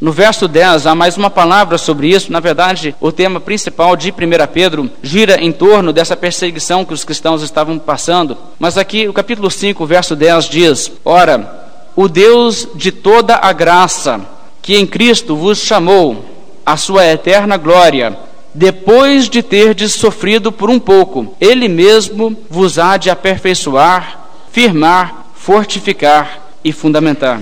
No 0.00 0.10
verso 0.10 0.48
10 0.48 0.86
há 0.86 0.94
mais 0.94 1.18
uma 1.18 1.28
palavra 1.28 1.76
sobre 1.76 2.08
isso. 2.08 2.32
Na 2.32 2.40
verdade, 2.40 2.96
o 2.98 3.12
tema 3.12 3.38
principal 3.38 3.94
de 3.96 4.10
1 4.10 4.14
Pedro 4.50 4.90
gira 5.02 5.38
em 5.38 5.52
torno 5.52 5.92
dessa 5.92 6.16
perseguição 6.16 6.86
que 6.86 6.94
os 6.94 7.04
cristãos 7.04 7.42
estavam 7.42 7.78
passando. 7.78 8.34
Mas 8.58 8.78
aqui, 8.78 9.06
o 9.08 9.12
capítulo 9.12 9.50
5, 9.50 9.84
verso 9.84 10.16
10 10.16 10.48
diz: 10.48 10.92
Ora, 11.04 11.84
o 11.94 12.08
Deus 12.08 12.66
de 12.74 12.90
toda 12.90 13.36
a 13.36 13.52
graça, 13.52 14.22
que 14.62 14.74
em 14.78 14.86
Cristo 14.86 15.36
vos 15.36 15.58
chamou 15.58 16.24
à 16.64 16.78
sua 16.78 17.04
eterna 17.04 17.58
glória, 17.58 18.16
depois 18.54 19.28
de 19.28 19.42
terdes 19.42 19.92
sofrido 19.92 20.50
por 20.50 20.70
um 20.70 20.80
pouco, 20.80 21.36
Ele 21.38 21.68
mesmo 21.68 22.34
vos 22.48 22.78
há 22.78 22.96
de 22.96 23.10
aperfeiçoar, 23.10 24.28
firmar, 24.50 25.26
fortificar 25.34 26.43
e 26.64 26.72
fundamentar. 26.72 27.40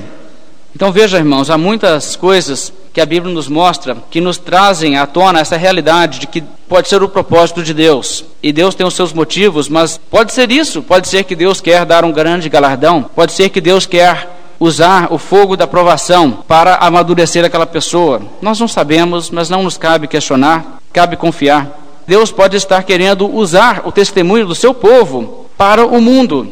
Então 0.75 0.91
veja, 0.91 1.19
irmãos, 1.19 1.51
há 1.51 1.57
muitas 1.57 2.17
coisas 2.17 2.73
que 2.93 3.01
a 3.01 3.07
Bíblia 3.07 3.33
nos 3.33 3.49
mostra 3.49 3.97
que 4.11 4.21
nos 4.21 4.37
trazem 4.37 4.97
à 4.97 5.07
tona 5.07 5.41
essa 5.41 5.57
realidade 5.57 6.19
de 6.19 6.27
que 6.27 6.43
pode 6.69 6.89
ser 6.89 7.03
o 7.03 7.09
propósito 7.09 7.63
de 7.63 7.73
Deus. 7.73 8.25
E 8.43 8.53
Deus 8.53 8.75
tem 8.75 8.87
os 8.87 8.95
seus 8.95 9.13
motivos, 9.13 9.69
mas 9.69 9.99
pode 10.11 10.33
ser 10.33 10.51
isso, 10.51 10.83
pode 10.83 11.09
ser 11.09 11.25
que 11.25 11.37
Deus 11.37 11.61
quer 11.61 11.85
dar 11.85 12.05
um 12.05 12.13
grande 12.13 12.49
galardão, 12.49 13.03
pode 13.15 13.33
ser 13.33 13.51
que 13.51 13.61
Deus 13.61 13.87
quer 13.87 14.29
usar 14.59 15.13
o 15.13 15.19
fogo 15.19 15.57
da 15.57 15.67
provação 15.67 16.45
para 16.47 16.77
amadurecer 16.77 17.45
aquela 17.45 17.67
pessoa. 17.67 18.23
Nós 18.41 18.59
não 18.61 18.69
sabemos, 18.69 19.31
mas 19.31 19.51
não 19.51 19.65
nos 19.65 19.77
cabe 19.77 20.07
questionar, 20.07 20.79
cabe 20.93 21.17
confiar. 21.17 21.79
Deus 22.07 22.31
pode 22.31 22.57
estar 22.57 22.83
querendo 22.83 23.29
usar 23.33 23.83
o 23.85 23.93
testemunho 23.93 24.47
do 24.47 24.55
seu 24.55 24.73
povo 24.73 25.47
para 25.57 25.85
o 25.85 26.01
mundo. 26.01 26.49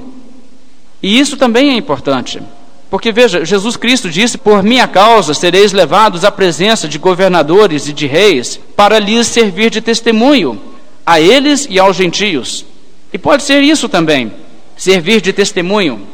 E 1.02 1.18
isso 1.18 1.36
também 1.36 1.70
é 1.70 1.76
importante. 1.76 2.42
Porque 2.90 3.12
veja, 3.12 3.44
Jesus 3.44 3.76
Cristo 3.76 4.10
disse: 4.10 4.36
Por 4.36 4.62
minha 4.62 4.88
causa 4.88 5.32
sereis 5.32 5.72
levados 5.72 6.24
à 6.24 6.30
presença 6.30 6.88
de 6.88 6.98
governadores 6.98 7.86
e 7.86 7.92
de 7.92 8.06
reis, 8.06 8.58
para 8.76 8.98
lhes 8.98 9.28
servir 9.28 9.70
de 9.70 9.80
testemunho, 9.80 10.60
a 11.06 11.20
eles 11.20 11.66
e 11.70 11.78
aos 11.78 11.96
gentios. 11.96 12.66
E 13.12 13.18
pode 13.18 13.44
ser 13.44 13.62
isso 13.62 13.88
também, 13.88 14.32
servir 14.76 15.20
de 15.20 15.32
testemunho. 15.32 16.06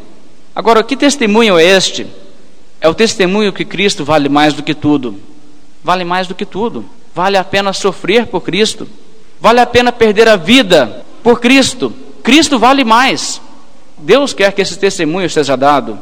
Agora, 0.55 0.83
que 0.83 0.97
testemunho 0.97 1.59
é 1.59 1.64
este? 1.64 2.07
É 2.81 2.89
o 2.89 2.95
testemunho 2.95 3.53
que 3.53 3.64
Cristo 3.64 4.05
vale 4.05 4.29
mais 4.29 4.53
do 4.53 4.62
que 4.62 4.74
tudo. 4.74 5.18
Vale 5.83 6.05
mais 6.05 6.27
do 6.27 6.35
que 6.35 6.45
tudo. 6.45 6.85
Vale 7.14 7.39
a 7.39 7.45
pena 7.45 7.72
sofrer 7.72 8.27
por 8.27 8.43
Cristo. 8.43 8.87
Vale 9.41 9.61
a 9.61 9.66
pena 9.66 9.93
perder 9.93 10.29
a 10.29 10.37
vida 10.37 11.05
por 11.22 11.41
Cristo. 11.41 11.93
Cristo 12.22 12.59
vale 12.59 12.85
mais. 12.85 13.41
Deus 13.99 14.33
quer 14.35 14.53
que 14.53 14.61
esse 14.61 14.79
testemunho 14.79 15.29
seja 15.31 15.57
dado, 15.57 15.99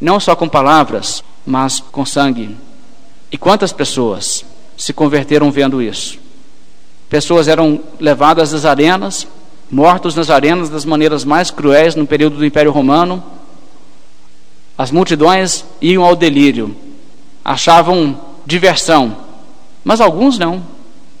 não 0.00 0.20
só 0.20 0.36
com 0.36 0.48
palavras, 0.48 1.22
mas 1.44 1.80
com 1.80 2.04
sangue. 2.04 2.56
E 3.30 3.38
quantas 3.38 3.72
pessoas 3.72 4.44
se 4.76 4.92
converteram 4.92 5.50
vendo 5.50 5.82
isso? 5.82 6.18
Pessoas 7.08 7.48
eram 7.48 7.80
levadas 8.00 8.52
às 8.52 8.64
arenas, 8.64 9.26
mortos 9.70 10.14
nas 10.14 10.30
arenas 10.30 10.68
das 10.68 10.84
maneiras 10.84 11.24
mais 11.24 11.50
cruéis 11.50 11.94
no 11.94 12.06
período 12.06 12.36
do 12.36 12.44
Império 12.44 12.72
Romano. 12.72 13.22
As 14.76 14.90
multidões 14.90 15.64
iam 15.80 16.04
ao 16.04 16.16
delírio, 16.16 16.76
achavam 17.44 18.20
diversão, 18.44 19.16
mas 19.84 20.00
alguns 20.00 20.38
não. 20.38 20.62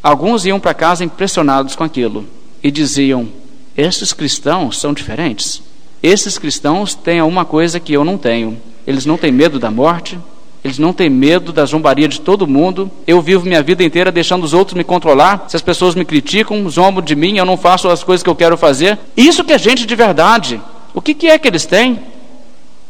Alguns 0.02 0.44
iam 0.46 0.60
para 0.60 0.74
casa 0.74 1.04
impressionados 1.04 1.74
com 1.74 1.82
aquilo 1.82 2.26
e 2.62 2.70
diziam: 2.70 3.28
Estes 3.76 4.12
cristãos 4.12 4.78
são 4.78 4.92
diferentes. 4.92 5.62
Esses 6.06 6.38
cristãos 6.38 6.94
têm 6.94 7.20
uma 7.20 7.44
coisa 7.44 7.80
que 7.80 7.92
eu 7.92 8.04
não 8.04 8.16
tenho. 8.16 8.56
Eles 8.86 9.04
não 9.04 9.18
têm 9.18 9.32
medo 9.32 9.58
da 9.58 9.72
morte, 9.72 10.16
eles 10.62 10.78
não 10.78 10.92
têm 10.92 11.10
medo 11.10 11.52
da 11.52 11.64
zombaria 11.64 12.06
de 12.06 12.20
todo 12.20 12.46
mundo. 12.46 12.88
Eu 13.08 13.20
vivo 13.20 13.44
minha 13.44 13.60
vida 13.60 13.82
inteira 13.82 14.12
deixando 14.12 14.44
os 14.44 14.54
outros 14.54 14.76
me 14.76 14.84
controlar. 14.84 15.46
Se 15.48 15.56
as 15.56 15.62
pessoas 15.62 15.96
me 15.96 16.04
criticam, 16.04 16.70
zombam 16.70 17.02
de 17.02 17.16
mim, 17.16 17.38
eu 17.38 17.44
não 17.44 17.56
faço 17.56 17.88
as 17.88 18.04
coisas 18.04 18.22
que 18.22 18.30
eu 18.30 18.36
quero 18.36 18.56
fazer. 18.56 18.96
Isso 19.16 19.42
que 19.42 19.52
é 19.52 19.58
gente 19.58 19.84
de 19.84 19.96
verdade. 19.96 20.60
O 20.94 21.00
que, 21.00 21.12
que 21.12 21.26
é 21.26 21.36
que 21.40 21.48
eles 21.48 21.66
têm? 21.66 21.98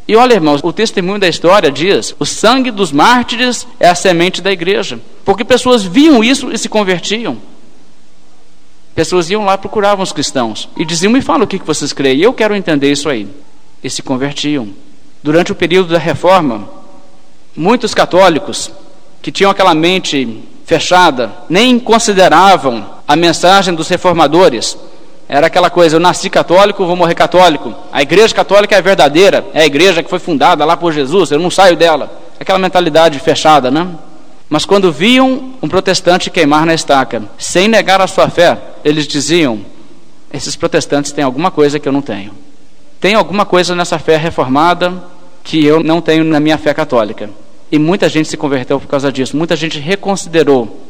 E 0.06 0.14
olha, 0.14 0.34
irmãos, 0.34 0.60
o 0.62 0.70
testemunho 0.70 1.18
da 1.18 1.26
história 1.26 1.70
diz: 1.70 2.14
o 2.18 2.26
sangue 2.26 2.70
dos 2.70 2.92
mártires 2.92 3.66
é 3.80 3.88
a 3.88 3.94
semente 3.94 4.42
da 4.42 4.52
igreja. 4.52 5.00
Porque 5.24 5.42
pessoas 5.42 5.82
viam 5.82 6.22
isso 6.22 6.52
e 6.52 6.58
se 6.58 6.68
convertiam. 6.68 7.38
Pessoas 8.96 9.30
iam 9.30 9.44
lá, 9.44 9.56
procuravam 9.56 10.02
os 10.02 10.10
cristãos 10.10 10.68
e 10.76 10.84
diziam: 10.84 11.12
Me 11.12 11.20
fala 11.20 11.44
o 11.44 11.46
que 11.46 11.58
vocês 11.58 11.92
creem, 11.92 12.20
eu 12.20 12.32
quero 12.32 12.56
entender 12.56 12.90
isso 12.90 13.08
aí. 13.08 13.28
E 13.84 13.88
se 13.88 14.02
convertiam. 14.02 14.70
Durante 15.22 15.52
o 15.52 15.54
período 15.54 15.92
da 15.92 15.98
reforma, 15.98 16.68
muitos 17.54 17.94
católicos 17.94 18.70
que 19.22 19.30
tinham 19.30 19.50
aquela 19.50 19.74
mente 19.74 20.42
fechada 20.64 21.32
nem 21.48 21.78
consideravam 21.78 22.84
a 23.06 23.14
mensagem 23.14 23.74
dos 23.74 23.88
reformadores 23.88 24.76
era 25.28 25.48
aquela 25.48 25.68
coisa, 25.68 25.96
eu 25.96 26.00
nasci 26.00 26.30
católico, 26.30 26.86
vou 26.86 26.94
morrer 26.94 27.14
católico. 27.14 27.74
A 27.92 28.00
igreja 28.00 28.32
católica 28.32 28.76
é 28.76 28.82
verdadeira, 28.82 29.44
é 29.52 29.62
a 29.62 29.66
igreja 29.66 30.02
que 30.02 30.10
foi 30.10 30.20
fundada 30.20 30.64
lá 30.64 30.76
por 30.76 30.92
Jesus, 30.92 31.32
eu 31.32 31.38
não 31.38 31.50
saio 31.50 31.76
dela. 31.76 32.10
Aquela 32.38 32.58
mentalidade 32.58 33.18
fechada, 33.18 33.70
né? 33.70 33.88
Mas 34.48 34.64
quando 34.64 34.92
viam 34.92 35.54
um 35.60 35.68
protestante 35.68 36.30
queimar 36.30 36.64
na 36.64 36.74
estaca, 36.74 37.24
sem 37.36 37.66
negar 37.66 38.00
a 38.00 38.06
sua 38.06 38.28
fé, 38.30 38.56
eles 38.86 39.04
diziam: 39.08 39.60
esses 40.32 40.54
protestantes 40.54 41.10
têm 41.10 41.24
alguma 41.24 41.50
coisa 41.50 41.80
que 41.80 41.88
eu 41.88 41.92
não 41.92 42.00
tenho. 42.00 42.30
Tem 43.00 43.14
alguma 43.14 43.44
coisa 43.44 43.74
nessa 43.74 43.98
fé 43.98 44.16
reformada 44.16 45.02
que 45.42 45.64
eu 45.64 45.82
não 45.82 46.00
tenho 46.00 46.22
na 46.22 46.38
minha 46.38 46.56
fé 46.56 46.72
católica. 46.72 47.28
E 47.70 47.80
muita 47.80 48.08
gente 48.08 48.28
se 48.28 48.36
converteu 48.36 48.78
por 48.78 48.86
causa 48.86 49.10
disso. 49.10 49.36
Muita 49.36 49.56
gente 49.56 49.80
reconsiderou 49.80 50.80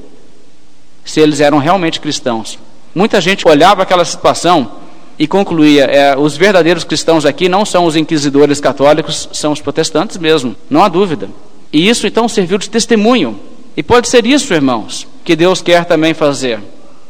se 1.07 1.21
eles 1.21 1.41
eram 1.41 1.57
realmente 1.57 1.99
cristãos. 1.99 2.59
Muita 2.95 3.19
gente 3.19 3.49
olhava 3.49 3.83
aquela 3.83 4.05
situação 4.05 4.73
e 5.19 5.27
concluía: 5.27 5.85
é, 5.85 6.19
os 6.19 6.37
verdadeiros 6.37 6.85
cristãos 6.85 7.25
aqui 7.25 7.49
não 7.49 7.65
são 7.65 7.87
os 7.87 7.97
inquisidores 7.97 8.61
católicos, 8.61 9.27
são 9.33 9.53
os 9.53 9.61
protestantes 9.63 10.19
mesmo, 10.19 10.55
não 10.69 10.85
há 10.85 10.89
dúvida. 10.89 11.31
E 11.73 11.89
isso 11.89 12.07
então 12.07 12.29
serviu 12.29 12.59
de 12.59 12.69
testemunho. 12.69 13.41
E 13.75 13.83
pode 13.83 14.09
ser 14.09 14.27
isso, 14.27 14.53
irmãos, 14.53 15.09
que 15.25 15.35
Deus 15.35 15.63
quer 15.63 15.87
também 15.87 16.13
fazer. 16.13 16.61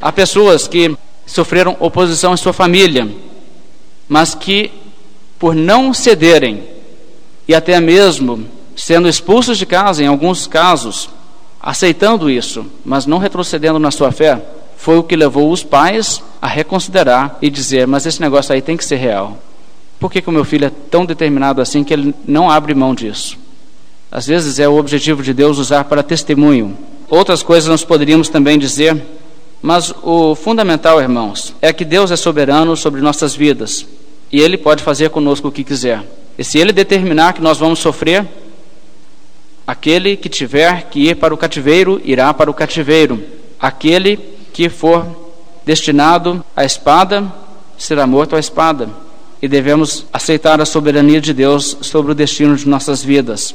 Há 0.06 0.12
pessoas 0.12 0.68
que 0.68 0.96
sofreram 1.26 1.76
oposição 1.80 2.32
em 2.32 2.36
sua 2.36 2.52
família, 2.52 3.08
mas 4.08 4.36
que, 4.36 4.70
por 5.36 5.52
não 5.52 5.92
cederem 5.92 6.62
e 7.48 7.52
até 7.52 7.80
mesmo 7.80 8.46
sendo 8.76 9.08
expulsos 9.08 9.58
de 9.58 9.66
casa, 9.66 10.04
em 10.04 10.06
alguns 10.06 10.46
casos, 10.46 11.10
aceitando 11.60 12.30
isso, 12.30 12.64
mas 12.84 13.04
não 13.04 13.18
retrocedendo 13.18 13.80
na 13.80 13.90
sua 13.90 14.12
fé, 14.12 14.40
foi 14.76 14.96
o 14.96 15.02
que 15.02 15.16
levou 15.16 15.50
os 15.50 15.64
pais 15.64 16.22
a 16.40 16.46
reconsiderar 16.46 17.36
e 17.42 17.50
dizer: 17.50 17.84
Mas 17.88 18.06
esse 18.06 18.20
negócio 18.20 18.54
aí 18.54 18.62
tem 18.62 18.76
que 18.76 18.84
ser 18.84 18.98
real. 18.98 19.36
Por 19.98 20.08
que, 20.08 20.22
que 20.22 20.30
o 20.30 20.32
meu 20.32 20.44
filho 20.44 20.66
é 20.66 20.72
tão 20.88 21.04
determinado 21.04 21.60
assim 21.60 21.82
que 21.82 21.92
ele 21.92 22.14
não 22.24 22.48
abre 22.48 22.76
mão 22.76 22.94
disso? 22.94 23.36
Às 24.08 24.28
vezes 24.28 24.60
é 24.60 24.68
o 24.68 24.78
objetivo 24.78 25.20
de 25.20 25.34
Deus 25.34 25.58
usar 25.58 25.82
para 25.82 26.00
testemunho. 26.00 26.78
Outras 27.08 27.42
coisas 27.42 27.68
nós 27.68 27.84
poderíamos 27.84 28.28
também 28.28 28.56
dizer, 28.56 29.04
mas 29.66 29.92
o 30.00 30.36
fundamental, 30.36 31.00
irmãos, 31.00 31.52
é 31.60 31.72
que 31.72 31.84
Deus 31.84 32.12
é 32.12 32.16
soberano 32.16 32.76
sobre 32.76 33.00
nossas 33.00 33.34
vidas 33.34 33.84
e 34.30 34.40
Ele 34.40 34.56
pode 34.56 34.80
fazer 34.80 35.10
conosco 35.10 35.48
o 35.48 35.50
que 35.50 35.64
quiser. 35.64 36.04
E 36.38 36.44
se 36.44 36.56
Ele 36.56 36.72
determinar 36.72 37.32
que 37.32 37.42
nós 37.42 37.58
vamos 37.58 37.80
sofrer, 37.80 38.24
aquele 39.66 40.16
que 40.16 40.28
tiver 40.28 40.84
que 40.88 41.08
ir 41.08 41.16
para 41.16 41.34
o 41.34 41.36
cativeiro 41.36 42.00
irá 42.04 42.32
para 42.32 42.48
o 42.48 42.54
cativeiro. 42.54 43.20
Aquele 43.58 44.18
que 44.52 44.68
for 44.68 45.04
destinado 45.64 46.44
à 46.54 46.64
espada 46.64 47.26
será 47.76 48.06
morto 48.06 48.36
à 48.36 48.38
espada. 48.38 48.88
E 49.42 49.48
devemos 49.48 50.06
aceitar 50.12 50.60
a 50.60 50.64
soberania 50.64 51.20
de 51.20 51.34
Deus 51.34 51.76
sobre 51.80 52.12
o 52.12 52.14
destino 52.14 52.54
de 52.54 52.68
nossas 52.68 53.02
vidas. 53.02 53.52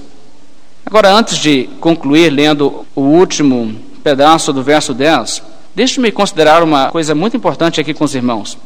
Agora, 0.85 1.09
antes 1.13 1.37
de 1.37 1.69
concluir 1.79 2.29
lendo 2.29 2.85
o 2.93 2.99
último 2.99 3.73
pedaço 4.03 4.51
do 4.51 4.61
verso 4.61 4.93
10, 4.93 5.50
deixe-me 5.75 6.11
considerar 6.11 6.63
uma 6.63 6.87
coisa 6.87 7.15
muito 7.15 7.35
importante 7.35 7.79
aqui 7.79 7.93
com 7.93 8.03
os 8.03 8.15
irmãos. 8.15 8.57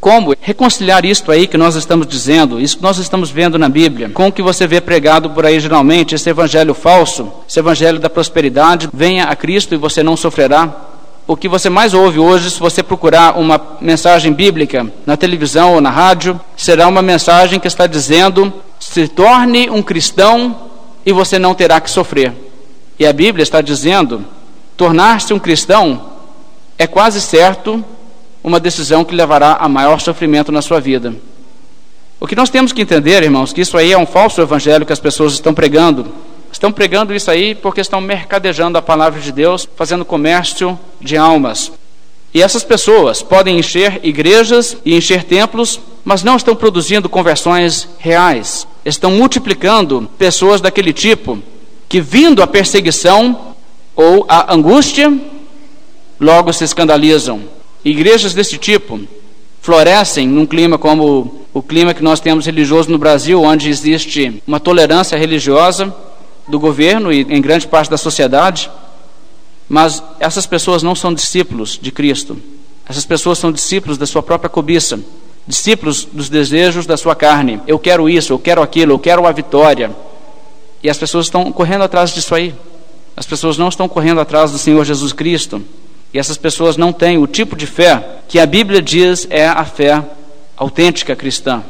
Como 0.00 0.34
reconciliar 0.40 1.04
isto 1.04 1.30
aí 1.30 1.46
que 1.46 1.56
nós 1.56 1.76
estamos 1.76 2.06
dizendo, 2.06 2.60
isso 2.60 2.76
que 2.76 2.82
nós 2.82 2.98
estamos 2.98 3.30
vendo 3.30 3.58
na 3.58 3.68
Bíblia, 3.68 4.08
com 4.08 4.26
o 4.26 4.32
que 4.32 4.42
você 4.42 4.66
vê 4.66 4.80
pregado 4.80 5.30
por 5.30 5.46
aí 5.46 5.60
geralmente, 5.60 6.14
esse 6.14 6.28
evangelho 6.28 6.74
falso, 6.74 7.30
esse 7.48 7.60
evangelho 7.60 8.00
da 8.00 8.10
prosperidade, 8.10 8.88
venha 8.92 9.24
a 9.24 9.36
Cristo 9.36 9.74
e 9.74 9.78
você 9.78 10.02
não 10.02 10.16
sofrerá, 10.16 10.90
o 11.26 11.36
que 11.36 11.48
você 11.48 11.70
mais 11.70 11.94
ouve 11.94 12.18
hoje, 12.18 12.50
se 12.50 12.58
você 12.58 12.82
procurar 12.82 13.38
uma 13.38 13.60
mensagem 13.80 14.32
bíblica 14.32 14.92
na 15.06 15.16
televisão 15.16 15.74
ou 15.74 15.80
na 15.80 15.90
rádio, 15.90 16.40
será 16.56 16.88
uma 16.88 17.00
mensagem 17.00 17.60
que 17.60 17.68
está 17.68 17.86
dizendo: 17.86 18.52
se 18.80 19.06
torne 19.06 19.70
um 19.70 19.82
cristão 19.82 20.56
e 21.06 21.12
você 21.12 21.38
não 21.38 21.54
terá 21.54 21.80
que 21.80 21.90
sofrer. 21.90 22.32
E 22.98 23.06
a 23.06 23.12
Bíblia 23.12 23.42
está 23.42 23.60
dizendo: 23.60 24.24
tornar-se 24.76 25.32
um 25.32 25.38
cristão 25.38 26.11
é 26.82 26.86
quase 26.86 27.20
certo 27.20 27.84
uma 28.42 28.58
decisão 28.58 29.04
que 29.04 29.14
levará 29.14 29.52
a 29.54 29.68
maior 29.68 30.00
sofrimento 30.00 30.50
na 30.50 30.60
sua 30.60 30.80
vida. 30.80 31.14
O 32.18 32.26
que 32.26 32.34
nós 32.34 32.50
temos 32.50 32.72
que 32.72 32.82
entender, 32.82 33.22
irmãos, 33.22 33.52
que 33.52 33.60
isso 33.60 33.78
aí 33.78 33.92
é 33.92 33.98
um 33.98 34.06
falso 34.06 34.40
evangelho 34.40 34.84
que 34.84 34.92
as 34.92 34.98
pessoas 34.98 35.32
estão 35.32 35.54
pregando. 35.54 36.06
Estão 36.50 36.72
pregando 36.72 37.14
isso 37.14 37.30
aí 37.30 37.54
porque 37.54 37.80
estão 37.80 38.00
mercadejando 38.00 38.76
a 38.76 38.82
palavra 38.82 39.20
de 39.20 39.30
Deus, 39.30 39.68
fazendo 39.76 40.04
comércio 40.04 40.76
de 41.00 41.16
almas. 41.16 41.70
E 42.34 42.42
essas 42.42 42.64
pessoas 42.64 43.22
podem 43.22 43.60
encher 43.60 44.00
igrejas 44.02 44.76
e 44.84 44.96
encher 44.96 45.22
templos, 45.22 45.78
mas 46.04 46.24
não 46.24 46.36
estão 46.36 46.56
produzindo 46.56 47.08
conversões 47.08 47.88
reais. 47.98 48.66
Estão 48.84 49.12
multiplicando 49.12 50.10
pessoas 50.18 50.60
daquele 50.60 50.92
tipo 50.92 51.38
que, 51.88 52.00
vindo 52.00 52.42
a 52.42 52.46
perseguição 52.46 53.54
ou 53.94 54.26
a 54.28 54.52
angústia, 54.52 55.12
logo 56.22 56.52
se 56.52 56.64
escandalizam. 56.64 57.42
Igrejas 57.84 58.32
desse 58.32 58.56
tipo 58.56 59.00
florescem 59.60 60.26
num 60.26 60.46
clima 60.46 60.78
como 60.78 61.46
o 61.52 61.62
clima 61.62 61.92
que 61.92 62.02
nós 62.02 62.20
temos 62.20 62.46
religioso 62.46 62.90
no 62.90 62.98
Brasil, 62.98 63.42
onde 63.42 63.68
existe 63.68 64.42
uma 64.46 64.58
tolerância 64.58 65.18
religiosa 65.18 65.94
do 66.48 66.58
governo 66.58 67.12
e 67.12 67.20
em 67.22 67.40
grande 67.40 67.66
parte 67.66 67.90
da 67.90 67.98
sociedade, 67.98 68.70
mas 69.68 70.02
essas 70.18 70.46
pessoas 70.46 70.82
não 70.82 70.94
são 70.94 71.12
discípulos 71.12 71.78
de 71.80 71.90
Cristo. 71.90 72.36
Essas 72.88 73.04
pessoas 73.04 73.38
são 73.38 73.52
discípulos 73.52 73.96
da 73.96 74.06
sua 74.06 74.22
própria 74.22 74.50
cobiça, 74.50 75.00
discípulos 75.46 76.04
dos 76.04 76.28
desejos 76.28 76.86
da 76.86 76.96
sua 76.96 77.14
carne. 77.14 77.60
Eu 77.66 77.78
quero 77.78 78.08
isso, 78.08 78.32
eu 78.32 78.38
quero 78.38 78.62
aquilo, 78.62 78.92
eu 78.92 78.98
quero 78.98 79.26
a 79.26 79.32
vitória. 79.32 79.90
E 80.82 80.90
as 80.90 80.98
pessoas 80.98 81.26
estão 81.26 81.52
correndo 81.52 81.84
atrás 81.84 82.12
disso 82.12 82.34
aí. 82.34 82.54
As 83.16 83.26
pessoas 83.26 83.56
não 83.56 83.68
estão 83.68 83.88
correndo 83.88 84.20
atrás 84.20 84.50
do 84.50 84.58
Senhor 84.58 84.84
Jesus 84.84 85.12
Cristo. 85.12 85.62
E 86.12 86.18
essas 86.18 86.36
pessoas 86.36 86.76
não 86.76 86.92
têm 86.92 87.18
o 87.18 87.26
tipo 87.26 87.56
de 87.56 87.66
fé 87.66 88.20
que 88.28 88.38
a 88.38 88.46
Bíblia 88.46 88.82
diz 88.82 89.26
é 89.30 89.46
a 89.48 89.64
fé 89.64 90.02
autêntica 90.56 91.16
cristã. 91.16 91.62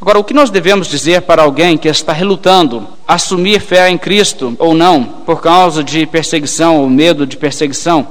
Agora, 0.00 0.18
o 0.18 0.24
que 0.24 0.32
nós 0.32 0.48
devemos 0.48 0.88
dizer 0.88 1.22
para 1.22 1.42
alguém 1.42 1.76
que 1.76 1.86
está 1.86 2.12
relutando 2.12 2.88
assumir 3.06 3.60
fé 3.60 3.90
em 3.90 3.98
Cristo 3.98 4.56
ou 4.58 4.72
não, 4.72 5.04
por 5.04 5.42
causa 5.42 5.84
de 5.84 6.06
perseguição 6.06 6.80
ou 6.80 6.88
medo 6.88 7.26
de 7.26 7.36
perseguição? 7.36 8.08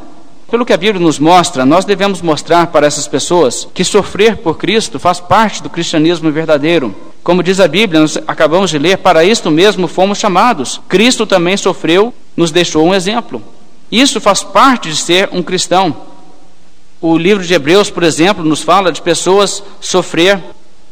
Pelo 0.51 0.65
que 0.65 0.73
a 0.73 0.77
Bíblia 0.77 0.99
nos 0.99 1.19
mostra, 1.19 1.65
nós 1.65 1.85
devemos 1.85 2.21
mostrar 2.21 2.67
para 2.67 2.87
essas 2.87 3.07
pessoas 3.07 3.67
que 3.73 3.83
sofrer 3.83 4.37
por 4.37 4.57
Cristo 4.57 4.99
faz 4.99 5.19
parte 5.19 5.63
do 5.63 5.69
cristianismo 5.69 6.31
verdadeiro. 6.31 6.95
Como 7.23 7.43
diz 7.43 7.59
a 7.59 7.67
Bíblia, 7.67 7.99
nós 7.99 8.17
acabamos 8.27 8.69
de 8.69 8.79
ler, 8.79 8.97
para 8.97 9.23
isto 9.23 9.51
mesmo 9.51 9.87
fomos 9.87 10.17
chamados. 10.17 10.79
Cristo 10.87 11.25
também 11.25 11.57
sofreu, 11.57 12.13
nos 12.35 12.51
deixou 12.51 12.85
um 12.85 12.93
exemplo. 12.93 13.41
Isso 13.91 14.21
faz 14.21 14.43
parte 14.43 14.89
de 14.89 14.95
ser 14.95 15.29
um 15.31 15.41
cristão. 15.41 15.95
O 17.01 17.17
livro 17.17 17.43
de 17.43 17.53
Hebreus, 17.53 17.89
por 17.89 18.03
exemplo, 18.03 18.43
nos 18.43 18.61
fala 18.61 18.91
de 18.91 19.01
pessoas 19.01 19.63
sofrer 19.79 20.41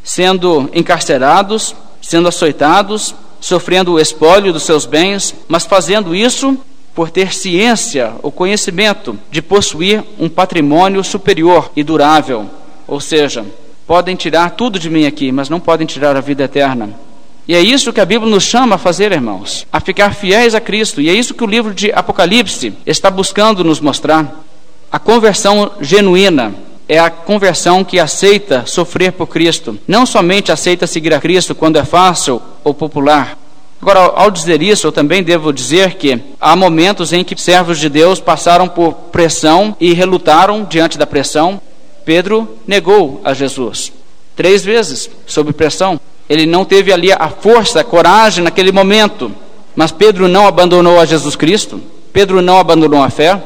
sendo 0.02 0.70
encarcerados, 0.72 1.74
sendo 2.00 2.28
açoitados, 2.28 3.14
sofrendo 3.40 3.92
o 3.92 4.00
espólio 4.00 4.52
dos 4.52 4.62
seus 4.62 4.86
bens, 4.86 5.34
mas 5.46 5.64
fazendo 5.64 6.14
isso 6.14 6.56
por 6.94 7.10
ter 7.10 7.32
ciência 7.32 8.14
ou 8.22 8.32
conhecimento 8.32 9.18
de 9.30 9.40
possuir 9.40 10.02
um 10.18 10.28
patrimônio 10.28 11.04
superior 11.04 11.70
e 11.76 11.84
durável. 11.84 12.48
Ou 12.86 13.00
seja, 13.00 13.44
podem 13.86 14.16
tirar 14.16 14.50
tudo 14.50 14.78
de 14.78 14.90
mim 14.90 15.06
aqui, 15.06 15.30
mas 15.30 15.48
não 15.48 15.60
podem 15.60 15.86
tirar 15.86 16.16
a 16.16 16.20
vida 16.20 16.44
eterna. 16.44 17.07
E 17.48 17.54
é 17.54 17.60
isso 17.60 17.94
que 17.94 18.00
a 18.00 18.04
Bíblia 18.04 18.30
nos 18.30 18.44
chama 18.44 18.74
a 18.74 18.78
fazer, 18.78 19.10
irmãos, 19.10 19.66
a 19.72 19.80
ficar 19.80 20.14
fiéis 20.14 20.54
a 20.54 20.60
Cristo. 20.60 21.00
E 21.00 21.08
é 21.08 21.14
isso 21.14 21.32
que 21.32 21.42
o 21.42 21.46
livro 21.46 21.72
de 21.72 21.90
Apocalipse 21.90 22.74
está 22.84 23.10
buscando 23.10 23.64
nos 23.64 23.80
mostrar. 23.80 24.44
A 24.92 24.98
conversão 24.98 25.72
genuína 25.80 26.54
é 26.86 26.98
a 26.98 27.08
conversão 27.08 27.82
que 27.82 27.98
aceita 27.98 28.66
sofrer 28.66 29.12
por 29.12 29.28
Cristo. 29.28 29.78
Não 29.88 30.04
somente 30.04 30.52
aceita 30.52 30.86
seguir 30.86 31.14
a 31.14 31.20
Cristo 31.20 31.54
quando 31.54 31.78
é 31.78 31.84
fácil 31.86 32.42
ou 32.62 32.74
popular. 32.74 33.38
Agora, 33.80 34.00
ao 34.00 34.30
dizer 34.30 34.60
isso, 34.60 34.86
eu 34.86 34.92
também 34.92 35.22
devo 35.22 35.50
dizer 35.50 35.94
que 35.94 36.20
há 36.38 36.54
momentos 36.54 37.14
em 37.14 37.24
que 37.24 37.40
servos 37.40 37.78
de 37.78 37.88
Deus 37.88 38.20
passaram 38.20 38.68
por 38.68 38.92
pressão 39.10 39.74
e 39.80 39.94
relutaram 39.94 40.64
diante 40.64 40.98
da 40.98 41.06
pressão. 41.06 41.58
Pedro 42.04 42.58
negou 42.66 43.22
a 43.24 43.32
Jesus 43.32 43.92
três 44.38 44.64
vezes 44.64 45.10
sob 45.26 45.52
pressão. 45.52 46.00
Ele 46.28 46.46
não 46.46 46.64
teve 46.64 46.92
ali 46.92 47.10
a 47.12 47.28
força, 47.28 47.80
a 47.80 47.84
coragem 47.84 48.44
naquele 48.44 48.72
momento. 48.72 49.32
Mas 49.74 49.92
Pedro 49.92 50.28
não 50.28 50.46
abandonou 50.46 51.00
a 51.00 51.04
Jesus 51.04 51.36
Cristo. 51.36 51.80
Pedro 52.12 52.42
não 52.42 52.58
abandonou 52.58 53.02
a 53.02 53.10
fé. 53.10 53.42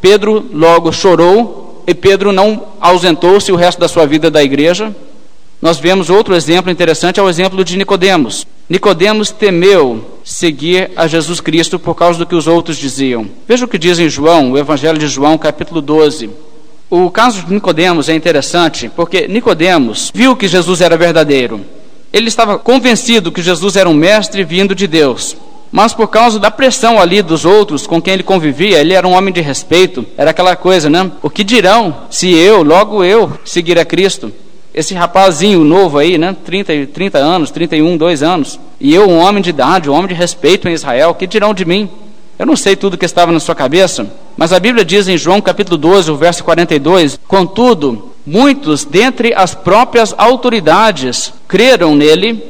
Pedro 0.00 0.44
logo 0.52 0.92
chorou 0.92 1.84
e 1.86 1.94
Pedro 1.94 2.32
não 2.32 2.68
ausentou-se 2.80 3.50
o 3.52 3.56
resto 3.56 3.80
da 3.80 3.88
sua 3.88 4.06
vida 4.06 4.30
da 4.30 4.42
igreja. 4.42 4.94
Nós 5.60 5.78
vemos 5.78 6.10
outro 6.10 6.34
exemplo 6.34 6.72
interessante, 6.72 7.20
é 7.20 7.22
o 7.22 7.28
exemplo 7.28 7.64
de 7.64 7.76
Nicodemos. 7.76 8.44
Nicodemos 8.68 9.30
temeu 9.30 10.04
seguir 10.24 10.90
a 10.96 11.06
Jesus 11.06 11.40
Cristo 11.40 11.78
por 11.78 11.94
causa 11.94 12.18
do 12.18 12.26
que 12.26 12.34
os 12.34 12.48
outros 12.48 12.76
diziam. 12.76 13.28
Veja 13.46 13.64
o 13.64 13.68
que 13.68 13.78
diz 13.78 13.98
em 13.98 14.08
João, 14.08 14.52
o 14.52 14.58
Evangelho 14.58 14.98
de 14.98 15.06
João, 15.06 15.38
capítulo 15.38 15.80
12. 15.80 16.30
O 16.90 17.10
caso 17.10 17.42
de 17.42 17.54
Nicodemos 17.54 18.08
é 18.08 18.14
interessante 18.14 18.90
porque 18.94 19.28
Nicodemos 19.28 20.10
viu 20.12 20.34
que 20.34 20.48
Jesus 20.48 20.80
era 20.80 20.96
verdadeiro. 20.96 21.60
Ele 22.12 22.28
estava 22.28 22.58
convencido 22.58 23.32
que 23.32 23.42
Jesus 23.42 23.76
era 23.76 23.88
um 23.88 23.94
mestre 23.94 24.44
vindo 24.44 24.74
de 24.74 24.86
Deus. 24.86 25.36
Mas 25.70 25.94
por 25.94 26.08
causa 26.08 26.38
da 26.38 26.50
pressão 26.50 27.00
ali 27.00 27.22
dos 27.22 27.46
outros 27.46 27.86
com 27.86 28.00
quem 28.00 28.12
ele 28.12 28.22
convivia, 28.22 28.78
ele 28.78 28.92
era 28.92 29.08
um 29.08 29.12
homem 29.12 29.32
de 29.32 29.40
respeito, 29.40 30.04
era 30.18 30.30
aquela 30.30 30.54
coisa, 30.54 30.90
né? 30.90 31.10
O 31.22 31.30
que 31.30 31.42
dirão 31.42 31.96
se 32.10 32.30
eu, 32.30 32.62
logo 32.62 33.02
eu, 33.02 33.32
seguir 33.42 33.78
a 33.78 33.84
Cristo? 33.84 34.30
Esse 34.74 34.92
rapazinho 34.92 35.64
novo 35.64 35.96
aí, 35.96 36.18
né? 36.18 36.36
30, 36.44 36.88
30 36.92 37.18
anos, 37.18 37.50
31, 37.50 37.96
2 37.96 38.22
anos. 38.22 38.60
E 38.78 38.94
eu, 38.94 39.08
um 39.08 39.18
homem 39.18 39.42
de 39.42 39.48
idade, 39.48 39.88
um 39.88 39.94
homem 39.94 40.08
de 40.08 40.14
respeito 40.14 40.68
em 40.68 40.72
Israel, 40.72 41.10
o 41.10 41.14
que 41.14 41.26
dirão 41.26 41.54
de 41.54 41.64
mim? 41.64 41.88
Eu 42.38 42.44
não 42.44 42.56
sei 42.56 42.76
tudo 42.76 42.98
que 42.98 43.06
estava 43.06 43.32
na 43.32 43.40
sua 43.40 43.54
cabeça, 43.54 44.06
mas 44.36 44.52
a 44.52 44.60
Bíblia 44.60 44.84
diz 44.84 45.08
em 45.08 45.16
João 45.16 45.40
capítulo 45.40 45.78
12, 45.78 46.10
o 46.10 46.16
verso 46.16 46.44
42, 46.44 47.18
contudo, 47.26 48.11
Muitos 48.24 48.84
dentre 48.84 49.34
as 49.34 49.54
próprias 49.54 50.14
autoridades 50.16 51.32
creram 51.48 51.96
nele, 51.96 52.42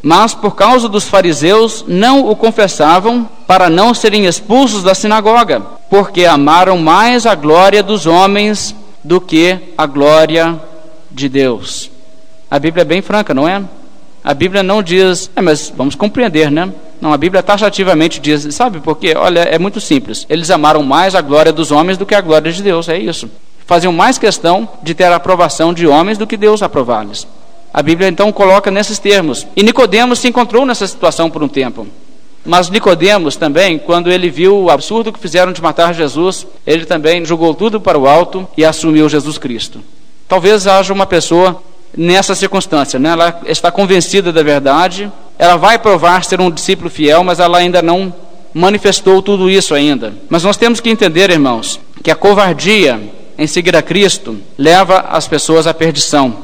mas 0.00 0.34
por 0.34 0.54
causa 0.54 0.88
dos 0.88 1.04
fariseus 1.04 1.84
não 1.88 2.28
o 2.28 2.36
confessavam 2.36 3.28
para 3.46 3.68
não 3.68 3.92
serem 3.92 4.26
expulsos 4.26 4.84
da 4.84 4.94
sinagoga, 4.94 5.60
porque 5.90 6.24
amaram 6.24 6.78
mais 6.78 7.26
a 7.26 7.34
glória 7.34 7.82
dos 7.82 8.06
homens 8.06 8.74
do 9.02 9.20
que 9.20 9.58
a 9.76 9.84
glória 9.84 10.60
de 11.10 11.28
Deus. 11.28 11.90
A 12.48 12.58
Bíblia 12.60 12.82
é 12.82 12.84
bem 12.84 13.02
franca, 13.02 13.34
não 13.34 13.48
é? 13.48 13.62
A 14.22 14.32
Bíblia 14.32 14.62
não 14.62 14.80
diz, 14.80 15.28
é, 15.34 15.42
mas 15.42 15.72
vamos 15.76 15.96
compreender, 15.96 16.52
né? 16.52 16.72
Não, 17.00 17.12
a 17.12 17.16
Bíblia 17.16 17.42
taxativamente 17.42 18.20
diz, 18.20 18.54
sabe 18.54 18.78
por 18.78 18.96
quê? 18.96 19.14
Olha, 19.16 19.40
é 19.40 19.58
muito 19.58 19.80
simples. 19.80 20.24
Eles 20.28 20.50
amaram 20.50 20.84
mais 20.84 21.16
a 21.16 21.20
glória 21.20 21.52
dos 21.52 21.72
homens 21.72 21.98
do 21.98 22.06
que 22.06 22.14
a 22.14 22.20
glória 22.20 22.52
de 22.52 22.62
Deus, 22.62 22.88
é 22.88 22.96
isso 22.96 23.28
faziam 23.66 23.92
mais 23.92 24.16
questão 24.16 24.68
de 24.82 24.94
ter 24.94 25.04
a 25.04 25.16
aprovação 25.16 25.74
de 25.74 25.86
homens 25.86 26.16
do 26.16 26.26
que 26.26 26.36
Deus 26.36 26.62
aprová-los. 26.62 27.26
A 27.74 27.82
Bíblia 27.82 28.08
então 28.08 28.32
coloca 28.32 28.70
nesses 28.70 28.98
termos. 28.98 29.46
E 29.54 29.62
Nicodemos 29.62 30.20
se 30.20 30.28
encontrou 30.28 30.64
nessa 30.64 30.86
situação 30.86 31.28
por 31.28 31.42
um 31.42 31.48
tempo. 31.48 31.86
Mas 32.44 32.70
Nicodemos 32.70 33.36
também, 33.36 33.76
quando 33.76 34.10
ele 34.10 34.30
viu 34.30 34.56
o 34.56 34.70
absurdo 34.70 35.12
que 35.12 35.18
fizeram 35.18 35.52
de 35.52 35.60
matar 35.60 35.92
Jesus, 35.92 36.46
ele 36.64 36.86
também 36.86 37.24
jogou 37.24 37.52
tudo 37.52 37.80
para 37.80 37.98
o 37.98 38.06
alto 38.06 38.48
e 38.56 38.64
assumiu 38.64 39.08
Jesus 39.08 39.36
Cristo. 39.36 39.80
Talvez 40.28 40.66
haja 40.66 40.92
uma 40.92 41.06
pessoa 41.06 41.60
nessa 41.96 42.34
circunstância, 42.34 42.98
né? 42.98 43.10
ela 43.10 43.40
está 43.46 43.70
convencida 43.70 44.32
da 44.32 44.42
verdade, 44.42 45.10
ela 45.38 45.56
vai 45.56 45.78
provar 45.78 46.24
ser 46.24 46.40
um 46.40 46.50
discípulo 46.50 46.88
fiel, 46.88 47.24
mas 47.24 47.40
ela 47.40 47.58
ainda 47.58 47.82
não 47.82 48.12
manifestou 48.54 49.20
tudo 49.20 49.50
isso 49.50 49.74
ainda. 49.74 50.14
Mas 50.28 50.44
nós 50.44 50.56
temos 50.56 50.80
que 50.80 50.88
entender, 50.88 51.30
irmãos, 51.30 51.80
que 52.02 52.10
a 52.10 52.16
covardia 52.16 53.00
em 53.38 53.46
seguir 53.46 53.76
a 53.76 53.82
Cristo 53.82 54.38
leva 54.56 55.00
as 55.10 55.28
pessoas 55.28 55.66
à 55.66 55.74
perdição. 55.74 56.36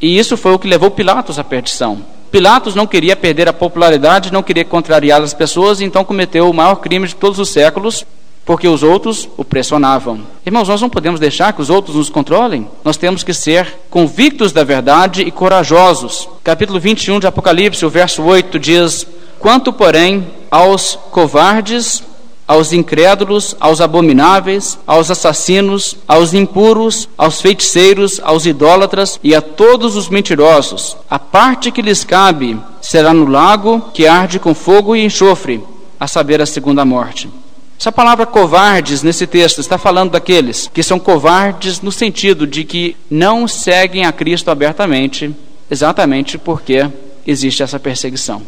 E 0.00 0.18
isso 0.18 0.36
foi 0.36 0.52
o 0.52 0.58
que 0.58 0.68
levou 0.68 0.90
Pilatos 0.90 1.38
à 1.38 1.44
perdição. 1.44 2.04
Pilatos 2.30 2.74
não 2.74 2.86
queria 2.86 3.14
perder 3.14 3.48
a 3.48 3.52
popularidade, 3.52 4.32
não 4.32 4.42
queria 4.42 4.64
contrariar 4.64 5.22
as 5.22 5.32
pessoas, 5.32 5.80
então 5.80 6.04
cometeu 6.04 6.50
o 6.50 6.54
maior 6.54 6.74
crime 6.76 7.06
de 7.06 7.14
todos 7.14 7.38
os 7.38 7.48
séculos, 7.48 8.04
porque 8.44 8.68
os 8.68 8.82
outros 8.82 9.28
o 9.36 9.44
pressionavam. 9.44 10.20
Irmãos, 10.44 10.68
nós 10.68 10.80
não 10.80 10.90
podemos 10.90 11.20
deixar 11.20 11.52
que 11.52 11.62
os 11.62 11.70
outros 11.70 11.96
nos 11.96 12.10
controlem. 12.10 12.68
Nós 12.84 12.96
temos 12.96 13.22
que 13.22 13.32
ser 13.32 13.78
convictos 13.88 14.52
da 14.52 14.64
verdade 14.64 15.22
e 15.22 15.30
corajosos. 15.30 16.28
Capítulo 16.42 16.78
21 16.78 17.20
de 17.20 17.26
Apocalipse, 17.26 17.86
o 17.86 17.90
verso 17.90 18.22
8 18.22 18.58
diz: 18.58 19.06
Quanto, 19.38 19.72
porém, 19.72 20.26
aos 20.50 20.98
covardes 21.10 22.02
aos 22.46 22.72
incrédulos, 22.72 23.56
aos 23.58 23.80
abomináveis, 23.80 24.78
aos 24.86 25.10
assassinos, 25.10 25.96
aos 26.06 26.34
impuros, 26.34 27.08
aos 27.16 27.40
feiticeiros, 27.40 28.20
aos 28.22 28.44
idólatras 28.44 29.18
e 29.22 29.34
a 29.34 29.40
todos 29.40 29.96
os 29.96 30.08
mentirosos. 30.08 30.96
A 31.08 31.18
parte 31.18 31.70
que 31.70 31.82
lhes 31.82 32.04
cabe 32.04 32.58
será 32.82 33.14
no 33.14 33.26
lago 33.26 33.90
que 33.94 34.06
arde 34.06 34.38
com 34.38 34.54
fogo 34.54 34.94
e 34.94 35.04
enxofre, 35.04 35.62
a 35.98 36.06
saber, 36.06 36.42
a 36.42 36.46
segunda 36.46 36.84
morte. 36.84 37.30
Essa 37.78 37.90
palavra 37.90 38.24
covardes 38.24 39.02
nesse 39.02 39.26
texto 39.26 39.60
está 39.60 39.76
falando 39.76 40.12
daqueles 40.12 40.70
que 40.72 40.82
são 40.82 40.98
covardes 40.98 41.80
no 41.80 41.90
sentido 41.90 42.46
de 42.46 42.64
que 42.64 42.96
não 43.10 43.48
seguem 43.48 44.04
a 44.04 44.12
Cristo 44.12 44.50
abertamente, 44.50 45.34
exatamente 45.70 46.38
porque 46.38 46.88
existe 47.26 47.62
essa 47.62 47.80
perseguição. 47.80 48.42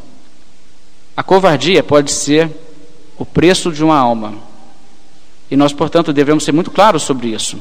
A 1.17 1.23
covardia 1.23 1.83
pode 1.83 2.13
ser 2.13 2.51
o 3.19 3.25
preço 3.25 3.73
de 3.73 3.83
uma 3.83 3.97
alma. 3.97 4.35
E 5.51 5.57
nós, 5.57 5.73
portanto, 5.73 6.13
devemos 6.13 6.45
ser 6.45 6.53
muito 6.53 6.71
claros 6.71 7.03
sobre 7.03 7.29
isso. 7.29 7.59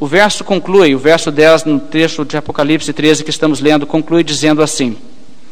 O 0.00 0.06
verso 0.06 0.42
conclui, 0.42 0.94
o 0.94 0.98
verso 0.98 1.30
10 1.30 1.64
no 1.64 1.78
trecho 1.78 2.24
de 2.24 2.36
Apocalipse 2.36 2.92
13 2.92 3.22
que 3.22 3.30
estamos 3.30 3.60
lendo, 3.60 3.86
conclui 3.86 4.24
dizendo 4.24 4.62
assim: 4.62 4.96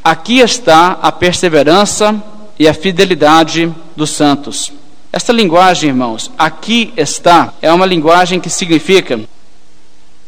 Aqui 0.02 0.40
está 0.40 0.98
a 1.00 1.12
perseverança 1.12 2.20
e 2.58 2.66
a 2.66 2.74
fidelidade 2.74 3.72
dos 3.94 4.10
santos. 4.10 4.72
Esta 5.12 5.32
linguagem, 5.32 5.90
irmãos, 5.90 6.30
aqui 6.38 6.92
está, 6.96 7.52
é 7.60 7.72
uma 7.72 7.86
linguagem 7.86 8.40
que 8.40 8.48
significa 8.48 9.20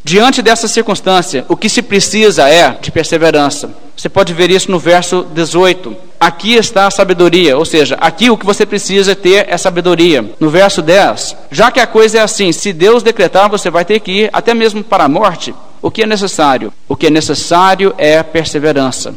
Diante 0.07 0.43
dessa 0.43 0.69
circunstância, 0.69 1.47
o 1.49 1.57
que 1.57 1.67
se 1.67 1.81
precisa 1.81 2.47
é 2.47 2.77
de 2.79 2.93
perseverança. 2.93 3.71
Você 3.97 4.07
pode 4.07 4.35
ver 4.35 4.51
isso 4.51 4.71
no 4.71 4.79
verso 4.79 5.27
18. 5.33 5.97
Aqui 6.21 6.57
está 6.57 6.87
a 6.87 6.91
sabedoria, 6.91 7.57
ou 7.57 7.65
seja, 7.65 7.97
aqui 7.99 8.29
o 8.29 8.37
que 8.37 8.45
você 8.45 8.67
precisa 8.67 9.17
ter 9.17 9.47
é 9.49 9.57
sabedoria. 9.57 10.23
No 10.39 10.51
verso 10.51 10.83
10, 10.83 11.35
já 11.51 11.71
que 11.71 11.81
a 11.81 11.87
coisa 11.87 12.19
é 12.19 12.21
assim, 12.21 12.53
se 12.53 12.71
Deus 12.71 13.03
decretar, 13.03 13.49
você 13.49 13.71
vai 13.71 13.83
ter 13.83 13.99
que 14.01 14.25
ir 14.25 14.31
até 14.31 14.53
mesmo 14.53 14.85
para 14.85 15.05
a 15.05 15.09
morte. 15.09 15.55
O 15.81 15.91
que 15.91 16.03
é 16.03 16.07
necessário? 16.07 16.71
O 16.87 16.95
que 16.95 17.07
é 17.07 17.11
necessário 17.11 17.95
é 17.97 18.23
perseverança. 18.23 19.15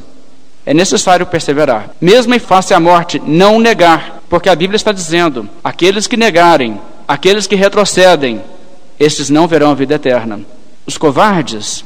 É 0.65 0.73
necessário 0.73 1.25
perseverar. 1.25 1.89
Mesmo 1.99 2.33
em 2.33 2.39
face 2.39 2.73
à 2.73 2.79
morte, 2.79 3.21
não 3.25 3.59
negar, 3.59 4.21
porque 4.29 4.47
a 4.47 4.55
Bíblia 4.55 4.77
está 4.77 4.93
dizendo: 4.93 5.49
aqueles 5.61 6.07
que 6.07 6.15
negarem, 6.15 6.79
aqueles 7.05 7.45
que 7.45 7.55
retrocedem, 7.55 8.41
estes 8.97 9.29
não 9.29 9.49
verão 9.49 9.71
a 9.71 9.75
vida 9.75 9.95
eterna. 9.95 10.39
Os 10.87 10.97
covardes, 10.97 11.83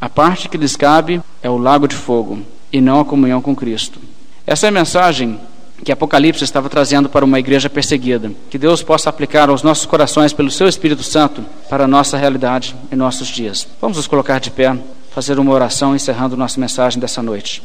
a 0.00 0.08
parte 0.08 0.48
que 0.48 0.56
lhes 0.56 0.76
cabe 0.76 1.20
é 1.42 1.50
o 1.50 1.58
lago 1.58 1.88
de 1.88 1.96
fogo 1.96 2.38
e 2.72 2.80
não 2.80 3.00
a 3.00 3.04
comunhão 3.04 3.42
com 3.42 3.54
Cristo. 3.54 3.98
Essa 4.46 4.66
é 4.66 4.68
a 4.68 4.72
mensagem 4.72 5.40
que 5.82 5.90
Apocalipse 5.90 6.44
estava 6.44 6.68
trazendo 6.68 7.08
para 7.08 7.24
uma 7.24 7.40
igreja 7.40 7.68
perseguida. 7.68 8.30
Que 8.48 8.56
Deus 8.56 8.80
possa 8.80 9.10
aplicar 9.10 9.48
aos 9.48 9.64
nossos 9.64 9.86
corações 9.86 10.32
pelo 10.32 10.52
seu 10.52 10.68
Espírito 10.68 11.02
Santo 11.02 11.44
para 11.68 11.82
a 11.82 11.88
nossa 11.88 12.16
realidade 12.16 12.76
em 12.92 12.94
nossos 12.94 13.26
dias. 13.26 13.66
Vamos 13.80 13.96
nos 13.96 14.06
colocar 14.06 14.38
de 14.38 14.52
pé, 14.52 14.78
fazer 15.12 15.36
uma 15.40 15.52
oração 15.52 15.96
encerrando 15.96 16.36
nossa 16.36 16.60
mensagem 16.60 17.00
dessa 17.00 17.20
noite. 17.20 17.60